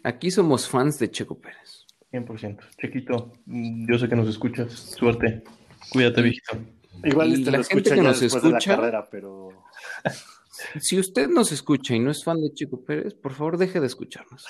Aquí 0.03 0.31
somos 0.31 0.69
fans 0.69 0.99
de 0.99 1.11
Checo 1.11 1.39
Pérez. 1.39 1.87
100%. 2.13 2.59
Chequito, 2.81 3.33
mm, 3.47 3.91
yo 3.91 3.99
sé 3.99 4.09
que 4.09 4.17
nos 4.17 4.29
escuchas. 4.29 4.73
Suerte. 4.73 5.43
Cuídate, 5.91 6.23
viejito. 6.23 6.57
Igual 7.03 7.29
Y 7.31 7.35
este 7.35 7.51
la 7.51 7.59
lo 7.59 7.65
gente 7.65 7.79
escucha 7.81 7.91
que 7.95 7.97
ya 8.03 8.09
nos 8.09 8.21
después 8.21 8.43
de 8.43 8.51
la 8.51 8.59
escucha- 8.59 8.77
carrera, 8.77 9.09
pero 9.11 9.49
Si 10.81 10.99
usted 10.99 11.29
nos 11.29 11.51
escucha 11.53 11.95
y 11.95 11.99
no 12.01 12.11
es 12.13 12.23
fan 12.23 12.41
de 12.41 12.53
Checo 12.55 12.81
Pérez, 12.85 13.15
por 13.15 13.33
favor 13.35 13.59
deje 13.59 13.81
de 13.81 13.87
escucharnos. 13.89 14.47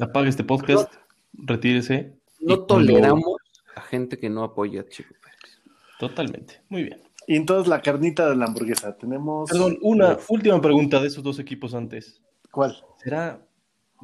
Apague 0.00 0.28
este 0.30 0.44
podcast, 0.44 0.92
retírese. 1.34 2.14
No 2.40 2.66
cuando- 2.66 2.66
toleramos 2.66 3.36
a 3.76 3.82
gente 3.82 4.18
que 4.18 4.30
no 4.30 4.42
apoya 4.42 4.80
a 4.80 4.88
Checo 4.88 5.14
Pérez. 5.22 5.60
Totalmente. 5.98 6.62
Muy 6.68 6.84
bien. 6.84 7.00
y 7.28 7.36
entonces 7.36 7.68
la 7.68 7.80
carnita 7.82 8.28
de 8.28 8.34
la 8.34 8.46
hamburguesa 8.46 8.96
tenemos 8.96 9.48
Perdón, 9.48 9.78
una 9.82 10.18
última 10.28 10.60
pregunta 10.60 11.00
de 11.00 11.06
esos 11.06 11.22
dos 11.22 11.38
equipos 11.38 11.72
antes. 11.74 12.20
¿Cuál? 12.52 12.76
¿Será, 13.02 13.44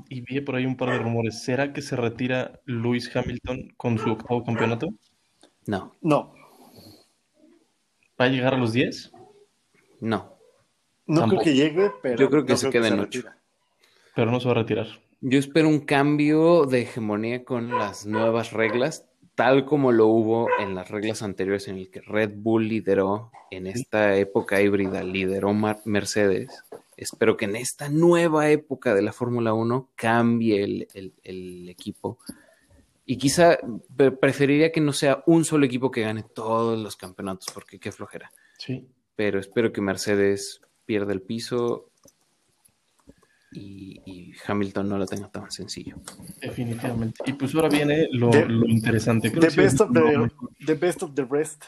y 0.09 0.21
vi 0.23 0.41
por 0.41 0.57
ahí 0.57 0.67
un 0.67 0.77
par 0.77 0.91
de 0.91 0.99
rumores, 0.99 1.43
¿será 1.43 1.73
que 1.73 1.83
se 1.83 1.95
retira 1.95 2.61
Lewis 2.65 3.15
Hamilton 3.15 3.73
con 3.77 3.99
su 3.99 4.11
octavo 4.11 4.43
campeonato? 4.45 4.89
No, 5.67 5.95
No, 6.01 6.35
¿Va 8.21 8.25
a 8.25 8.29
llegar 8.29 8.55
a 8.55 8.59
los 8.59 8.73
10? 8.73 9.13
no. 10.01 10.35
no 11.07 11.21
Tampoco. 11.21 11.43
creo 11.43 11.55
que 11.55 11.55
llegue, 11.61 11.91
pero 12.03 12.17
Yo 12.19 12.31
creo 12.31 12.45
que 12.45 12.53
no 12.55 12.57
se 12.59 12.71
queda 12.71 12.89
en 12.89 12.95
ocho. 12.95 13.19
retira. 13.21 13.39
Pero 14.17 14.31
no 14.33 14.41
se 14.41 14.47
va 14.47 14.53
a 14.53 14.55
retirar. 14.57 14.87
Yo 15.21 15.39
espero 15.39 15.69
un 15.69 15.81
cambio 15.81 16.65
de 16.67 16.83
hegemonía 16.83 17.45
con 17.45 17.71
las 17.79 18.07
nuevas 18.07 18.53
reglas, 18.53 19.05
tal 19.35 19.65
como 19.67 19.93
lo 19.93 20.07
hubo 20.07 20.49
en 20.59 20.75
las 20.75 20.91
reglas 20.91 21.23
anteriores 21.23 21.69
en 21.69 21.77
el 21.77 21.91
que 21.91 22.01
Red 22.01 22.33
Bull 22.37 22.67
lideró, 22.69 23.31
en 23.51 23.67
esta 23.67 24.17
época 24.17 24.61
híbrida 24.61 25.03
lideró 25.05 25.53
Mercedes. 25.85 26.65
Espero 26.99 27.37
que 27.37 27.45
en 27.47 27.57
esta 27.57 27.89
nueva 27.89 28.51
época 28.51 28.95
de 28.95 29.03
la 29.03 29.13
Fórmula 29.13 29.53
1 29.55 29.91
cambie 29.95 30.63
el, 30.65 30.89
el- 30.95 31.15
el 31.23 31.69
equipo. 31.69 32.19
Y 33.07 33.17
quizá 33.17 33.57
pre- 33.97 34.11
preferiría 34.13 34.71
que 34.73 34.81
no 34.83 34.93
sea 34.93 35.23
un 35.27 35.45
solo 35.45 35.65
equipo 35.65 35.91
que 35.91 36.03
gane 36.03 36.25
todos 36.25 36.79
los 36.79 36.97
campeonatos, 36.97 37.47
porque 37.55 37.79
qué 37.79 37.91
flojera. 37.93 38.31
Sí. 38.59 38.87
Pero 39.17 39.41
espero 39.41 39.73
que 39.73 39.81
Mercedes 39.81 40.61
pierda 40.85 41.13
el 41.13 41.23
piso 41.23 41.89
y, 43.51 44.01
y 44.05 44.33
Hamilton 44.47 44.89
no 44.89 44.99
lo 44.99 45.07
tenga 45.07 45.29
tan 45.31 45.51
sencillo. 45.51 45.97
Definitivamente. 46.41 47.23
Y 47.27 47.33
pues 47.33 47.55
ahora 47.55 47.69
viene 47.69 48.09
lo, 48.13 48.31
The- 48.31 48.45
lo 48.47 48.67
interesante. 48.67 49.31
Creo 49.33 49.41
The 49.49 49.57
best, 49.63 49.81
of 49.81 49.91
the, 49.93 50.31
the 50.67 50.75
best 50.75 51.03
of 51.03 51.15
the 51.15 51.25
rest. 51.25 51.65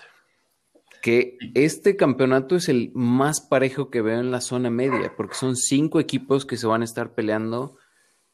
Que 1.02 1.38
este 1.54 1.96
campeonato 1.96 2.56
es 2.56 2.68
el 2.68 2.90
más 2.94 3.40
parejo 3.40 3.90
que 3.90 4.02
veo 4.02 4.20
en 4.20 4.30
la 4.30 4.40
zona 4.40 4.70
media, 4.70 5.14
porque 5.16 5.34
son 5.34 5.56
cinco 5.56 6.00
equipos 6.00 6.44
que 6.44 6.56
se 6.56 6.66
van 6.66 6.82
a 6.82 6.84
estar 6.84 7.14
peleando, 7.14 7.78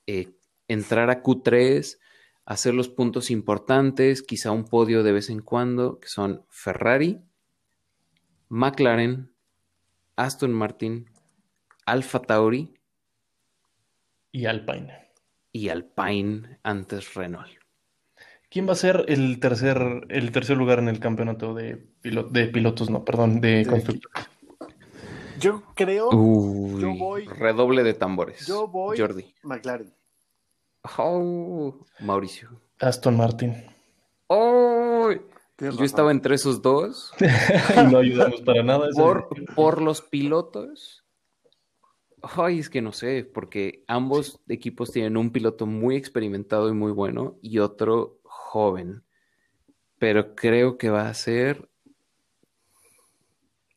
eh, 0.07 0.35
entrar 0.69 1.11
a 1.11 1.23
Q3, 1.23 1.99
hacer 2.45 2.75
los 2.75 2.89
puntos 2.89 3.31
importantes, 3.31 4.23
quizá 4.23 4.51
un 4.51 4.65
podio 4.65 5.03
de 5.03 5.13
vez 5.13 5.31
en 5.31 5.41
cuando, 5.43 6.01
que 6.01 6.09
son 6.09 6.45
Ferrari, 6.49 7.21
McLaren, 8.49 9.33
Aston 10.17 10.53
Martin, 10.53 11.11
Alfa 11.85 12.21
Tauri 12.21 12.75
Y 14.33 14.47
Alpine. 14.47 15.13
y 15.53 15.69
Alpine 15.69 16.59
antes 16.63 17.15
Renault. 17.15 17.56
¿Quién 18.49 18.69
va 18.69 18.73
a 18.73 18.77
ser 18.77 19.05
el 19.09 19.41
tercer, 19.41 20.07
el 20.09 20.31
tercer 20.33 20.57
lugar 20.57 20.79
en 20.79 20.89
el 20.89 21.01
campeonato 21.01 21.53
de, 21.55 21.85
pilo- 22.03 22.29
de 22.31 22.47
pilotos? 22.47 22.91
No, 22.91 23.05
perdón, 23.05 23.41
de 23.41 23.59
De- 23.59 23.67
constructores. 23.67 24.29
Yo 25.39 25.63
creo, 25.75 26.09
Uy, 26.11 26.81
yo 26.81 26.95
voy- 26.95 27.27
redoble 27.27 27.83
de 27.83 27.93
tambores. 27.95 28.47
yo 28.47 28.69
voy 28.69 28.99
Jordi. 28.99 29.35
McLaren. 29.43 29.93
Oh, 30.99 31.85
Mauricio. 32.01 32.49
Aston 32.81 33.17
Martin. 33.17 33.55
¡Oh! 34.29 35.11
Yo 35.59 35.67
razón. 35.71 35.85
estaba 35.85 36.11
entre 36.11 36.35
esos 36.37 36.63
dos. 36.63 37.13
no 37.91 37.99
ayudamos 37.99 38.41
para 38.43 38.63
nada. 38.63 38.89
Por, 38.95 39.29
por 39.55 39.83
los 39.83 40.03
pilotos. 40.03 41.03
Ay, 42.23 42.59
es 42.59 42.71
que 42.71 42.81
no 42.83 42.93
sé, 42.93 43.25
porque 43.25 43.85
ambos 43.89 44.41
equipos 44.49 44.91
tienen 44.91 45.17
un 45.17 45.31
piloto 45.31 45.67
muy 45.67 45.97
experimentado 45.97 46.69
y 46.69 46.73
muy 46.73 46.93
bueno 46.93 47.37
y 47.43 47.59
otro 47.59 48.16
joven. 48.57 49.03
pero 49.99 50.35
creo 50.35 50.77
que 50.79 50.91
va 50.91 51.09
a 51.09 51.15
ser 51.15 51.69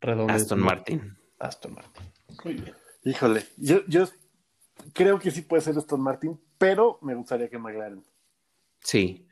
Redoble 0.01 0.33
Aston. 0.33 0.59
Martin. 0.59 1.17
Aston 1.39 1.73
Martin. 1.73 2.03
Muy 2.43 2.53
bien. 2.55 2.73
Híjole, 3.03 3.45
yo, 3.57 3.85
yo 3.87 4.07
creo 4.93 5.19
que 5.19 5.31
sí 5.31 5.41
puede 5.41 5.61
ser 5.61 5.77
Aston 5.77 6.01
Martin, 6.01 6.39
pero 6.57 6.99
me 7.01 7.15
gustaría 7.15 7.49
que 7.49 7.57
McLaren. 7.57 8.03
Sí. 8.81 9.27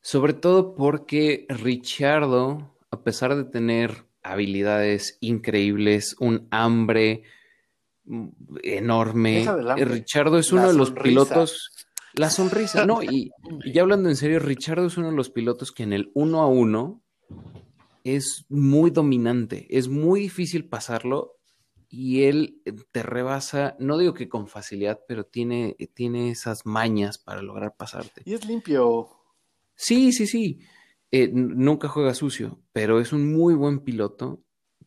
Sobre 0.00 0.34
todo 0.34 0.74
porque 0.74 1.46
Richardo, 1.48 2.76
a 2.90 3.00
pesar 3.02 3.34
de 3.36 3.44
tener 3.44 4.04
habilidades 4.22 5.18
increíbles, 5.20 6.14
un 6.20 6.46
hambre 6.50 7.22
mm, 8.04 8.28
enorme, 8.62 9.46
hambre. 9.48 9.84
Richardo 9.84 10.38
es 10.38 10.52
La 10.52 10.60
uno 10.60 10.72
de 10.72 10.78
los 10.78 10.88
sonrisa. 10.88 11.04
pilotos. 11.04 11.70
La 12.16 12.30
sonrisa, 12.30 12.86
no, 12.86 13.02
y, 13.02 13.30
y 13.64 13.72
ya 13.72 13.82
hablando 13.82 14.08
en 14.08 14.16
serio, 14.16 14.38
Richardo 14.38 14.86
es 14.86 14.96
uno 14.96 15.10
de 15.10 15.16
los 15.16 15.30
pilotos 15.30 15.70
que 15.70 15.82
en 15.82 15.92
el 15.92 16.10
uno 16.14 16.40
a 16.40 16.48
uno 16.48 17.02
es 18.04 18.46
muy 18.48 18.90
dominante, 18.90 19.66
es 19.70 19.88
muy 19.88 20.20
difícil 20.20 20.68
pasarlo 20.68 21.36
y 21.88 22.24
él 22.24 22.60
eh, 22.64 22.72
te 22.92 23.02
rebasa, 23.02 23.76
no 23.78 23.98
digo 23.98 24.14
que 24.14 24.28
con 24.28 24.48
facilidad, 24.48 25.00
pero 25.06 25.24
tiene, 25.24 25.76
tiene 25.94 26.30
esas 26.30 26.66
mañas 26.66 27.18
para 27.18 27.42
lograr 27.42 27.76
pasarte. 27.76 28.22
Y 28.24 28.34
es 28.34 28.46
limpio. 28.46 29.08
Sí, 29.74 30.12
sí, 30.12 30.26
sí. 30.26 30.60
Eh, 31.10 31.30
nunca 31.32 31.88
juega 31.88 32.14
sucio, 32.14 32.60
pero 32.72 33.00
es 33.00 33.12
un 33.12 33.32
muy 33.32 33.54
buen 33.54 33.80
piloto. 33.80 34.42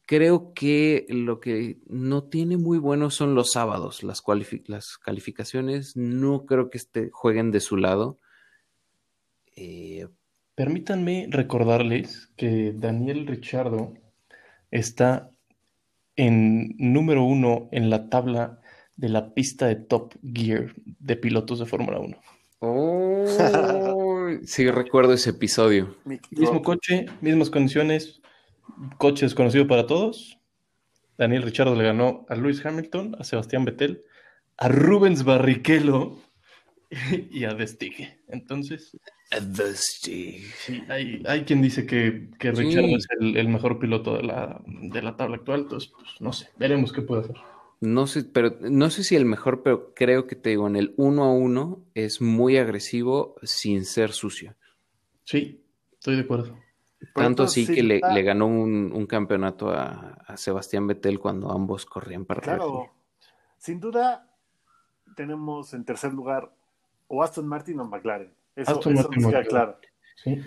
Creo 0.10 0.54
que 0.56 1.06
lo 1.08 1.40
que 1.40 1.78
no 1.86 2.24
tiene 2.24 2.58
muy 2.58 2.80
bueno 2.80 3.12
son 3.12 3.36
los 3.36 3.52
sábados. 3.52 4.02
Las, 4.02 4.24
calificaciones 4.98 5.96
no 5.96 6.48
creo 6.48 6.72
que 6.72 6.80
este, 6.80 7.12
jueguen 7.12 7.52
de 7.52 7.60
su 7.60 7.78
lado. 7.78 8.18
Eh, 9.56 10.08
Permítanme 10.56 11.28
recordarles 11.30 12.32
que 12.36 12.74
Daniel 12.76 13.28
Richardo 13.28 13.94
está 14.72 15.30
en 16.16 16.74
número 16.80 17.24
uno 17.24 17.70
en 17.72 17.92
la 17.92 18.10
tabla 18.10 18.62
de 18.96 19.10
la 19.10 19.36
pista 19.36 19.68
de 19.68 19.76
Top 19.76 20.16
Gear 20.24 20.74
de 20.76 21.18
pilotos 21.18 21.60
de 21.60 21.68
Fórmula 21.68 22.00
1. 22.00 22.18
oh, 22.62 23.26
sí, 24.44 24.72
recuerdo 24.72 25.14
ese 25.14 25.30
episodio. 25.30 25.98
Mismo 26.32 26.64
coche, 26.64 27.06
mismas 27.22 27.52
condiciones, 27.52 28.20
coche 28.98 29.26
desconocido 29.26 29.68
para 29.68 29.88
todos. 29.88 30.40
Daniel 31.18 31.44
Richardo 31.44 31.76
le 31.76 31.84
ganó 31.84 32.26
a 32.30 32.36
Lewis 32.36 32.66
Hamilton, 32.66 33.16
a 33.20 33.24
Sebastián 33.24 33.66
Vettel, 33.66 34.04
a 34.58 34.70
Rubens 34.70 35.24
Barrichello 35.24 36.18
y 37.32 37.44
a 37.44 37.54
Destige. 37.54 38.20
Entonces, 38.28 38.98
sí, 39.76 40.44
hay, 40.88 41.22
hay 41.28 41.44
quien 41.44 41.62
dice 41.62 41.86
que, 41.86 42.30
que 42.40 42.56
Sí. 42.56 42.64
Richardo 42.64 42.96
es 42.96 43.08
el, 43.20 43.38
el 43.38 43.48
mejor 43.50 43.80
piloto 43.80 44.16
de 44.16 44.24
la, 44.24 44.62
de 44.66 45.02
la 45.02 45.18
tabla 45.18 45.38
actual. 45.38 45.62
Entonces, 45.62 45.92
pues, 45.96 46.10
no 46.20 46.34
sé, 46.34 46.50
veremos 46.58 46.94
qué 46.94 47.02
puede 47.02 47.24
hacer. 47.24 47.36
No 47.82 48.08
sé, 48.08 48.24
pero 48.24 48.58
no 48.62 48.90
sé 48.90 49.04
si 49.04 49.16
el 49.16 49.26
mejor, 49.26 49.64
pero 49.64 49.94
creo 49.94 50.28
que 50.28 50.36
te 50.36 50.50
digo, 50.50 50.68
en 50.68 50.76
el 50.76 50.94
uno 50.98 51.24
a 51.24 51.32
uno 51.32 51.86
es 51.94 52.22
muy 52.22 52.58
agresivo 52.58 53.36
sin 53.44 53.86
ser 53.86 54.12
sucio. 54.12 54.56
Sí, 55.24 55.64
estoy 55.94 56.16
de 56.16 56.22
acuerdo. 56.22 56.58
Tanto 57.14 57.44
así 57.44 57.66
sí, 57.66 57.74
que 57.76 57.84
le, 57.84 58.02
ah, 58.04 58.14
le 58.14 58.24
ganó 58.24 58.48
un, 58.48 58.92
un 58.94 59.06
campeonato 59.06 59.70
a, 59.70 60.18
a 60.26 60.38
Sebastián 60.38 60.88
Vettel 60.88 61.20
cuando 61.20 61.52
ambos 61.52 61.86
corrían 61.86 62.26
para 62.26 62.42
Red. 62.42 62.58
Claro. 62.58 62.94
Sin 63.58 63.80
duda, 63.80 64.28
tenemos 65.16 65.74
en 65.74 65.86
tercer 65.86 66.14
lugar 66.14 66.52
o 67.08 67.24
Aston 67.24 67.48
Martin 67.48 67.80
o 67.80 67.86
McLaren. 67.86 68.32
Eso, 68.56 68.72
Aston 68.72 68.94
eso 68.94 69.04
Martin, 69.04 69.22
nos 69.22 69.32
queda 69.32 69.44
claro. 69.44 69.78
Sí. 70.16 70.42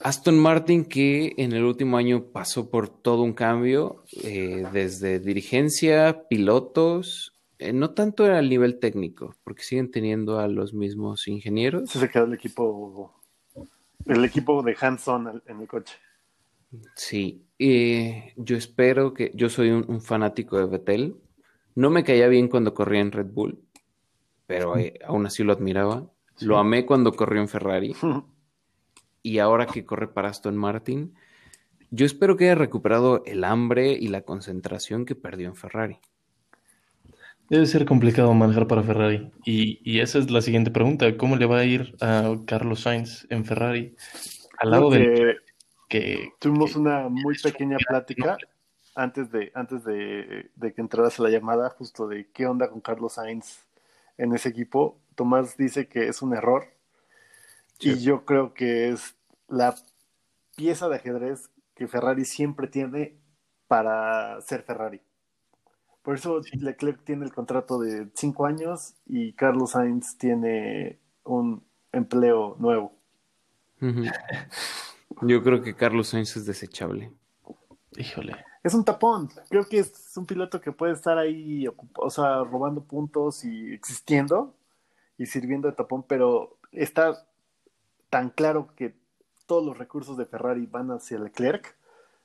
Aston 0.00 0.38
Martin 0.38 0.84
que 0.84 1.34
en 1.38 1.52
el 1.52 1.64
último 1.64 1.96
año 1.96 2.24
pasó 2.32 2.70
por 2.70 2.88
todo 2.88 3.22
un 3.22 3.32
cambio, 3.32 4.04
eh, 4.22 4.64
desde 4.72 5.18
dirigencia, 5.18 6.28
pilotos, 6.28 7.34
eh, 7.58 7.72
no 7.72 7.90
tanto 7.90 8.24
al 8.24 8.48
nivel 8.48 8.78
técnico, 8.78 9.34
porque 9.42 9.64
siguen 9.64 9.90
teniendo 9.90 10.38
a 10.38 10.46
los 10.46 10.72
mismos 10.72 11.26
ingenieros. 11.26 11.90
Se 11.90 12.08
quedó 12.08 12.24
el 12.24 12.34
equipo, 12.34 13.12
el 14.08 14.24
equipo 14.24 14.62
de 14.62 14.76
Hanson 14.80 15.42
en 15.46 15.60
el 15.60 15.68
coche. 15.68 15.94
Sí, 16.94 17.46
eh, 17.58 18.34
yo 18.36 18.56
espero 18.56 19.14
que 19.14 19.30
yo 19.34 19.48
soy 19.48 19.70
un, 19.70 19.84
un 19.88 20.00
fanático 20.00 20.58
de 20.58 20.66
Vettel. 20.66 21.16
No 21.74 21.90
me 21.90 22.04
caía 22.04 22.28
bien 22.28 22.48
cuando 22.48 22.74
corría 22.74 23.00
en 23.00 23.12
Red 23.12 23.26
Bull, 23.26 23.58
pero 24.46 24.76
eh, 24.76 24.98
aún 25.06 25.26
así 25.26 25.44
lo 25.44 25.52
admiraba. 25.52 26.10
Sí. 26.36 26.46
Lo 26.46 26.58
amé 26.58 26.84
cuando 26.84 27.12
corrió 27.12 27.40
en 27.40 27.48
Ferrari 27.48 27.94
y 29.22 29.38
ahora 29.38 29.66
que 29.66 29.84
corre 29.84 30.08
para 30.08 30.28
Aston 30.28 30.56
Martin, 30.56 31.14
yo 31.90 32.04
espero 32.04 32.36
que 32.36 32.44
haya 32.44 32.54
recuperado 32.54 33.22
el 33.24 33.44
hambre 33.44 33.92
y 33.92 34.08
la 34.08 34.22
concentración 34.22 35.06
que 35.06 35.14
perdió 35.14 35.48
en 35.48 35.56
Ferrari. 35.56 35.98
Debe 37.48 37.66
ser 37.66 37.86
complicado 37.86 38.34
manejar 38.34 38.66
para 38.66 38.82
Ferrari. 38.82 39.30
Y, 39.44 39.80
y 39.82 40.00
esa 40.00 40.18
es 40.18 40.30
la 40.30 40.42
siguiente 40.42 40.70
pregunta. 40.70 41.16
¿Cómo 41.16 41.36
le 41.36 41.46
va 41.46 41.58
a 41.60 41.64
ir 41.64 41.96
a 42.00 42.36
Carlos 42.46 42.80
Sainz 42.80 43.26
en 43.30 43.44
Ferrari? 43.44 43.96
Al 44.58 44.70
lado 44.70 44.90
Creo 44.90 45.00
del 45.00 45.14
que 45.14 45.36
que... 45.88 46.32
tuvimos 46.38 46.72
que- 46.72 46.78
una 46.78 47.08
muy 47.08 47.36
pequeña 47.38 47.78
plática 47.78 48.36
antes 48.94 49.30
de, 49.30 49.50
antes 49.54 49.84
de, 49.84 50.50
de 50.56 50.74
que 50.74 50.80
entraras 50.80 51.18
a 51.18 51.22
la 51.22 51.30
llamada, 51.30 51.70
justo 51.70 52.06
de 52.08 52.28
qué 52.32 52.46
onda 52.46 52.68
con 52.68 52.80
Carlos 52.80 53.14
Sainz 53.14 53.60
en 54.18 54.34
ese 54.34 54.50
equipo. 54.50 54.98
Tomás 55.14 55.56
dice 55.56 55.88
que 55.88 56.08
es 56.08 56.20
un 56.20 56.34
error 56.34 56.66
y 57.80 57.98
yo 58.00 58.24
creo 58.24 58.52
que 58.54 58.88
es 58.90 59.14
la 59.48 59.74
pieza 60.56 60.88
de 60.88 60.96
ajedrez 60.96 61.48
que 61.74 61.86
Ferrari 61.86 62.24
siempre 62.24 62.66
tiene 62.66 63.16
para 63.68 64.40
ser 64.42 64.62
Ferrari. 64.64 65.00
Por 66.08 66.16
eso 66.16 66.40
Leclerc 66.54 67.04
tiene 67.04 67.26
el 67.26 67.34
contrato 67.34 67.78
de 67.78 68.08
cinco 68.14 68.46
años 68.46 68.94
y 69.04 69.34
Carlos 69.34 69.72
Sainz 69.72 70.16
tiene 70.16 70.98
un 71.22 71.62
empleo 71.92 72.56
nuevo. 72.58 72.94
Yo 75.20 75.42
creo 75.42 75.60
que 75.60 75.76
Carlos 75.76 76.08
Sainz 76.08 76.34
es 76.38 76.46
desechable. 76.46 77.12
Híjole. 77.98 78.42
Es 78.64 78.72
un 78.72 78.86
tapón. 78.86 79.28
Creo 79.50 79.68
que 79.68 79.80
es 79.80 80.16
un 80.16 80.24
piloto 80.24 80.62
que 80.62 80.72
puede 80.72 80.94
estar 80.94 81.18
ahí, 81.18 81.66
o 81.68 82.08
sea, 82.08 82.42
robando 82.42 82.84
puntos 82.84 83.44
y 83.44 83.74
existiendo 83.74 84.54
y 85.18 85.26
sirviendo 85.26 85.68
de 85.68 85.74
tapón, 85.74 86.04
pero 86.08 86.56
está 86.72 87.22
tan 88.08 88.30
claro 88.30 88.72
que 88.74 88.96
todos 89.44 89.62
los 89.62 89.76
recursos 89.76 90.16
de 90.16 90.24
Ferrari 90.24 90.64
van 90.64 90.90
hacia 90.90 91.18
Leclerc 91.18 91.76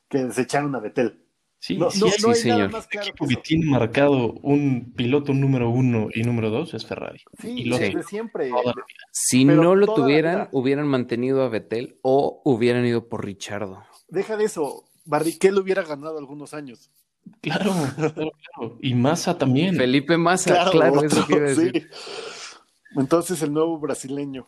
que 0.07 0.19
desecharon 0.23 0.73
a 0.73 0.79
Vettel. 0.79 1.22
Sí, 1.65 1.77
No, 1.77 1.89
sí, 1.89 2.01
no- 2.01 2.07
hay 2.07 2.11
no 2.21 2.27
hay 2.29 2.35
señor. 2.35 2.57
nada 2.57 2.69
más 2.71 2.87
claro 2.87 3.05
que 3.05 3.09
equipo 3.11 3.25
que 3.25 3.33
eso. 3.35 3.41
tiene 3.41 3.65
marcado 3.67 4.33
un 4.41 4.91
piloto 4.97 5.33
número 5.33 5.69
uno 5.69 6.09
y 6.13 6.23
número 6.23 6.49
dos 6.49 6.73
es 6.73 6.85
Ferrari. 6.85 7.21
Sí, 7.39 7.51
y 7.61 7.63
lo 7.63 7.77
sí. 7.77 7.83
desde 7.83 8.03
siempre. 8.03 8.51
Si 9.11 9.45
Pero 9.45 9.63
no 9.63 9.75
lo 9.75 9.93
tuvieran, 9.93 10.49
hubieran 10.51 10.89
mantenido 10.89 11.41
a 11.41 11.47
Vettel 11.47 11.99
o 12.01 12.41
hubieran 12.43 12.85
ido 12.85 13.07
por 13.07 13.23
Richardo. 13.23 13.81
Deja 14.09 14.35
de 14.35 14.43
eso. 14.43 14.83
Barrichello 15.05 15.61
hubiera 15.61 15.83
ganado 15.83 16.17
algunos 16.17 16.53
años. 16.53 16.91
Claro, 17.39 17.71
claro, 17.95 18.13
claro. 18.13 18.77
Y 18.81 18.93
Massa 18.93 19.37
también. 19.37 19.77
Felipe 19.77 20.17
Massa, 20.17 20.69
claro, 20.69 21.01
es 21.01 21.15
lo 21.15 21.25
que 21.25 21.33
iba 21.37 21.45
a 21.49 21.55
sí. 21.55 21.63
decir. 21.63 21.89
Entonces 22.97 23.41
el 23.41 23.53
nuevo 23.53 23.79
brasileño. 23.79 24.45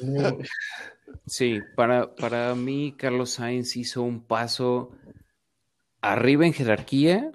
El 0.00 0.12
nuevo- 0.12 0.38
Sí, 1.24 1.60
para, 1.76 2.16
para 2.16 2.52
mí 2.56 2.94
Carlos 2.98 3.30
Sainz 3.30 3.76
hizo 3.76 4.02
un 4.02 4.20
paso 4.20 4.90
arriba 6.12 6.46
en 6.46 6.52
jerarquía, 6.52 7.30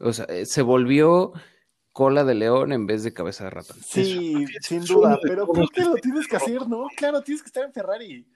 o 0.00 0.12
sea, 0.12 0.24
eh, 0.26 0.46
se 0.46 0.62
volvió 0.62 1.32
cola 1.92 2.24
de 2.24 2.34
león 2.34 2.72
en 2.72 2.86
vez 2.86 3.02
de 3.02 3.12
cabeza 3.12 3.44
de 3.44 3.50
ratón. 3.50 3.76
Sí, 3.84 4.34
Eso. 4.36 4.58
sin 4.62 4.78
Es 4.82 4.86
duda, 4.88 5.18
pero 5.22 5.46
¿por 5.46 5.70
qué 5.70 5.82
lo 5.82 5.94
tienes 5.94 6.26
que 6.28 6.36
hacer, 6.36 6.68
no? 6.68 6.86
Claro, 6.96 7.20
tienes 7.22 7.42
que 7.42 7.46
estar 7.48 7.64
en 7.64 7.72
Ferrari. 7.72 8.26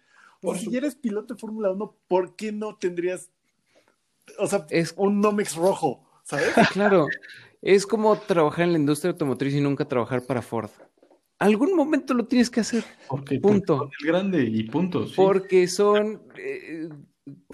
O 0.42 0.48
Por 0.48 0.58
si 0.58 0.70
ya 0.70 0.78
eres 0.78 0.96
piloto 0.96 1.34
de 1.34 1.40
Fórmula 1.40 1.70
1, 1.70 1.96
¿por 2.08 2.36
qué 2.36 2.52
no 2.52 2.76
tendrías, 2.76 3.30
o 4.38 4.46
sea, 4.46 4.66
Es- 4.70 4.92
un 4.96 5.20
Nomex 5.20 5.54
rojo, 5.56 6.04
¿sabes? 6.24 6.52
Claro, 6.72 7.06
es 7.62 7.86
como 7.86 8.16
trabajar 8.18 8.64
en 8.64 8.72
la 8.72 8.78
industria 8.78 9.12
automotriz 9.12 9.54
y 9.54 9.60
nunca 9.60 9.86
trabajar 9.86 10.22
para 10.26 10.42
Ford. 10.42 10.70
Algún 11.38 11.74
momento 11.74 12.12
lo 12.14 12.26
tienes 12.26 12.50
que 12.50 12.60
hacer, 12.60 12.84
Porque, 13.08 13.38
Punto. 13.40 13.78
porque 13.78 13.94
son 13.96 14.06
el 14.06 14.12
grande 14.12 14.42
y 14.44 14.62
punto. 14.64 15.06
sí. 15.06 15.12
porque 15.16 15.66
son 15.68 16.22
eh, 16.36 16.88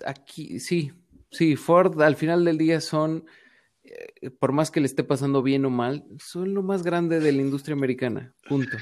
aquí, 0.04 0.58
sí, 0.60 0.92
sí, 1.30 1.56
Ford 1.56 2.00
al 2.02 2.16
final 2.16 2.44
del 2.44 2.58
día 2.58 2.80
son, 2.80 3.24
eh, 3.84 4.30
por 4.30 4.52
más 4.52 4.70
que 4.70 4.80
le 4.80 4.86
esté 4.86 5.04
pasando 5.04 5.42
bien 5.42 5.64
o 5.64 5.70
mal, 5.70 6.04
son 6.18 6.54
lo 6.54 6.62
más 6.62 6.82
grande 6.82 7.20
de 7.20 7.32
la 7.32 7.42
industria 7.42 7.74
americana. 7.74 8.32
Punto. 8.48 8.76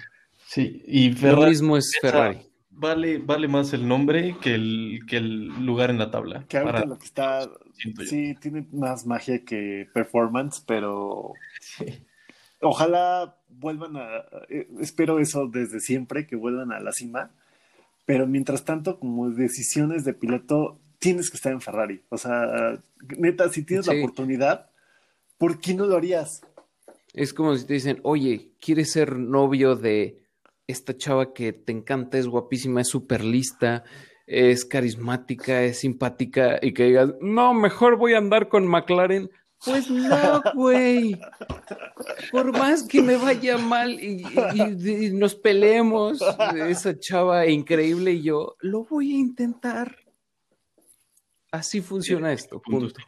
Sí, 0.46 0.82
y 0.86 1.10
Lo 1.10 1.16
Ferrari 1.18 1.50
mismo 1.50 1.76
es 1.76 1.92
Ferrari. 2.00 2.38
vale, 2.70 3.18
vale 3.18 3.48
más 3.48 3.72
el 3.74 3.86
nombre 3.86 4.34
que 4.40 4.54
el, 4.54 5.00
que 5.06 5.18
el 5.18 5.48
lugar 5.66 5.90
en 5.90 5.98
la 5.98 6.10
tabla. 6.10 6.44
Que 6.48 6.56
ahorita 6.58 6.72
Para- 6.72 6.86
lo 6.86 6.98
que 6.98 7.04
está, 7.04 7.48
sí, 8.06 8.34
tiene 8.40 8.66
más 8.72 9.04
magia 9.06 9.44
que 9.44 9.88
performance, 9.92 10.62
pero 10.66 11.34
Sí. 11.60 11.84
ojalá 12.60 13.36
vuelvan 13.48 13.96
a, 13.96 14.24
eh, 14.48 14.68
espero 14.80 15.18
eso 15.18 15.46
desde 15.48 15.80
siempre, 15.80 16.26
que 16.26 16.36
vuelvan 16.36 16.72
a 16.72 16.80
la 16.80 16.92
cima, 16.92 17.30
pero 18.06 18.26
mientras 18.26 18.64
tanto, 18.64 18.98
como 18.98 19.30
decisiones 19.30 20.04
de 20.04 20.14
piloto, 20.14 20.80
tienes 20.98 21.30
que 21.30 21.36
estar 21.36 21.52
en 21.52 21.60
Ferrari. 21.60 22.02
O 22.08 22.18
sea, 22.18 22.78
neta, 23.16 23.48
si 23.50 23.62
tienes 23.64 23.86
la 23.86 23.94
oportunidad, 23.94 24.70
¿por 25.36 25.60
qué 25.60 25.74
no 25.74 25.86
lo 25.86 25.96
harías? 25.96 26.42
Es 27.14 27.32
como 27.32 27.56
si 27.56 27.64
te 27.66 27.74
dicen, 27.74 28.00
oye, 28.02 28.50
¿quieres 28.60 28.92
ser 28.92 29.16
novio 29.16 29.76
de 29.76 30.22
esta 30.66 30.96
chava 30.96 31.32
que 31.32 31.52
te 31.52 31.72
encanta, 31.72 32.18
es 32.18 32.26
guapísima, 32.26 32.82
es 32.82 32.88
súper 32.88 33.24
lista, 33.24 33.84
es 34.26 34.64
carismática, 34.64 35.62
es 35.62 35.78
simpática? 35.80 36.58
Y 36.60 36.74
que 36.74 36.84
digas, 36.84 37.14
no, 37.20 37.54
mejor 37.54 37.96
voy 37.96 38.12
a 38.14 38.18
andar 38.18 38.48
con 38.48 38.66
McLaren. 38.66 39.30
Pues 39.64 39.90
no, 39.90 40.42
güey. 40.54 41.18
Por 42.30 42.52
más 42.52 42.84
que 42.84 43.02
me 43.02 43.16
vaya 43.16 43.58
mal 43.58 43.92
y, 44.00 44.22
y- 44.54 45.06
y 45.06 45.10
nos 45.12 45.34
peleemos, 45.34 46.20
esa 46.68 46.96
chava 46.98 47.46
increíble 47.48 48.12
y 48.12 48.22
yo, 48.22 48.54
lo 48.60 48.84
voy 48.84 49.12
a 49.14 49.18
intentar. 49.18 49.96
Así 51.50 51.80
funciona 51.80 52.32
esto, 52.32 52.60
punto. 52.60 53.00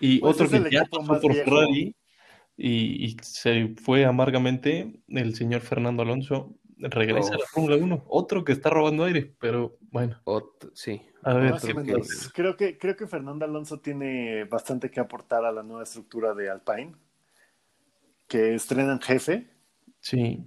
Y 0.00 0.18
Pues 0.18 0.34
otro 0.34 0.48
que 0.50 0.70
ya 0.70 0.84
pasó 0.84 1.20
por 1.20 1.32
viejo. 1.32 1.44
Ferrari 1.50 1.96
y, 2.56 3.04
y 3.06 3.16
se 3.22 3.74
fue 3.82 4.04
amargamente, 4.04 5.00
el 5.08 5.34
señor 5.34 5.60
Fernando 5.62 6.02
Alonso 6.02 6.54
regresa 6.78 7.34
a 7.34 7.38
la. 7.38 7.44
Fórmula 7.46 7.76
1. 7.76 8.04
Otro 8.08 8.44
que 8.44 8.52
está 8.52 8.68
robando 8.70 9.04
aire, 9.04 9.34
pero 9.40 9.78
bueno, 9.90 10.20
Ot- 10.24 10.70
sí. 10.74 11.00
a 11.22 11.34
ver. 11.34 11.52
Más 11.52 11.64
o 11.64 11.68
creo 11.68 11.80
menos. 11.84 12.08
que- 12.08 12.30
Creo 12.34 12.56
que, 12.56 12.78
creo 12.78 12.96
que 12.96 13.06
Fernando 13.06 13.44
Alonso 13.44 13.80
tiene 13.80 14.44
bastante 14.44 14.90
que 14.90 15.00
aportar 15.00 15.44
a 15.44 15.52
la 15.52 15.62
nueva 15.62 15.84
estructura 15.84 16.34
de 16.34 16.50
Alpine, 16.50 16.94
que 18.28 18.54
estrenan 18.54 19.00
jefe. 19.00 19.48
Sí, 20.00 20.44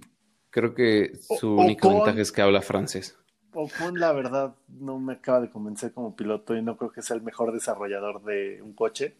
Creo 0.52 0.74
que 0.74 1.12
su 1.38 1.56
O- 1.56 1.62
único 1.64 1.86
Ocon. 1.88 1.98
ventaja 2.00 2.20
es 2.22 2.32
que 2.32 2.42
habla 2.42 2.60
francés. 2.60 3.16
Ocon, 3.52 3.98
la 3.98 4.12
verdad, 4.12 4.54
no 4.68 4.98
me 4.98 5.14
acaba 5.14 5.40
de 5.40 5.50
convencer 5.50 5.92
como 5.92 6.14
piloto 6.16 6.56
y 6.56 6.62
no 6.62 6.76
creo 6.76 6.90
que 6.92 7.02
sea 7.02 7.16
el 7.16 7.22
mejor 7.22 7.52
desarrollador 7.52 8.22
de 8.24 8.60
un 8.62 8.72
coche. 8.72 9.14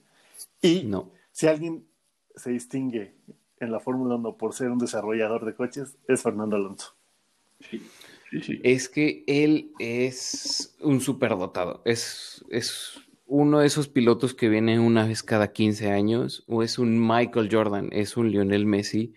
Y 0.62 0.84
No. 0.84 1.10
si 1.32 1.46
alguien 1.46 1.84
se 2.34 2.50
distingue 2.50 3.14
en 3.58 3.72
la 3.72 3.80
Fórmula 3.80 4.14
1 4.16 4.36
por 4.36 4.54
ser 4.54 4.70
un 4.70 4.78
desarrollador 4.78 5.44
de 5.44 5.54
coches, 5.54 5.96
es 6.08 6.22
Fernando 6.22 6.56
Alonso. 6.56 6.94
sí, 7.60 7.82
sí, 8.30 8.42
sí. 8.42 8.60
Es 8.62 8.88
que 8.88 9.24
él 9.26 9.72
es 9.78 10.76
un 10.80 11.00
superdotado. 11.00 11.82
Es, 11.84 12.44
es 12.50 13.00
uno 13.26 13.60
de 13.60 13.66
esos 13.66 13.88
pilotos 13.88 14.34
que 14.34 14.48
viene 14.48 14.80
una 14.80 15.06
vez 15.06 15.22
cada 15.22 15.52
15 15.52 15.90
años, 15.90 16.44
o 16.46 16.62
es 16.62 16.78
un 16.78 16.98
Michael 17.06 17.48
Jordan, 17.52 17.88
es 17.92 18.16
un 18.16 18.30
Lionel 18.30 18.66
Messi, 18.66 19.12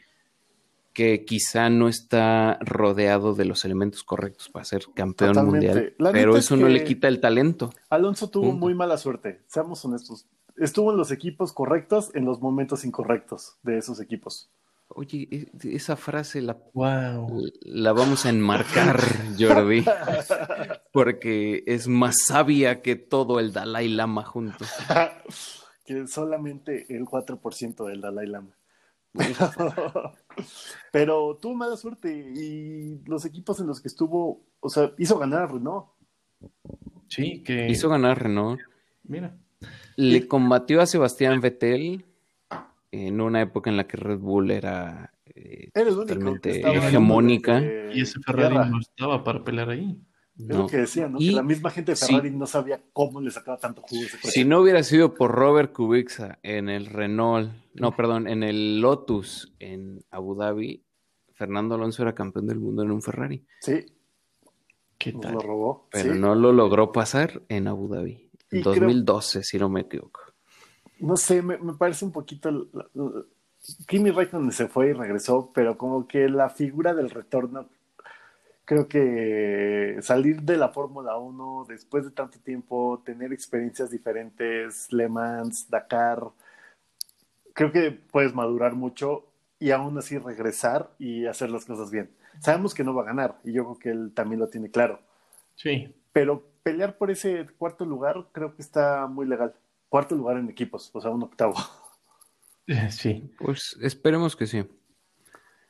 que 0.94 1.26
quizá 1.26 1.70
no 1.70 1.88
está 1.90 2.58
rodeado 2.62 3.34
de 3.34 3.46
los 3.46 3.66
elementos 3.66 4.04
correctos 4.04 4.50
para 4.50 4.64
ser 4.66 4.84
campeón 4.96 5.34
Totalmente. 5.34 5.68
mundial, 5.68 5.94
La 5.98 6.12
pero 6.12 6.38
es 6.38 6.46
eso 6.46 6.56
no 6.56 6.68
le 6.70 6.84
quita 6.84 7.08
el 7.08 7.20
talento. 7.20 7.72
Alonso 7.90 8.30
tuvo 8.30 8.46
Punto. 8.52 8.58
muy 8.60 8.76
mala 8.76 8.98
suerte, 8.98 9.42
seamos 9.48 9.84
honestos. 9.86 10.28
Estuvo 10.56 10.92
en 10.92 10.98
los 10.98 11.12
equipos 11.12 11.52
correctos 11.52 12.12
en 12.14 12.26
los 12.26 12.40
momentos 12.42 12.86
incorrectos 12.86 13.56
de 13.64 13.80
esos 13.80 14.00
equipos. 14.00 14.52
Oye, 14.90 15.28
e- 15.32 15.48
esa 15.76 15.96
frase 15.96 16.40
la 16.44 16.56
Wow. 16.74 17.42
La 17.62 17.94
vamos 17.94 18.28
a 18.28 18.30
enmarcar, 18.30 19.00
Jordi, 19.40 19.84
porque 20.92 21.64
es 21.66 21.88
más 21.88 22.20
sabia 22.26 22.82
que 22.84 22.96
todo 22.96 23.40
el 23.40 23.52
Dalai 23.54 23.88
Lama 23.90 24.24
juntos. 24.24 24.70
que 25.86 26.06
solamente 26.08 26.86
el 26.96 27.06
4% 27.06 27.88
del 27.88 28.02
Dalai 28.02 28.28
Lama. 28.28 28.52
Pero, 29.58 30.14
pero 30.92 31.38
tuvo 31.42 31.54
mala 31.56 31.78
suerte 31.78 32.12
y 32.36 33.02
los 33.06 33.26
equipos 33.26 33.60
en 33.60 33.68
los 33.68 33.80
que 33.82 33.88
estuvo, 33.88 34.42
o 34.60 34.70
sea, 34.70 34.92
hizo 34.98 35.18
ganar 35.20 35.44
a 35.44 35.48
Renault. 35.48 35.86
Sí, 37.08 37.44
que. 37.44 37.70
Hizo 37.70 37.90
ganar 37.90 38.22
Renault. 38.22 38.60
Mira. 39.04 39.36
Le 39.96 40.28
combatió 40.28 40.82
a 40.82 40.86
Sebastián 40.88 41.40
Vettel 41.42 42.04
en 42.92 43.22
una 43.22 43.42
época 43.42 43.70
en 43.70 43.78
la 43.78 43.86
que 43.86 43.98
Red 43.98 44.18
Bull 44.20 44.50
era 44.52 45.14
eh, 45.36 45.70
totalmente 45.74 46.62
hegemónica. 46.62 47.62
Y 47.94 48.02
ese 48.02 48.20
Ferrari 48.20 48.56
guerra. 48.56 48.66
no 48.70 48.80
estaba 48.80 49.24
para 49.24 49.44
pelear 49.44 49.70
ahí. 49.70 50.00
Es 50.38 50.46
No. 50.48 50.58
lo 50.60 50.68
que 50.68 50.78
decía, 50.78 51.08
¿no? 51.08 51.20
Y- 51.20 51.30
que 51.30 51.36
la 51.36 51.44
misma 51.44 51.70
gente 51.70 51.92
de 51.92 51.96
sí. 51.96 52.08
Ferrari 52.08 52.32
no 52.32 52.48
sabía 52.48 52.82
cómo 52.92 53.22
le 53.22 53.30
sacaba 53.30 53.58
tanto 53.58 53.84
jugo 53.84 54.02
a 54.02 54.06
ese. 54.06 54.32
Si 54.32 54.44
no 54.46 54.60
hubiera 54.62 54.82
sido 54.82 55.14
por 55.14 55.32
Robert 55.32 55.72
Kubica 55.72 56.40
en 56.42 56.70
el 56.70 56.88
Renault, 56.88 57.52
no, 57.76 57.96
perdón, 57.96 58.28
en 58.28 58.44
el 58.44 58.80
Lotus 58.82 59.54
en 59.60 60.04
Abu 60.12 60.36
Dhabi, 60.36 60.84
Fernando 61.34 61.76
Alonso 61.76 62.04
era 62.04 62.14
campeón 62.16 62.48
del 62.48 62.60
mundo 62.60 62.84
en 62.84 62.92
un 62.92 63.02
Ferrari, 63.02 63.44
Sí, 63.60 63.86
¿Qué 64.98 65.12
nos 65.14 65.22
tal? 65.22 65.34
lo 65.34 65.40
robó. 65.42 65.88
pero 65.92 66.14
sí. 66.14 66.20
no 66.20 66.36
lo 66.36 66.52
logró 66.54 66.92
pasar 66.92 67.42
en 67.50 67.68
Abu 67.68 67.88
Dhabi. 67.90 68.30
Y 68.52 68.58
En 68.58 68.62
creo- 68.64 68.76
2012, 68.76 69.44
si 69.44 69.58
no 69.58 69.68
me 69.70 69.82
equivoco. 69.82 70.20
No 71.00 71.18
sé, 71.18 71.42
me, 71.42 71.58
me 71.58 71.74
parece 71.74 72.06
un 72.06 72.12
poquito. 72.12 72.68
Kimi 73.88 74.12
Raikkonen 74.12 74.52
se 74.52 74.68
fue 74.68 74.90
y 74.90 74.94
regresó, 74.94 75.52
pero 75.54 75.78
como 75.78 76.08
que 76.08 76.30
la 76.30 76.50
figura 76.50 76.94
del 76.94 77.10
retorno, 77.10 77.68
creo 78.66 78.88
que 78.88 79.98
salir 80.02 80.42
de 80.44 80.56
la 80.58 80.70
Fórmula 80.70 81.18
1 81.18 81.66
después 81.68 82.06
de 82.06 82.12
tanto 82.12 82.40
tiempo, 82.40 83.02
tener 83.06 83.34
experiencias 83.34 83.90
diferentes, 83.90 84.92
Le 84.94 85.10
Mans, 85.10 85.70
Dakar, 85.70 86.24
creo 87.54 87.72
que 87.72 87.92
puedes 87.92 88.34
madurar 88.34 88.74
mucho 88.76 89.26
y 89.60 89.72
aún 89.72 89.98
así 89.98 90.18
regresar 90.18 90.92
y 91.00 91.26
hacer 91.26 91.50
las 91.52 91.66
cosas 91.66 91.90
bien. 91.92 92.12
Sabemos 92.42 92.74
que 92.74 92.84
no 92.84 92.94
va 92.94 93.04
a 93.04 93.06
ganar 93.06 93.40
y 93.44 93.54
yo 93.54 93.64
creo 93.64 93.80
que 93.80 93.90
él 93.90 94.12
también 94.14 94.40
lo 94.40 94.48
tiene 94.50 94.70
claro, 94.72 95.00
Sí. 95.56 95.94
pero 96.12 96.44
pelear 96.64 96.98
por 96.98 97.12
ese 97.12 97.48
cuarto 97.58 97.86
lugar 97.86 98.28
creo 98.32 98.56
que 98.56 98.62
está 98.62 99.08
muy 99.08 99.26
legal. 99.28 99.54
Cuarto 99.90 100.16
lugar 100.16 100.38
en 100.38 100.50
equipos, 100.50 100.90
o 100.94 101.02
sea, 101.02 101.12
un 101.12 101.24
octavo. 101.24 101.54
Sí. 102.90 103.30
Pues 103.40 103.78
esperemos 103.82 104.38
que 104.38 104.48
sí. 104.48 104.64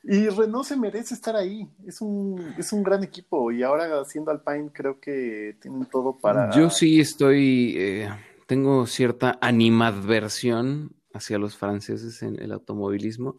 Y 0.04 0.28
Renault 0.28 0.64
se 0.64 0.76
merece 0.76 1.14
estar 1.14 1.34
ahí. 1.34 1.68
Es 1.86 2.00
un, 2.00 2.54
es 2.56 2.72
un 2.72 2.84
gran 2.84 3.02
equipo. 3.02 3.50
Y 3.50 3.64
ahora 3.64 4.04
siendo 4.04 4.30
Alpine, 4.30 4.70
creo 4.72 5.00
que 5.00 5.56
tienen 5.60 5.86
todo 5.86 6.16
para. 6.16 6.50
Yo 6.52 6.70
sí 6.70 7.00
estoy, 7.00 7.74
eh, 7.76 8.08
tengo 8.46 8.86
cierta 8.86 9.38
animadversión 9.40 10.92
hacia 11.14 11.38
los 11.38 11.56
franceses 11.56 12.22
en 12.22 12.38
el 12.42 12.52
automovilismo, 12.52 13.38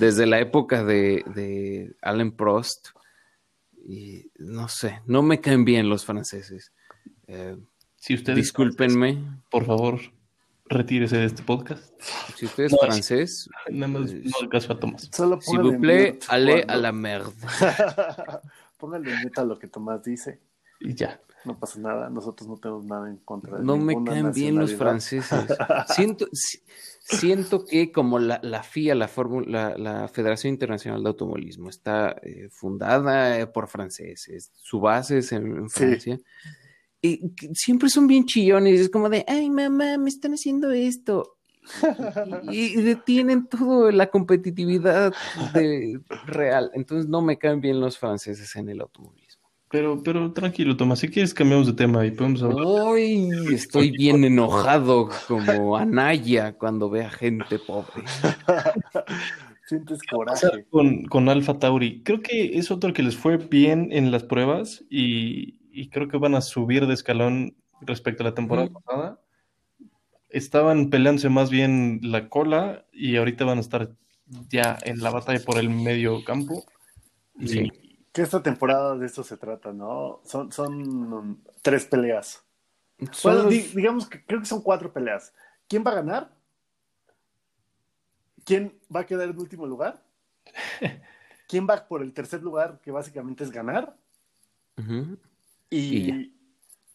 desde 0.00 0.24
la 0.26 0.38
época 0.40 0.82
de, 0.84 1.22
de 1.34 1.94
Alain 2.00 2.32
Prost. 2.32 2.88
Y 3.88 4.30
no 4.38 4.68
sé, 4.68 5.00
no 5.06 5.22
me 5.22 5.40
caen 5.40 5.64
bien 5.64 5.88
los 5.88 6.04
franceses. 6.04 6.72
Eh, 7.26 7.56
Si 7.96 8.14
usted 8.14 8.32
es 8.32 8.36
discúlpenme, 8.38 9.22
por 9.50 9.64
favor, 9.64 10.00
retírese 10.66 11.18
de 11.18 11.26
este 11.26 11.42
podcast. 11.42 11.92
si 12.36 12.46
usted 12.46 12.64
es 12.64 12.72
No, 12.72 12.78
francés, 12.78 13.48
Nada 13.70 13.88
más 14.00 14.10
Eh, 14.12 14.22
no 14.24 14.30
haga 14.40 14.48
caso 14.48 14.72
a 14.72 14.78
Tomás. 14.80 15.08
Solo 15.12 15.38
póngale 15.38 15.68
vous 15.70 15.80
plaît, 15.80 16.18
allez 16.28 16.64
cuando- 16.64 16.72
a 16.72 16.76
la 16.76 16.92
merde. 16.92 17.32
Póngale 18.78 19.14
mute 19.22 19.40
a 19.40 19.44
lo 19.44 19.58
que 19.58 19.68
Tomás 19.68 20.02
dice. 20.02 20.40
Y 20.80 20.94
ya. 20.94 21.20
No 21.44 21.58
pasa 21.58 21.78
nada. 21.78 22.10
Nosotros 22.10 22.48
no 22.48 22.56
tenemos 22.56 22.84
nada 22.84 23.08
en 23.08 23.18
contra 23.18 23.58
de 23.58 23.64
No 23.64 23.76
me 23.76 23.94
caen 24.04 24.32
bien 24.32 24.56
los 24.58 24.74
franceses. 24.74 25.46
Siento, 25.94 26.26
si- 26.32 26.58
siento 27.00 27.64
que 27.64 27.92
como 27.92 28.18
la, 28.18 28.40
la 28.42 28.64
FIA, 28.64 28.96
la, 28.96 29.06
Fórmula- 29.06 29.46
la, 29.46 29.78
la 29.78 30.08
Federación 30.08 30.52
Internacional 30.54 31.02
de 31.04 31.08
Automovilismo, 31.10 31.70
está 31.70 32.16
eh, 32.22 32.48
fundada 32.50 33.38
eh, 33.38 33.46
por 33.46 33.68
franceses, 33.68 34.50
su 34.60 34.80
base 34.80 35.18
es 35.18 35.30
en, 35.30 35.46
en 35.56 35.68
Sí. 35.68 35.78
Francia, 35.78 36.18
y 37.00 37.20
siempre 37.54 37.88
son 37.90 38.08
bien 38.08 38.24
chillones, 38.26 38.80
es 38.80 38.90
como 38.90 39.08
de, 39.08 39.24
ay 39.28 39.48
mamá, 39.48 39.96
me 39.98 40.08
están 40.10 40.32
haciendo 40.34 40.72
esto. 40.72 41.36
Y, 42.50 42.78
y 42.78 42.82
detienen 42.82 43.46
toda 43.46 43.92
la 43.92 44.08
competitividad 44.08 45.12
de, 45.54 46.00
real. 46.26 46.70
Entonces 46.74 47.08
no 47.08 47.22
me 47.22 47.38
caen 47.38 47.60
bien 47.60 47.80
los 47.80 47.98
franceses 47.98 48.54
en 48.56 48.68
el 48.68 48.80
automovilismo. 48.80 49.45
Pero, 49.68 50.00
pero 50.02 50.32
tranquilo, 50.32 50.76
Tomás, 50.76 51.00
si 51.00 51.08
quieres 51.08 51.34
cambiamos 51.34 51.66
de 51.66 51.72
tema 51.72 52.06
y 52.06 52.12
podemos 52.12 52.42
hablar. 52.42 52.64
Hoy 52.64 53.28
estoy 53.52 53.90
bien 53.90 54.22
enojado 54.24 55.08
como 55.26 55.76
Anaya 55.76 56.52
cuando 56.52 56.88
ve 56.88 57.04
a 57.04 57.10
gente 57.10 57.58
pobre. 57.58 58.04
Sientes 59.66 60.00
coraje. 60.04 60.46
con, 60.70 61.04
con 61.06 61.28
Alfa 61.28 61.58
Tauri. 61.58 62.02
Creo 62.04 62.22
que 62.22 62.56
es 62.56 62.70
otro 62.70 62.92
que 62.92 63.02
les 63.02 63.16
fue 63.16 63.38
bien 63.38 63.88
en 63.90 64.12
las 64.12 64.22
pruebas 64.22 64.84
y, 64.88 65.58
y 65.72 65.88
creo 65.88 66.06
que 66.06 66.18
van 66.18 66.36
a 66.36 66.40
subir 66.40 66.86
de 66.86 66.94
escalón 66.94 67.56
respecto 67.80 68.22
a 68.22 68.26
la 68.26 68.34
temporada 68.34 68.68
pasada. 68.68 69.20
Estaban 70.30 70.90
peleándose 70.90 71.28
más 71.28 71.50
bien 71.50 71.98
la 72.02 72.28
cola 72.28 72.86
y 72.92 73.16
ahorita 73.16 73.44
van 73.44 73.58
a 73.58 73.62
estar 73.62 73.90
ya 74.48 74.78
en 74.84 75.00
la 75.00 75.10
batalla 75.10 75.40
por 75.44 75.58
el 75.58 75.70
medio 75.70 76.22
campo. 76.22 76.64
Y 77.40 77.48
Sí. 77.48 77.72
Que 78.16 78.22
esta 78.22 78.42
temporada 78.42 78.96
de 78.96 79.04
esto 79.04 79.22
se 79.22 79.36
trata, 79.36 79.74
¿no? 79.74 80.22
Son, 80.24 80.50
son 80.50 81.44
tres 81.60 81.84
peleas. 81.84 82.42
Son 83.12 83.34
Bueno, 83.34 83.42
los- 83.42 83.50
di- 83.50 83.72
digamos 83.74 84.08
que 84.08 84.24
creo 84.24 84.40
que 84.40 84.46
son 84.46 84.62
cuatro 84.62 84.90
peleas. 84.90 85.34
¿Quién 85.68 85.84
va 85.86 85.90
a 85.90 85.96
ganar? 85.96 86.34
¿Quién 88.46 88.74
va 88.94 89.00
a 89.00 89.06
quedar 89.06 89.28
en 89.28 89.38
último 89.38 89.66
lugar? 89.66 90.02
¿Quién 91.46 91.66
va 91.68 91.86
por 91.86 92.00
el 92.00 92.14
tercer 92.14 92.42
lugar, 92.42 92.80
que 92.80 92.90
básicamente 92.90 93.44
es 93.44 93.50
ganar? 93.50 93.94
Y, 95.68 96.32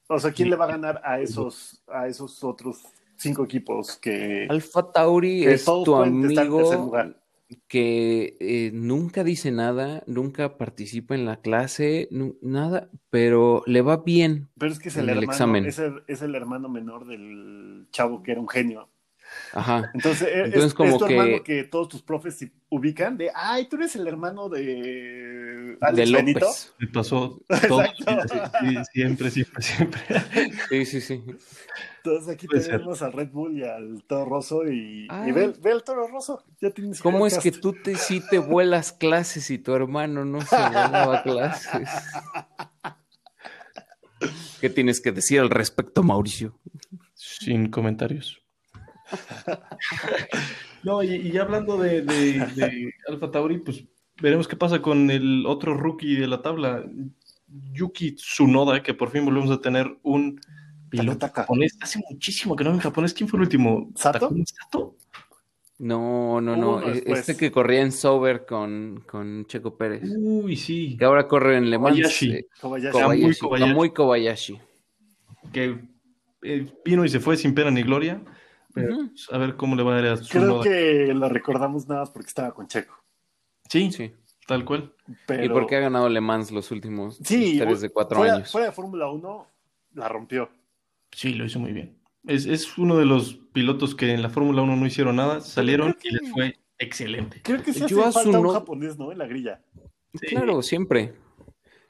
o 0.08 0.20
sea, 0.20 0.32
¿quién 0.32 0.50
le 0.50 0.56
va 0.56 0.66
a 0.66 0.70
ganar 0.70 1.02
a 1.06 1.20
esos, 1.20 1.84
a 1.88 2.08
esos 2.08 2.44
otros 2.44 2.84
cinco 3.16 3.44
equipos 3.44 3.96
que, 3.96 4.48
Alfa 4.50 4.92
Tauri 4.92 5.42
que 5.42 5.54
es 5.54 5.66
tu 5.66 5.96
amigo 5.96 6.74
lugar? 6.74 7.21
Que 7.68 8.38
eh, 8.40 8.72
nunca 8.74 9.24
dice 9.24 9.52
nada, 9.52 10.04
nunca 10.08 10.58
participa 10.58 11.16
en 11.16 11.26
la 11.26 11.42
clase, 11.42 12.08
nada, 12.42 12.90
pero 13.10 13.64
le 13.66 13.82
va 13.82 13.98
bien. 13.98 14.50
Pero 14.58 14.72
es 14.72 14.80
que 14.80 14.90
es 14.90 14.98
el, 14.98 15.10
hermano, 15.10 15.32
examen. 15.32 15.66
Es, 15.66 15.80
el, 15.80 16.04
es 16.08 16.22
el 16.22 16.36
hermano 16.36 16.70
menor 16.70 17.08
del 17.08 17.88
chavo 17.92 18.24
que 18.24 18.34
era 18.34 18.42
un 18.42 18.50
genio. 18.50 18.91
Ajá. 19.54 19.92
Entonces, 19.94 20.28
e- 20.28 20.32
es, 20.32 20.46
Entonces, 20.46 20.66
es 20.68 20.74
como 20.74 20.98
tu 20.98 21.06
que- 21.06 21.18
hermano 21.18 21.44
que 21.44 21.64
todos 21.66 21.90
tus 21.90 22.02
profes 22.02 22.38
se 22.38 22.52
ubican 22.70 23.18
de, 23.18 23.30
ay, 23.36 23.68
tú 23.68 23.76
eres 23.76 23.96
el 23.98 24.08
hermano 24.08 24.48
de 24.50 25.78
Alex 25.82 26.10
de 26.10 26.16
Benito. 26.16 26.40
López. 26.42 26.74
Me 26.80 26.88
pasó 26.88 27.42
todo. 27.68 27.84
Sí, 27.84 28.76
siempre, 28.94 29.30
siempre, 29.30 29.62
siempre. 29.64 30.02
Sí, 30.70 30.86
sí, 30.86 31.02
sí. 31.02 31.24
Entonces 31.98 32.34
aquí 32.34 32.48
Puede 32.48 32.62
ser. 32.62 32.78
tenemos 32.78 33.02
al 33.02 33.12
Red 33.14 33.30
Bull 33.30 33.58
y 33.58 33.64
al 33.64 34.04
Toro 34.08 34.26
Rosso 34.26 34.66
y, 34.68 35.08
y 35.28 35.32
ve, 35.32 35.54
ve 35.62 35.72
al 35.72 35.84
Toro 35.84 36.08
Rosso. 36.08 36.44
Ya 36.62 36.72
tienes 36.72 37.02
¿Cómo 37.02 37.28
es 37.28 37.38
que 37.38 37.52
tú 37.52 37.74
te, 37.74 37.96
sí 37.96 38.22
te 38.30 38.40
vuelas 38.40 38.92
clases 38.94 39.52
y 39.52 39.60
tu 39.60 39.74
hermano 39.76 40.24
no 40.26 40.42
se 40.42 40.56
vuelaba 40.56 41.22
clases? 41.24 41.90
¿Qué 44.62 44.70
tienes 44.70 45.02
que 45.02 45.12
decir 45.12 45.40
al 45.40 45.50
respecto, 45.50 46.04
Mauricio? 46.04 46.58
Sin 47.14 47.70
comentarios. 47.70 48.41
No, 50.84 51.04
y, 51.04 51.16
y 51.16 51.38
hablando 51.38 51.78
de, 51.78 52.02
de, 52.02 52.34
de 52.56 52.94
Alfa 53.08 53.30
Tauri, 53.30 53.60
pues 53.60 53.84
veremos 54.20 54.48
qué 54.48 54.56
pasa 54.56 54.82
con 54.82 55.12
el 55.12 55.46
otro 55.46 55.76
rookie 55.76 56.16
de 56.16 56.28
la 56.28 56.42
tabla, 56.42 56.84
Yuki 57.74 58.14
Tsunoda, 58.14 58.82
que 58.82 58.96
por 58.96 59.12
fin 59.12 59.24
volvemos 59.24 59.52
a 59.52 59.62
tener 59.62 59.96
un 60.02 60.42
piloto 60.90 61.20
Taka. 61.20 61.42
japonés. 61.44 61.78
Hace 61.82 62.00
muchísimo 62.10 62.56
que 62.56 62.64
no 62.64 62.72
en 62.72 62.80
japonés. 62.80 63.14
¿Quién 63.14 63.30
fue 63.30 63.38
el 63.38 63.44
último? 63.44 63.92
¿Sato? 63.96 64.20
¿Takumi 64.22 64.44
Sato? 64.46 64.96
No, 65.78 66.42
no, 66.42 66.56
no. 66.56 66.78
uno 66.78 66.88
e- 66.88 66.94
después. 66.94 67.20
Este 67.20 67.38
que 67.38 67.52
corría 67.52 67.82
en 67.82 67.92
Sober 67.92 68.46
con, 68.48 69.04
con 69.08 69.46
Checo 69.46 69.78
Pérez. 69.78 70.02
Uy, 70.18 70.56
sí. 70.56 70.96
Que 70.98 71.06
ahora 71.06 71.28
corre 71.28 71.58
en 71.58 71.70
Le 71.70 71.78
Mans. 71.78 71.96
Kobayashi. 71.96 72.32
eh, 72.34 72.46
Kobayashi. 72.60 72.98
Kamui 73.00 73.20
Kobayashi. 73.20 73.40
Kobayashi. 73.40 73.70
Kamui 73.70 73.90
Kobayashi. 73.94 74.60
Que 75.54 75.80
eh, 76.44 76.68
vino 76.84 77.06
y 77.06 77.10
se 77.10 77.20
fue 77.20 77.38
sin 77.38 77.54
pena 77.54 77.70
ni 77.72 77.84
gloria. 77.84 78.22
Pero 78.74 78.94
Ujú. 78.96 79.08
pues, 79.10 79.28
a 79.32 79.38
ver 79.38 79.56
cómo 79.56 79.76
le 79.76 79.84
va 79.84 79.96
a 79.96 80.00
ir 80.00 80.06
a 80.08 80.16
Creo 80.16 80.22
Tsunoda. 80.24 80.64
que 80.64 81.14
lo 81.14 81.30
recordamos 81.30 81.88
nada 81.88 82.02
más 82.02 82.10
porque 82.12 82.28
estaba 82.28 82.54
con 82.54 82.68
Checo. 82.68 82.96
Sí, 83.70 83.92
Sí. 83.92 84.12
tal 84.48 84.66
cual. 84.66 84.94
Pero... 85.26 85.46
Y 85.46 85.50
porque 85.50 85.76
ha 85.76 85.80
ganado 85.80 86.10
Le 86.10 86.22
Mans 86.22 86.52
los 86.52 86.72
últimos 86.72 87.18
Sí, 87.24 87.58
tres 87.60 87.82
de 87.82 87.90
cuatro 87.90 88.18
fuera, 88.20 88.36
años. 88.36 88.52
Fuera 88.52 88.68
de 88.68 88.74
Fórmula 88.74 89.10
1, 89.10 89.48
la 89.96 90.08
rompió. 90.10 90.50
Sí, 91.12 91.34
lo 91.34 91.46
hizo 91.46 91.60
muy 91.60 91.72
bien. 91.74 91.98
Es, 92.28 92.46
es 92.46 92.78
uno 92.78 92.98
de 92.98 93.06
los 93.06 93.36
pilotos 93.54 93.96
que 93.96 94.14
en 94.14 94.22
la 94.22 94.30
Fórmula 94.30 94.62
1 94.62 94.76
no 94.76 94.86
hicieron 94.86 95.16
nada, 95.16 95.42
salieron 95.42 95.96
y 96.04 96.12
les 96.12 96.32
fue 96.32 96.56
excelente. 96.78 97.42
Creo 97.44 97.62
que 97.64 97.74
sí 97.74 97.84
hace 97.84 97.96
falta 98.12 98.40
un 98.40 98.50
japonés, 98.54 98.98
¿no? 98.98 99.12
En 99.12 99.18
la 99.18 99.26
grilla. 99.26 99.62
Claro, 100.30 100.62
siempre. 100.62 101.14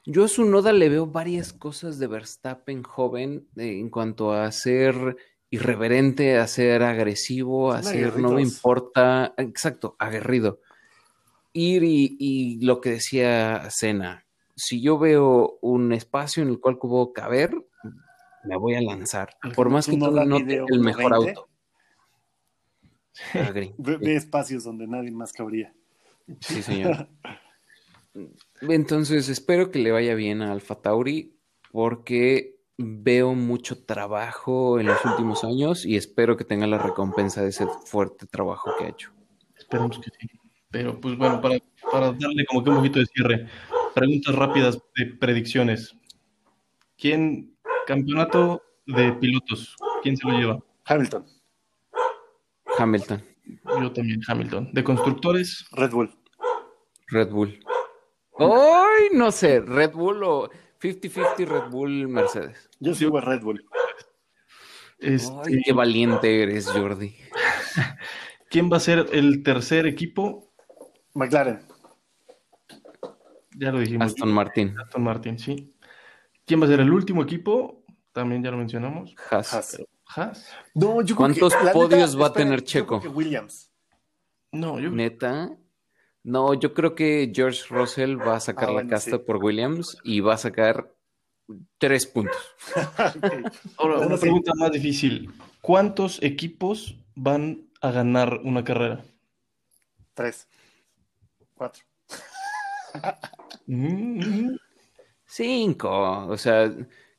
Yo 0.04 0.24
a 0.24 0.28
su 0.28 0.44
noda 0.44 0.72
le 0.72 0.88
veo 0.88 1.06
varias 1.06 1.52
cosas 1.52 1.98
de 1.98 2.06
Verstappen 2.08 2.82
joven 2.82 3.46
eh, 3.56 3.78
en 3.78 3.88
cuanto 3.90 4.32
a 4.32 4.50
ser 4.50 5.16
irreverente, 5.52 6.38
a 6.38 6.46
ser 6.46 6.82
agresivo, 6.82 7.72
a 7.72 7.82
ser 7.82 8.18
no 8.18 8.32
me 8.32 8.40
importa, 8.40 9.34
exacto, 9.36 9.96
aguerrido. 9.98 10.60
Ir 11.52 11.84
y, 11.84 12.16
y 12.18 12.64
lo 12.64 12.80
que 12.80 12.92
decía 12.92 13.68
Cena, 13.68 14.24
si 14.56 14.80
yo 14.80 14.98
veo 14.98 15.58
un 15.60 15.92
espacio 15.92 16.42
en 16.42 16.48
el 16.48 16.58
cual 16.58 16.78
puedo 16.78 17.12
caber, 17.12 17.54
me 18.44 18.56
voy 18.56 18.76
a 18.76 18.80
lanzar, 18.80 19.36
por 19.54 19.68
más 19.68 19.86
que 19.86 19.98
no 19.98 20.08
tú 20.08 20.24
no 20.24 20.38
tengas 20.38 20.70
el 20.70 20.80
mejor 20.80 21.12
1.20. 21.12 21.16
auto. 21.16 21.48
Ve, 23.76 23.98
ve 23.98 24.16
espacios 24.16 24.64
donde 24.64 24.86
nadie 24.86 25.10
más 25.10 25.34
cabría. 25.34 25.74
Sí, 26.40 26.62
señor. 26.62 27.08
Entonces, 28.62 29.28
espero 29.28 29.70
que 29.70 29.80
le 29.80 29.92
vaya 29.92 30.14
bien 30.14 30.40
a 30.40 30.50
Alfa 30.50 30.76
Tauri 30.76 31.36
porque 31.70 32.56
veo 32.82 33.34
mucho 33.34 33.84
trabajo 33.84 34.78
en 34.78 34.86
los 34.86 35.04
últimos 35.04 35.44
años 35.44 35.84
y 35.84 35.96
espero 35.96 36.36
que 36.36 36.44
tenga 36.44 36.66
la 36.66 36.78
recompensa 36.78 37.42
de 37.42 37.48
ese 37.48 37.66
fuerte 37.86 38.26
trabajo 38.26 38.70
que 38.78 38.84
ha 38.84 38.88
hecho. 38.88 39.10
Esperemos 39.56 39.98
que 39.98 40.10
sí. 40.10 40.28
Pero 40.70 41.00
pues 41.00 41.16
bueno, 41.16 41.40
para, 41.40 41.58
para 41.90 42.12
darle 42.12 42.46
como 42.46 42.64
que 42.64 42.70
un 42.70 42.76
poquito 42.76 42.98
de 42.98 43.06
cierre, 43.06 43.46
preguntas 43.94 44.34
rápidas 44.34 44.78
de 44.96 45.06
predicciones. 45.18 45.94
¿Quién, 46.96 47.56
campeonato 47.86 48.62
de 48.86 49.12
pilotos, 49.12 49.76
quién 50.02 50.16
se 50.16 50.26
lo 50.26 50.38
lleva? 50.38 50.58
Hamilton, 50.86 51.26
Hamilton, 52.78 53.22
Yo 53.80 53.92
también, 53.92 54.20
Hamilton. 54.26 54.70
De 54.72 54.82
constructores, 54.82 55.66
Red 55.72 55.90
Bull. 55.90 56.10
Red 57.08 57.30
Bull. 57.30 57.58
¡Ay! 58.38 59.08
No 59.12 59.30
sé, 59.30 59.60
Red 59.60 59.92
Bull 59.92 60.22
o 60.24 60.50
50-50 60.82 61.46
Red 61.46 61.70
Bull 61.70 62.08
Mercedes. 62.08 62.68
Yo 62.80 62.94
sigo 62.94 63.18
a 63.18 63.20
Red 63.20 63.42
Bull. 63.42 63.64
este, 64.98 65.32
¡Ay, 65.46 65.62
qué 65.64 65.72
valiente 65.72 66.42
eres, 66.42 66.68
Jordi! 66.68 67.14
¿quién 68.50 68.70
va 68.70 68.76
a 68.78 68.80
ser 68.80 69.06
el 69.12 69.42
tercer 69.42 69.86
equipo? 69.86 70.52
McLaren, 71.14 71.60
Ya 73.56 73.70
lo 73.70 73.80
dijimos. 73.80 74.06
Aston 74.08 74.32
Martin, 74.32 74.78
Aston 74.78 75.02
Martin, 75.02 75.38
sí. 75.38 75.74
¿Quién 76.44 76.60
va 76.60 76.64
a 76.64 76.68
ser 76.68 76.80
el 76.80 76.92
último 76.92 77.22
equipo? 77.22 77.84
También 78.12 78.42
ya 78.42 78.50
lo 78.50 78.56
mencionamos. 78.58 79.14
Haas. 79.30 79.54
Haas. 79.54 79.82
Haas. 80.06 80.52
No, 80.74 81.00
yo 81.00 81.14
creo 81.14 81.16
¿Cuántos 81.16 81.54
que, 81.54 81.66
podios 81.72 82.20
va 82.20 82.26
a 82.26 82.32
tener 82.32 82.60
yo 82.60 82.66
Checo? 82.66 83.00
creo 83.00 83.12
que 83.12 83.16
Williams. 83.16 83.70
No, 84.50 84.78
yo 84.80 84.90
Neta. 84.90 85.50
No, 86.24 86.54
yo 86.54 86.72
creo 86.72 86.94
que 86.94 87.32
George 87.34 87.62
Russell 87.70 88.16
va 88.20 88.36
a 88.36 88.40
sacar 88.40 88.64
Ah, 88.64 88.66
la 88.68 88.72
bueno, 88.74 88.90
casta 88.90 89.16
sí. 89.16 89.22
por 89.26 89.36
Williams 89.42 89.98
y 90.04 90.20
va 90.20 90.34
a 90.34 90.38
sacar 90.38 90.92
tres 91.78 92.06
puntos. 92.06 92.36
Ahora, 93.76 93.98
una 93.98 94.16
pregunta 94.16 94.52
más 94.54 94.70
difícil. 94.72 95.30
¿Cuántos 95.60 96.22
equipos 96.22 96.96
van 97.14 97.68
a 97.80 97.90
ganar 97.90 98.40
una 98.44 98.62
carrera? 98.64 99.04
Tres. 100.14 100.46
Cuatro. 101.54 101.82
Cinco. 105.26 106.26
O 106.28 106.36
sea, 106.36 106.72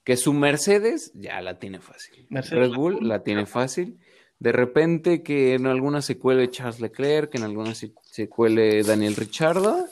que 0.03 0.17
su 0.17 0.33
Mercedes 0.33 1.11
ya 1.13 1.41
la 1.41 1.59
tiene 1.59 1.79
fácil. 1.79 2.25
Mercedes, 2.29 2.69
Red 2.69 2.75
Bull 2.75 3.07
la 3.07 3.23
tiene 3.23 3.45
fácil. 3.45 3.99
De 4.39 4.51
repente 4.51 5.23
que 5.23 5.53
en 5.55 5.67
alguna 5.67 6.01
se 6.01 6.17
cuele 6.17 6.49
Charles 6.49 6.79
Leclerc, 6.79 7.31
que 7.31 7.37
en 7.37 7.43
alguna 7.45 7.73
se, 7.75 7.93
se 8.13 8.29
cuele 8.29 8.83
Daniel 8.83 9.15
Ricciardo 9.15 9.87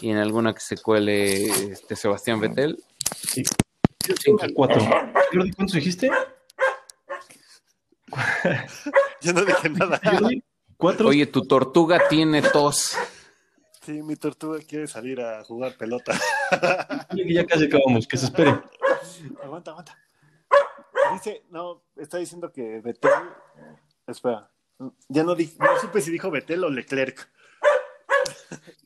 y 0.00 0.10
en 0.10 0.16
alguna 0.16 0.52
que 0.52 0.58
se 0.58 0.78
cuele 0.78 1.44
este, 1.70 1.94
Sebastián 1.94 2.40
Vettel. 2.40 2.82
Sí. 3.14 3.44
Yo 4.04 4.36
cuatro. 4.52 4.82
¿cuántos 5.54 5.74
dijiste? 5.76 6.10
Yo 9.20 9.32
no 9.32 9.44
dije 9.44 9.68
nada. 9.70 10.00
¿Cuatro? 10.76 11.06
Oye, 11.06 11.26
tu 11.26 11.46
tortuga 11.46 12.08
tiene 12.08 12.42
tos. 12.42 12.96
Sí, 13.82 14.02
mi 14.02 14.16
tortuga 14.16 14.58
quiere 14.66 14.88
salir 14.88 15.20
a 15.20 15.44
jugar 15.44 15.76
pelota. 15.76 16.18
Ya 17.12 17.46
casi 17.46 17.66
acabamos, 17.66 18.08
que 18.08 18.16
se 18.16 18.24
espere. 18.26 18.60
aguanta, 19.40 19.70
aguanta. 19.70 19.96
Dice, 21.12 21.44
no, 21.50 21.84
está 21.96 22.18
diciendo 22.18 22.50
que 22.50 22.80
Betel. 22.80 23.12
Espera. 24.08 24.50
Ya 25.08 25.22
no, 25.22 25.36
di- 25.36 25.54
no 25.60 25.78
supe 25.80 26.00
si 26.00 26.10
dijo 26.10 26.28
Betel 26.28 26.64
o 26.64 26.68
Leclerc. 26.68 27.30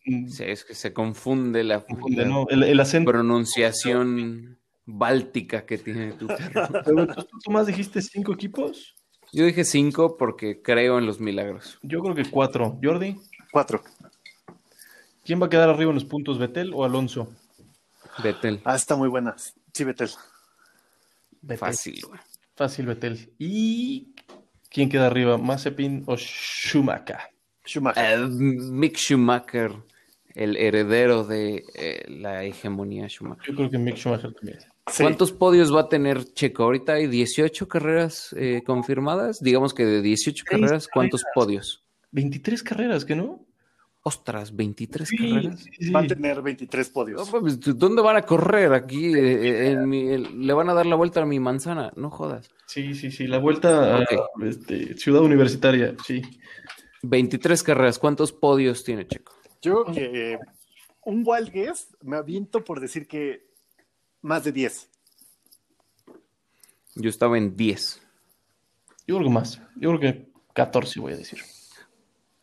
Sí, 0.04 0.44
es 0.44 0.64
que 0.64 0.74
se 0.74 0.92
confunde 0.92 1.64
la, 1.64 1.80
confunde, 1.84 2.22
la 2.22 2.28
¿no? 2.28 2.46
El, 2.48 2.62
el 2.62 2.78
acento. 2.80 3.10
pronunciación 3.10 4.58
báltica 4.84 5.66
que 5.66 5.78
tiene 5.78 6.12
tu 6.12 6.26
perro. 6.28 6.68
Pero, 6.84 7.06
¿Tú 7.06 7.50
más 7.50 7.66
dijiste 7.66 8.00
cinco 8.00 8.32
equipos? 8.34 8.94
Yo 9.32 9.44
dije 9.44 9.64
cinco 9.64 10.16
porque 10.16 10.62
creo 10.62 10.98
en 10.98 11.06
los 11.06 11.18
milagros. 11.20 11.78
Yo 11.82 12.00
creo 12.00 12.14
que 12.14 12.24
cuatro. 12.30 12.78
Jordi, 12.82 13.16
Cuatro. 13.50 13.82
¿quién 15.24 15.42
va 15.42 15.46
a 15.46 15.50
quedar 15.50 15.68
arriba 15.68 15.90
en 15.90 15.96
los 15.96 16.04
puntos, 16.04 16.38
Betel 16.38 16.72
o 16.72 16.84
Alonso? 16.84 17.28
Vettel. 18.22 18.60
Ah, 18.64 18.76
está 18.76 18.94
muy 18.96 19.08
buena. 19.08 19.34
Sí, 19.72 19.82
Betel. 19.84 20.10
Betel. 21.42 21.58
Fácil. 21.58 22.00
Fácil, 22.54 22.86
Betel. 22.86 23.32
¿Y 23.38 24.14
quién 24.70 24.88
queda 24.88 25.06
arriba? 25.06 25.36
¿Mazepin 25.36 26.04
o 26.06 26.16
Schumacher? 26.16 27.18
Schumacher. 27.66 28.04
Eh, 28.20 28.26
Mick 28.28 28.96
Schumacher, 28.96 29.72
el 30.34 30.56
heredero 30.56 31.24
de 31.24 31.64
eh, 31.74 32.04
la 32.08 32.44
hegemonía 32.44 33.08
Schumacher. 33.08 33.44
Yo 33.48 33.54
creo 33.56 33.70
que 33.70 33.78
Mick 33.78 33.96
Schumacher 33.96 34.32
también. 34.34 34.58
Sí. 34.88 35.02
¿Cuántos 35.02 35.32
podios 35.32 35.74
va 35.74 35.80
a 35.82 35.88
tener 35.88 36.24
Checo? 36.32 36.62
Ahorita 36.62 36.92
hay 36.94 37.08
18 37.08 37.66
carreras 37.66 38.32
eh, 38.38 38.62
confirmadas. 38.64 39.40
Digamos 39.40 39.74
que 39.74 39.84
de 39.84 40.00
18 40.00 40.32
Seis 40.32 40.44
carreras, 40.48 40.86
¿cuántos 40.92 41.22
carreras. 41.22 41.34
podios? 41.34 41.82
23 42.12 42.62
carreras, 42.62 43.04
¿que 43.04 43.16
no? 43.16 43.44
Ostras, 44.02 44.54
23 44.54 45.08
Sí, 45.08 45.16
carreras. 45.16 45.58
sí, 45.60 45.70
sí. 45.80 45.90
Va 45.90 46.00
a 46.02 46.06
tener 46.06 46.40
23 46.40 46.86
No, 46.88 46.92
podios. 46.94 47.30
¿Dónde 47.76 48.00
van 48.00 48.16
a 48.16 48.22
correr? 48.22 48.72
Aquí 48.72 49.06
eh, 49.12 49.70
en 49.72 49.88
mi- 49.88 50.06
el- 50.08 50.46
le 50.46 50.52
van 50.52 50.68
a 50.70 50.74
dar 50.74 50.86
la 50.86 50.94
vuelta 50.94 51.20
a 51.22 51.26
mi 51.26 51.40
manzana. 51.40 51.92
No 51.96 52.08
jodas. 52.08 52.48
Sí, 52.66 52.94
sí, 52.94 53.10
sí, 53.10 53.26
la 53.26 53.38
vuelta 53.38 53.96
a 53.96 54.04
este, 54.44 54.94
Ciudad 54.96 55.22
Universitaria, 55.22 55.96
sí. 56.06 56.22
23 57.02 57.62
carreras. 57.62 57.98
¿Cuántos 57.98 58.32
podios 58.32 58.84
tiene 58.84 59.06
Checo? 59.06 59.32
Yo 59.62 59.84
creo 59.84 59.94
que 59.94 60.32
eh, 60.32 60.38
un 61.04 61.22
wild 61.24 61.50
guess 61.50 61.96
me 62.02 62.16
aviento 62.16 62.64
por 62.64 62.80
decir 62.80 63.06
que 63.06 63.46
más 64.22 64.44
de 64.44 64.52
10. 64.52 64.88
Yo 66.96 67.10
estaba 67.10 67.38
en 67.38 67.56
10. 67.56 68.02
Yo 69.06 69.16
creo 69.16 69.28
que 69.28 69.34
más. 69.34 69.60
Yo 69.76 69.90
creo 69.90 70.00
que 70.00 70.28
14 70.54 71.00
voy 71.00 71.12
a 71.12 71.16
decir. 71.16 71.40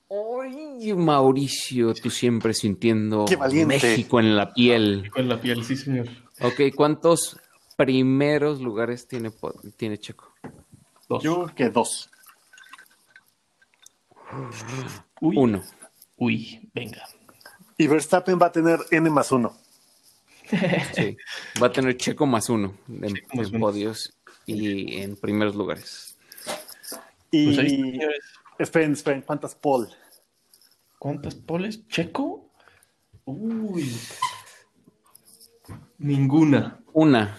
Ay, 0.10 0.93
Mauricio, 0.93 1.93
tú 1.93 2.10
siempre 2.10 2.54
sintiendo. 2.54 3.26
México 3.66 4.20
en 4.20 4.36
la 4.36 4.54
piel. 4.54 5.10
Con 5.12 5.28
la 5.28 5.41
piel, 5.41 5.64
sí, 5.64 5.76
señor. 5.76 6.08
Ok, 6.39 6.76
¿cuántos 6.76 7.38
primeros 7.76 8.62
lugares 8.62 9.08
tiene, 9.08 9.32
tiene 9.76 9.97
Checo? 9.97 10.32
Dos. 11.10 11.24
Yo 11.24 11.43
creo 11.45 11.56
que 11.56 11.70
dos. 11.70 12.12
Uy, 15.21 15.38
Uno. 15.38 15.63
Uy, 16.17 16.69
venga. 16.73 17.03
Y 17.77 17.88
Verstappen 17.88 18.39
va 18.41 18.47
a 18.47 18.51
tener 18.51 18.79
N 18.91 19.09
más 19.09 19.31
uno. 19.31 19.55
Sí. 20.93 21.17
Va 21.61 21.67
a 21.67 21.71
tener 21.71 21.97
Checo 21.97 22.25
más 22.25 22.49
uno 22.49 22.77
en, 22.88 23.15
Checo 23.15 23.38
más 23.38 23.47
en 23.47 23.55
uno. 23.55 23.65
podios 23.65 24.13
y 24.45 24.97
en 25.01 25.15
primeros 25.15 25.55
lugares. 25.55 26.17
Y 27.31 27.55
Pues 27.55 27.71
esperen, 28.59 28.93
esperen, 28.93 29.21
¿cuántas 29.21 29.55
Paul? 29.55 29.89
¿Cuántas 30.99 31.36
poles? 31.36 31.88
¿Checo? 31.88 32.51
Uy. 33.25 33.97
Ninguna. 35.97 36.79
Una. 36.93 37.38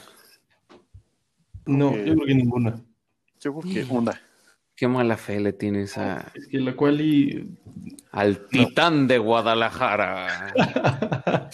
No, 1.67 1.95
yo 1.97 2.15
creo 2.15 2.27
que 2.27 2.35
ninguna. 2.35 2.83
Yo 3.41 3.55
creo 3.59 3.73
que 3.73 3.93
una. 3.93 4.21
Qué 4.77 4.89
mala 4.89 5.17
fe 5.17 5.39
le 5.39 5.53
tienes 5.53 5.97
a, 5.99 6.33
Es 6.35 6.49
que 6.49 6.59
la 6.59 6.75
cual 6.75 7.01
y 7.01 7.49
al 8.11 8.47
titán 8.49 9.07
de 9.07 9.19
Guadalajara, 9.19 10.53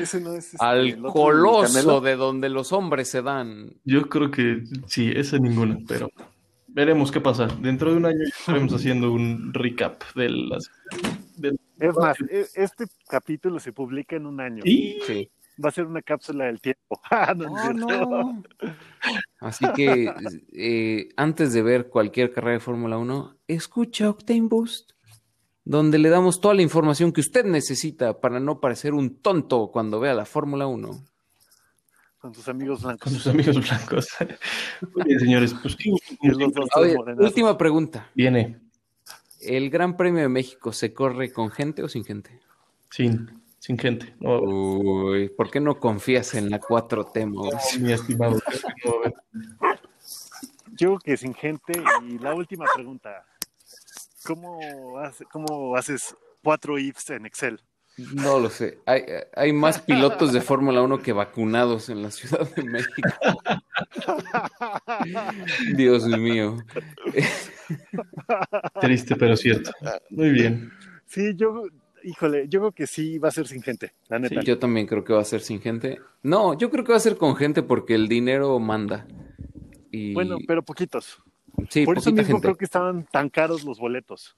Ese 0.00 0.20
no 0.20 0.32
es 0.34 0.54
este, 0.54 0.64
al 0.64 1.00
coloso 1.02 2.00
de 2.00 2.16
donde 2.16 2.48
los 2.48 2.72
hombres 2.72 3.10
se 3.10 3.22
dan. 3.22 3.70
yo 3.84 4.08
creo 4.08 4.30
que 4.30 4.62
sí, 4.86 5.12
esa 5.14 5.38
ninguna, 5.38 5.78
pero 5.86 6.10
veremos 6.68 7.10
qué 7.10 7.20
pasa. 7.20 7.48
Dentro 7.60 7.90
de 7.90 7.96
un 7.98 8.06
año 8.06 8.22
estaremos 8.24 8.72
haciendo 8.72 9.12
un 9.12 9.52
recap 9.52 10.02
de 10.14 10.30
las 10.30 10.70
del- 11.36 11.58
Es 11.80 11.94
más, 11.96 12.16
e- 12.30 12.46
este 12.54 12.86
capítulo 13.08 13.58
se 13.60 13.72
publica 13.72 14.16
en 14.16 14.26
un 14.26 14.40
año. 14.40 14.62
Sí. 14.64 15.30
Va 15.62 15.70
a 15.70 15.72
ser 15.72 15.86
una 15.86 16.02
cápsula 16.02 16.46
del 16.46 16.60
tiempo. 16.60 17.00
Ah, 17.10 17.34
no, 17.34 17.72
no. 17.72 18.42
Así 19.40 19.64
que 19.74 20.12
eh, 20.52 21.08
antes 21.16 21.52
de 21.52 21.62
ver 21.62 21.88
cualquier 21.88 22.32
carrera 22.32 22.54
de 22.54 22.60
Fórmula 22.60 22.98
1, 22.98 23.36
escucha 23.48 24.10
Octane 24.10 24.42
Boost, 24.42 24.92
donde 25.64 25.98
le 25.98 26.10
damos 26.10 26.40
toda 26.40 26.54
la 26.54 26.62
información 26.62 27.12
que 27.12 27.20
usted 27.20 27.44
necesita 27.44 28.20
para 28.20 28.40
no 28.40 28.60
parecer 28.60 28.94
un 28.94 29.20
tonto 29.20 29.70
cuando 29.72 30.00
vea 30.00 30.14
la 30.14 30.24
Fórmula 30.26 30.66
1. 30.66 31.04
Con 32.18 32.32
tus 32.32 32.48
amigos 32.48 32.80
con 32.80 32.88
blancos. 32.88 33.12
sus 33.12 33.26
amigos 33.28 33.56
blancos. 33.68 34.08
Muy 34.94 35.04
bien, 35.04 35.20
señores, 35.20 35.54
pues 35.62 35.76
morenazos. 36.20 37.24
última 37.24 37.56
pregunta. 37.56 38.10
viene 38.14 38.60
¿El 39.40 39.70
Gran 39.70 39.96
Premio 39.96 40.22
de 40.22 40.28
México 40.28 40.72
se 40.72 40.92
corre 40.92 41.32
con 41.32 41.50
gente 41.50 41.82
o 41.82 41.88
sin 41.88 42.04
gente? 42.04 42.40
sin, 42.90 43.37
sin 43.58 43.78
gente. 43.78 44.14
No, 44.20 44.40
Uy, 44.40 45.28
¿por 45.30 45.50
qué 45.50 45.60
no 45.60 45.78
confías 45.78 46.34
en 46.34 46.50
la 46.50 46.60
4T, 46.60 47.26
Mauricio? 47.32 47.80
mi 47.80 47.92
estimado. 47.92 48.38
Yo 50.76 50.96
creo 50.96 50.98
que 51.00 51.16
sin 51.16 51.34
gente. 51.34 51.72
Y 52.08 52.18
la 52.18 52.34
última 52.34 52.64
pregunta. 52.74 53.24
¿Cómo, 54.24 54.98
hace- 54.98 55.24
cómo 55.26 55.76
haces 55.76 56.14
cuatro 56.42 56.78
ifs 56.78 57.10
en 57.10 57.26
Excel? 57.26 57.60
No 58.14 58.38
lo 58.38 58.48
sé. 58.48 58.78
Hay, 58.86 59.02
hay 59.34 59.52
más 59.52 59.80
pilotos 59.80 60.32
de 60.32 60.40
Fórmula 60.40 60.82
1 60.82 61.00
que 61.02 61.12
vacunados 61.12 61.88
en 61.88 62.02
la 62.02 62.10
Ciudad 62.12 62.48
de 62.54 62.62
México. 62.62 63.08
Dios 65.74 66.06
mío. 66.06 66.58
Triste, 68.80 69.16
pero 69.16 69.36
cierto. 69.36 69.72
Muy 70.10 70.30
bien. 70.30 70.70
Sí, 71.06 71.32
yo, 71.34 71.64
híjole, 72.02 72.46
yo 72.48 72.60
creo 72.60 72.72
que 72.72 72.86
sí 72.86 73.18
va 73.18 73.28
a 73.28 73.32
ser 73.32 73.46
sin 73.46 73.62
gente, 73.62 73.92
la 74.08 74.18
neta. 74.18 74.40
Yo 74.42 74.58
también 74.58 74.86
creo 74.86 75.04
que 75.04 75.12
va 75.12 75.20
a 75.20 75.24
ser 75.24 75.40
sin 75.40 75.60
gente. 75.60 75.98
No, 76.22 76.56
yo 76.56 76.70
creo 76.70 76.84
que 76.84 76.92
va 76.92 76.96
a 76.98 77.00
ser 77.00 77.16
con 77.16 77.36
gente 77.36 77.62
porque 77.62 77.94
el 77.94 78.08
dinero 78.08 78.58
manda. 78.58 79.06
Y... 79.90 80.14
Bueno, 80.14 80.36
pero 80.46 80.62
poquitos. 80.62 81.22
sí, 81.70 81.84
Por 81.84 81.98
eso 81.98 82.10
mismo 82.12 82.26
gente. 82.26 82.42
creo 82.42 82.56
que 82.56 82.64
estaban 82.64 83.06
tan 83.10 83.28
caros 83.30 83.64
los 83.64 83.78
boletos. 83.78 84.36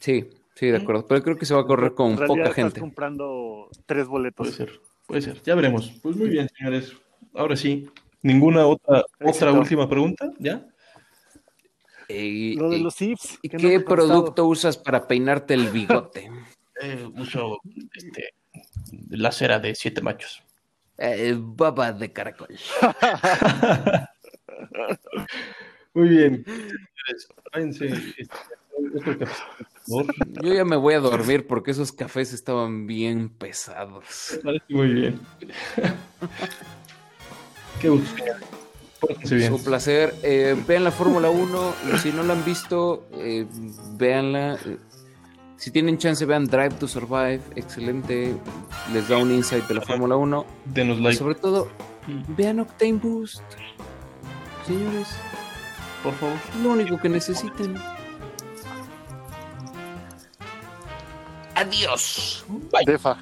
Sí, 0.00 0.28
sí, 0.54 0.66
de 0.66 0.78
acuerdo. 0.78 1.06
Pero 1.06 1.22
creo 1.22 1.36
que 1.36 1.46
se 1.46 1.54
va 1.54 1.60
a 1.60 1.66
correr 1.66 1.94
con 1.94 2.12
En 2.12 2.16
realidad 2.18 2.28
poca 2.36 2.42
estás 2.50 2.54
gente. 2.54 2.80
comprando 2.80 3.68
tres 3.86 4.06
boletos. 4.06 4.46
Puede 4.46 4.56
ser, 4.56 4.80
puede 5.06 5.22
ser. 5.22 5.42
Ya 5.42 5.54
veremos. 5.54 5.92
Pues 6.02 6.16
muy 6.16 6.28
bien, 6.28 6.48
señores. 6.56 6.92
Ahora 7.34 7.56
sí. 7.56 7.88
¿Ninguna 8.22 8.66
otra, 8.66 9.04
otra 9.22 9.52
última 9.52 9.86
pregunta? 9.88 10.32
¿Ya? 10.38 10.66
Eh, 12.08 12.54
Lo 12.56 12.70
de 12.70 12.76
eh, 12.76 12.80
los 12.80 13.00
ifs. 13.02 13.38
¿Y 13.42 13.48
que 13.48 13.56
no 13.56 13.62
qué 13.68 13.84
contestado. 13.84 14.08
producto 14.08 14.46
usas 14.46 14.76
para 14.78 15.06
peinarte 15.06 15.54
el 15.54 15.68
bigote? 15.68 16.30
Eh, 16.80 17.08
uso 17.16 17.58
este, 17.94 18.34
la 19.10 19.32
cera 19.32 19.58
de 19.58 19.74
siete 19.74 20.00
machos. 20.00 20.42
Eh, 20.98 21.34
baba 21.36 21.92
de 21.92 22.12
caracol. 22.12 22.56
Muy 25.94 26.08
bien. 26.08 26.44
Este, 27.54 27.92
favor. 29.86 30.06
Yo 30.42 30.54
ya 30.54 30.64
me 30.64 30.76
voy 30.76 30.94
a 30.94 31.00
dormir 31.00 31.46
porque 31.46 31.72
esos 31.72 31.92
cafés 31.92 32.32
estaban 32.32 32.86
bien 32.86 33.28
pesados. 33.28 34.40
Muy 34.68 34.92
bien. 34.92 35.20
Qué 37.80 37.88
gusto, 37.88 38.24
bien. 39.30 39.52
Un 39.52 39.62
placer. 39.62 40.14
Eh, 40.22 40.56
vean 40.66 40.84
la 40.84 40.90
Fórmula 40.90 41.30
1. 41.30 41.74
Si 42.02 42.10
no 42.12 42.22
la 42.22 42.32
han 42.32 42.44
visto, 42.44 43.06
eh, 43.18 43.46
véanla. 43.96 44.58
Si 45.64 45.70
tienen 45.70 45.96
chance, 45.96 46.26
vean 46.26 46.46
Drive 46.46 46.74
to 46.74 46.86
Survive. 46.86 47.40
Excelente. 47.56 48.36
Les 48.92 49.08
da 49.08 49.16
un 49.16 49.32
insight 49.32 49.66
de 49.66 49.76
la 49.76 49.80
Fórmula 49.80 50.14
1. 50.14 50.44
Denos 50.66 50.98
Y 50.98 51.00
like, 51.00 51.16
sobre 51.16 51.36
todo, 51.36 51.70
vean 52.36 52.60
Octane 52.60 53.00
Boost. 53.02 53.40
Señores, 54.66 55.08
por 56.02 56.12
favor. 56.16 56.36
lo 56.62 56.68
único 56.68 57.00
que 57.00 57.08
necesiten. 57.08 57.76
Adiós. 61.54 62.44
Defa. 62.84 63.16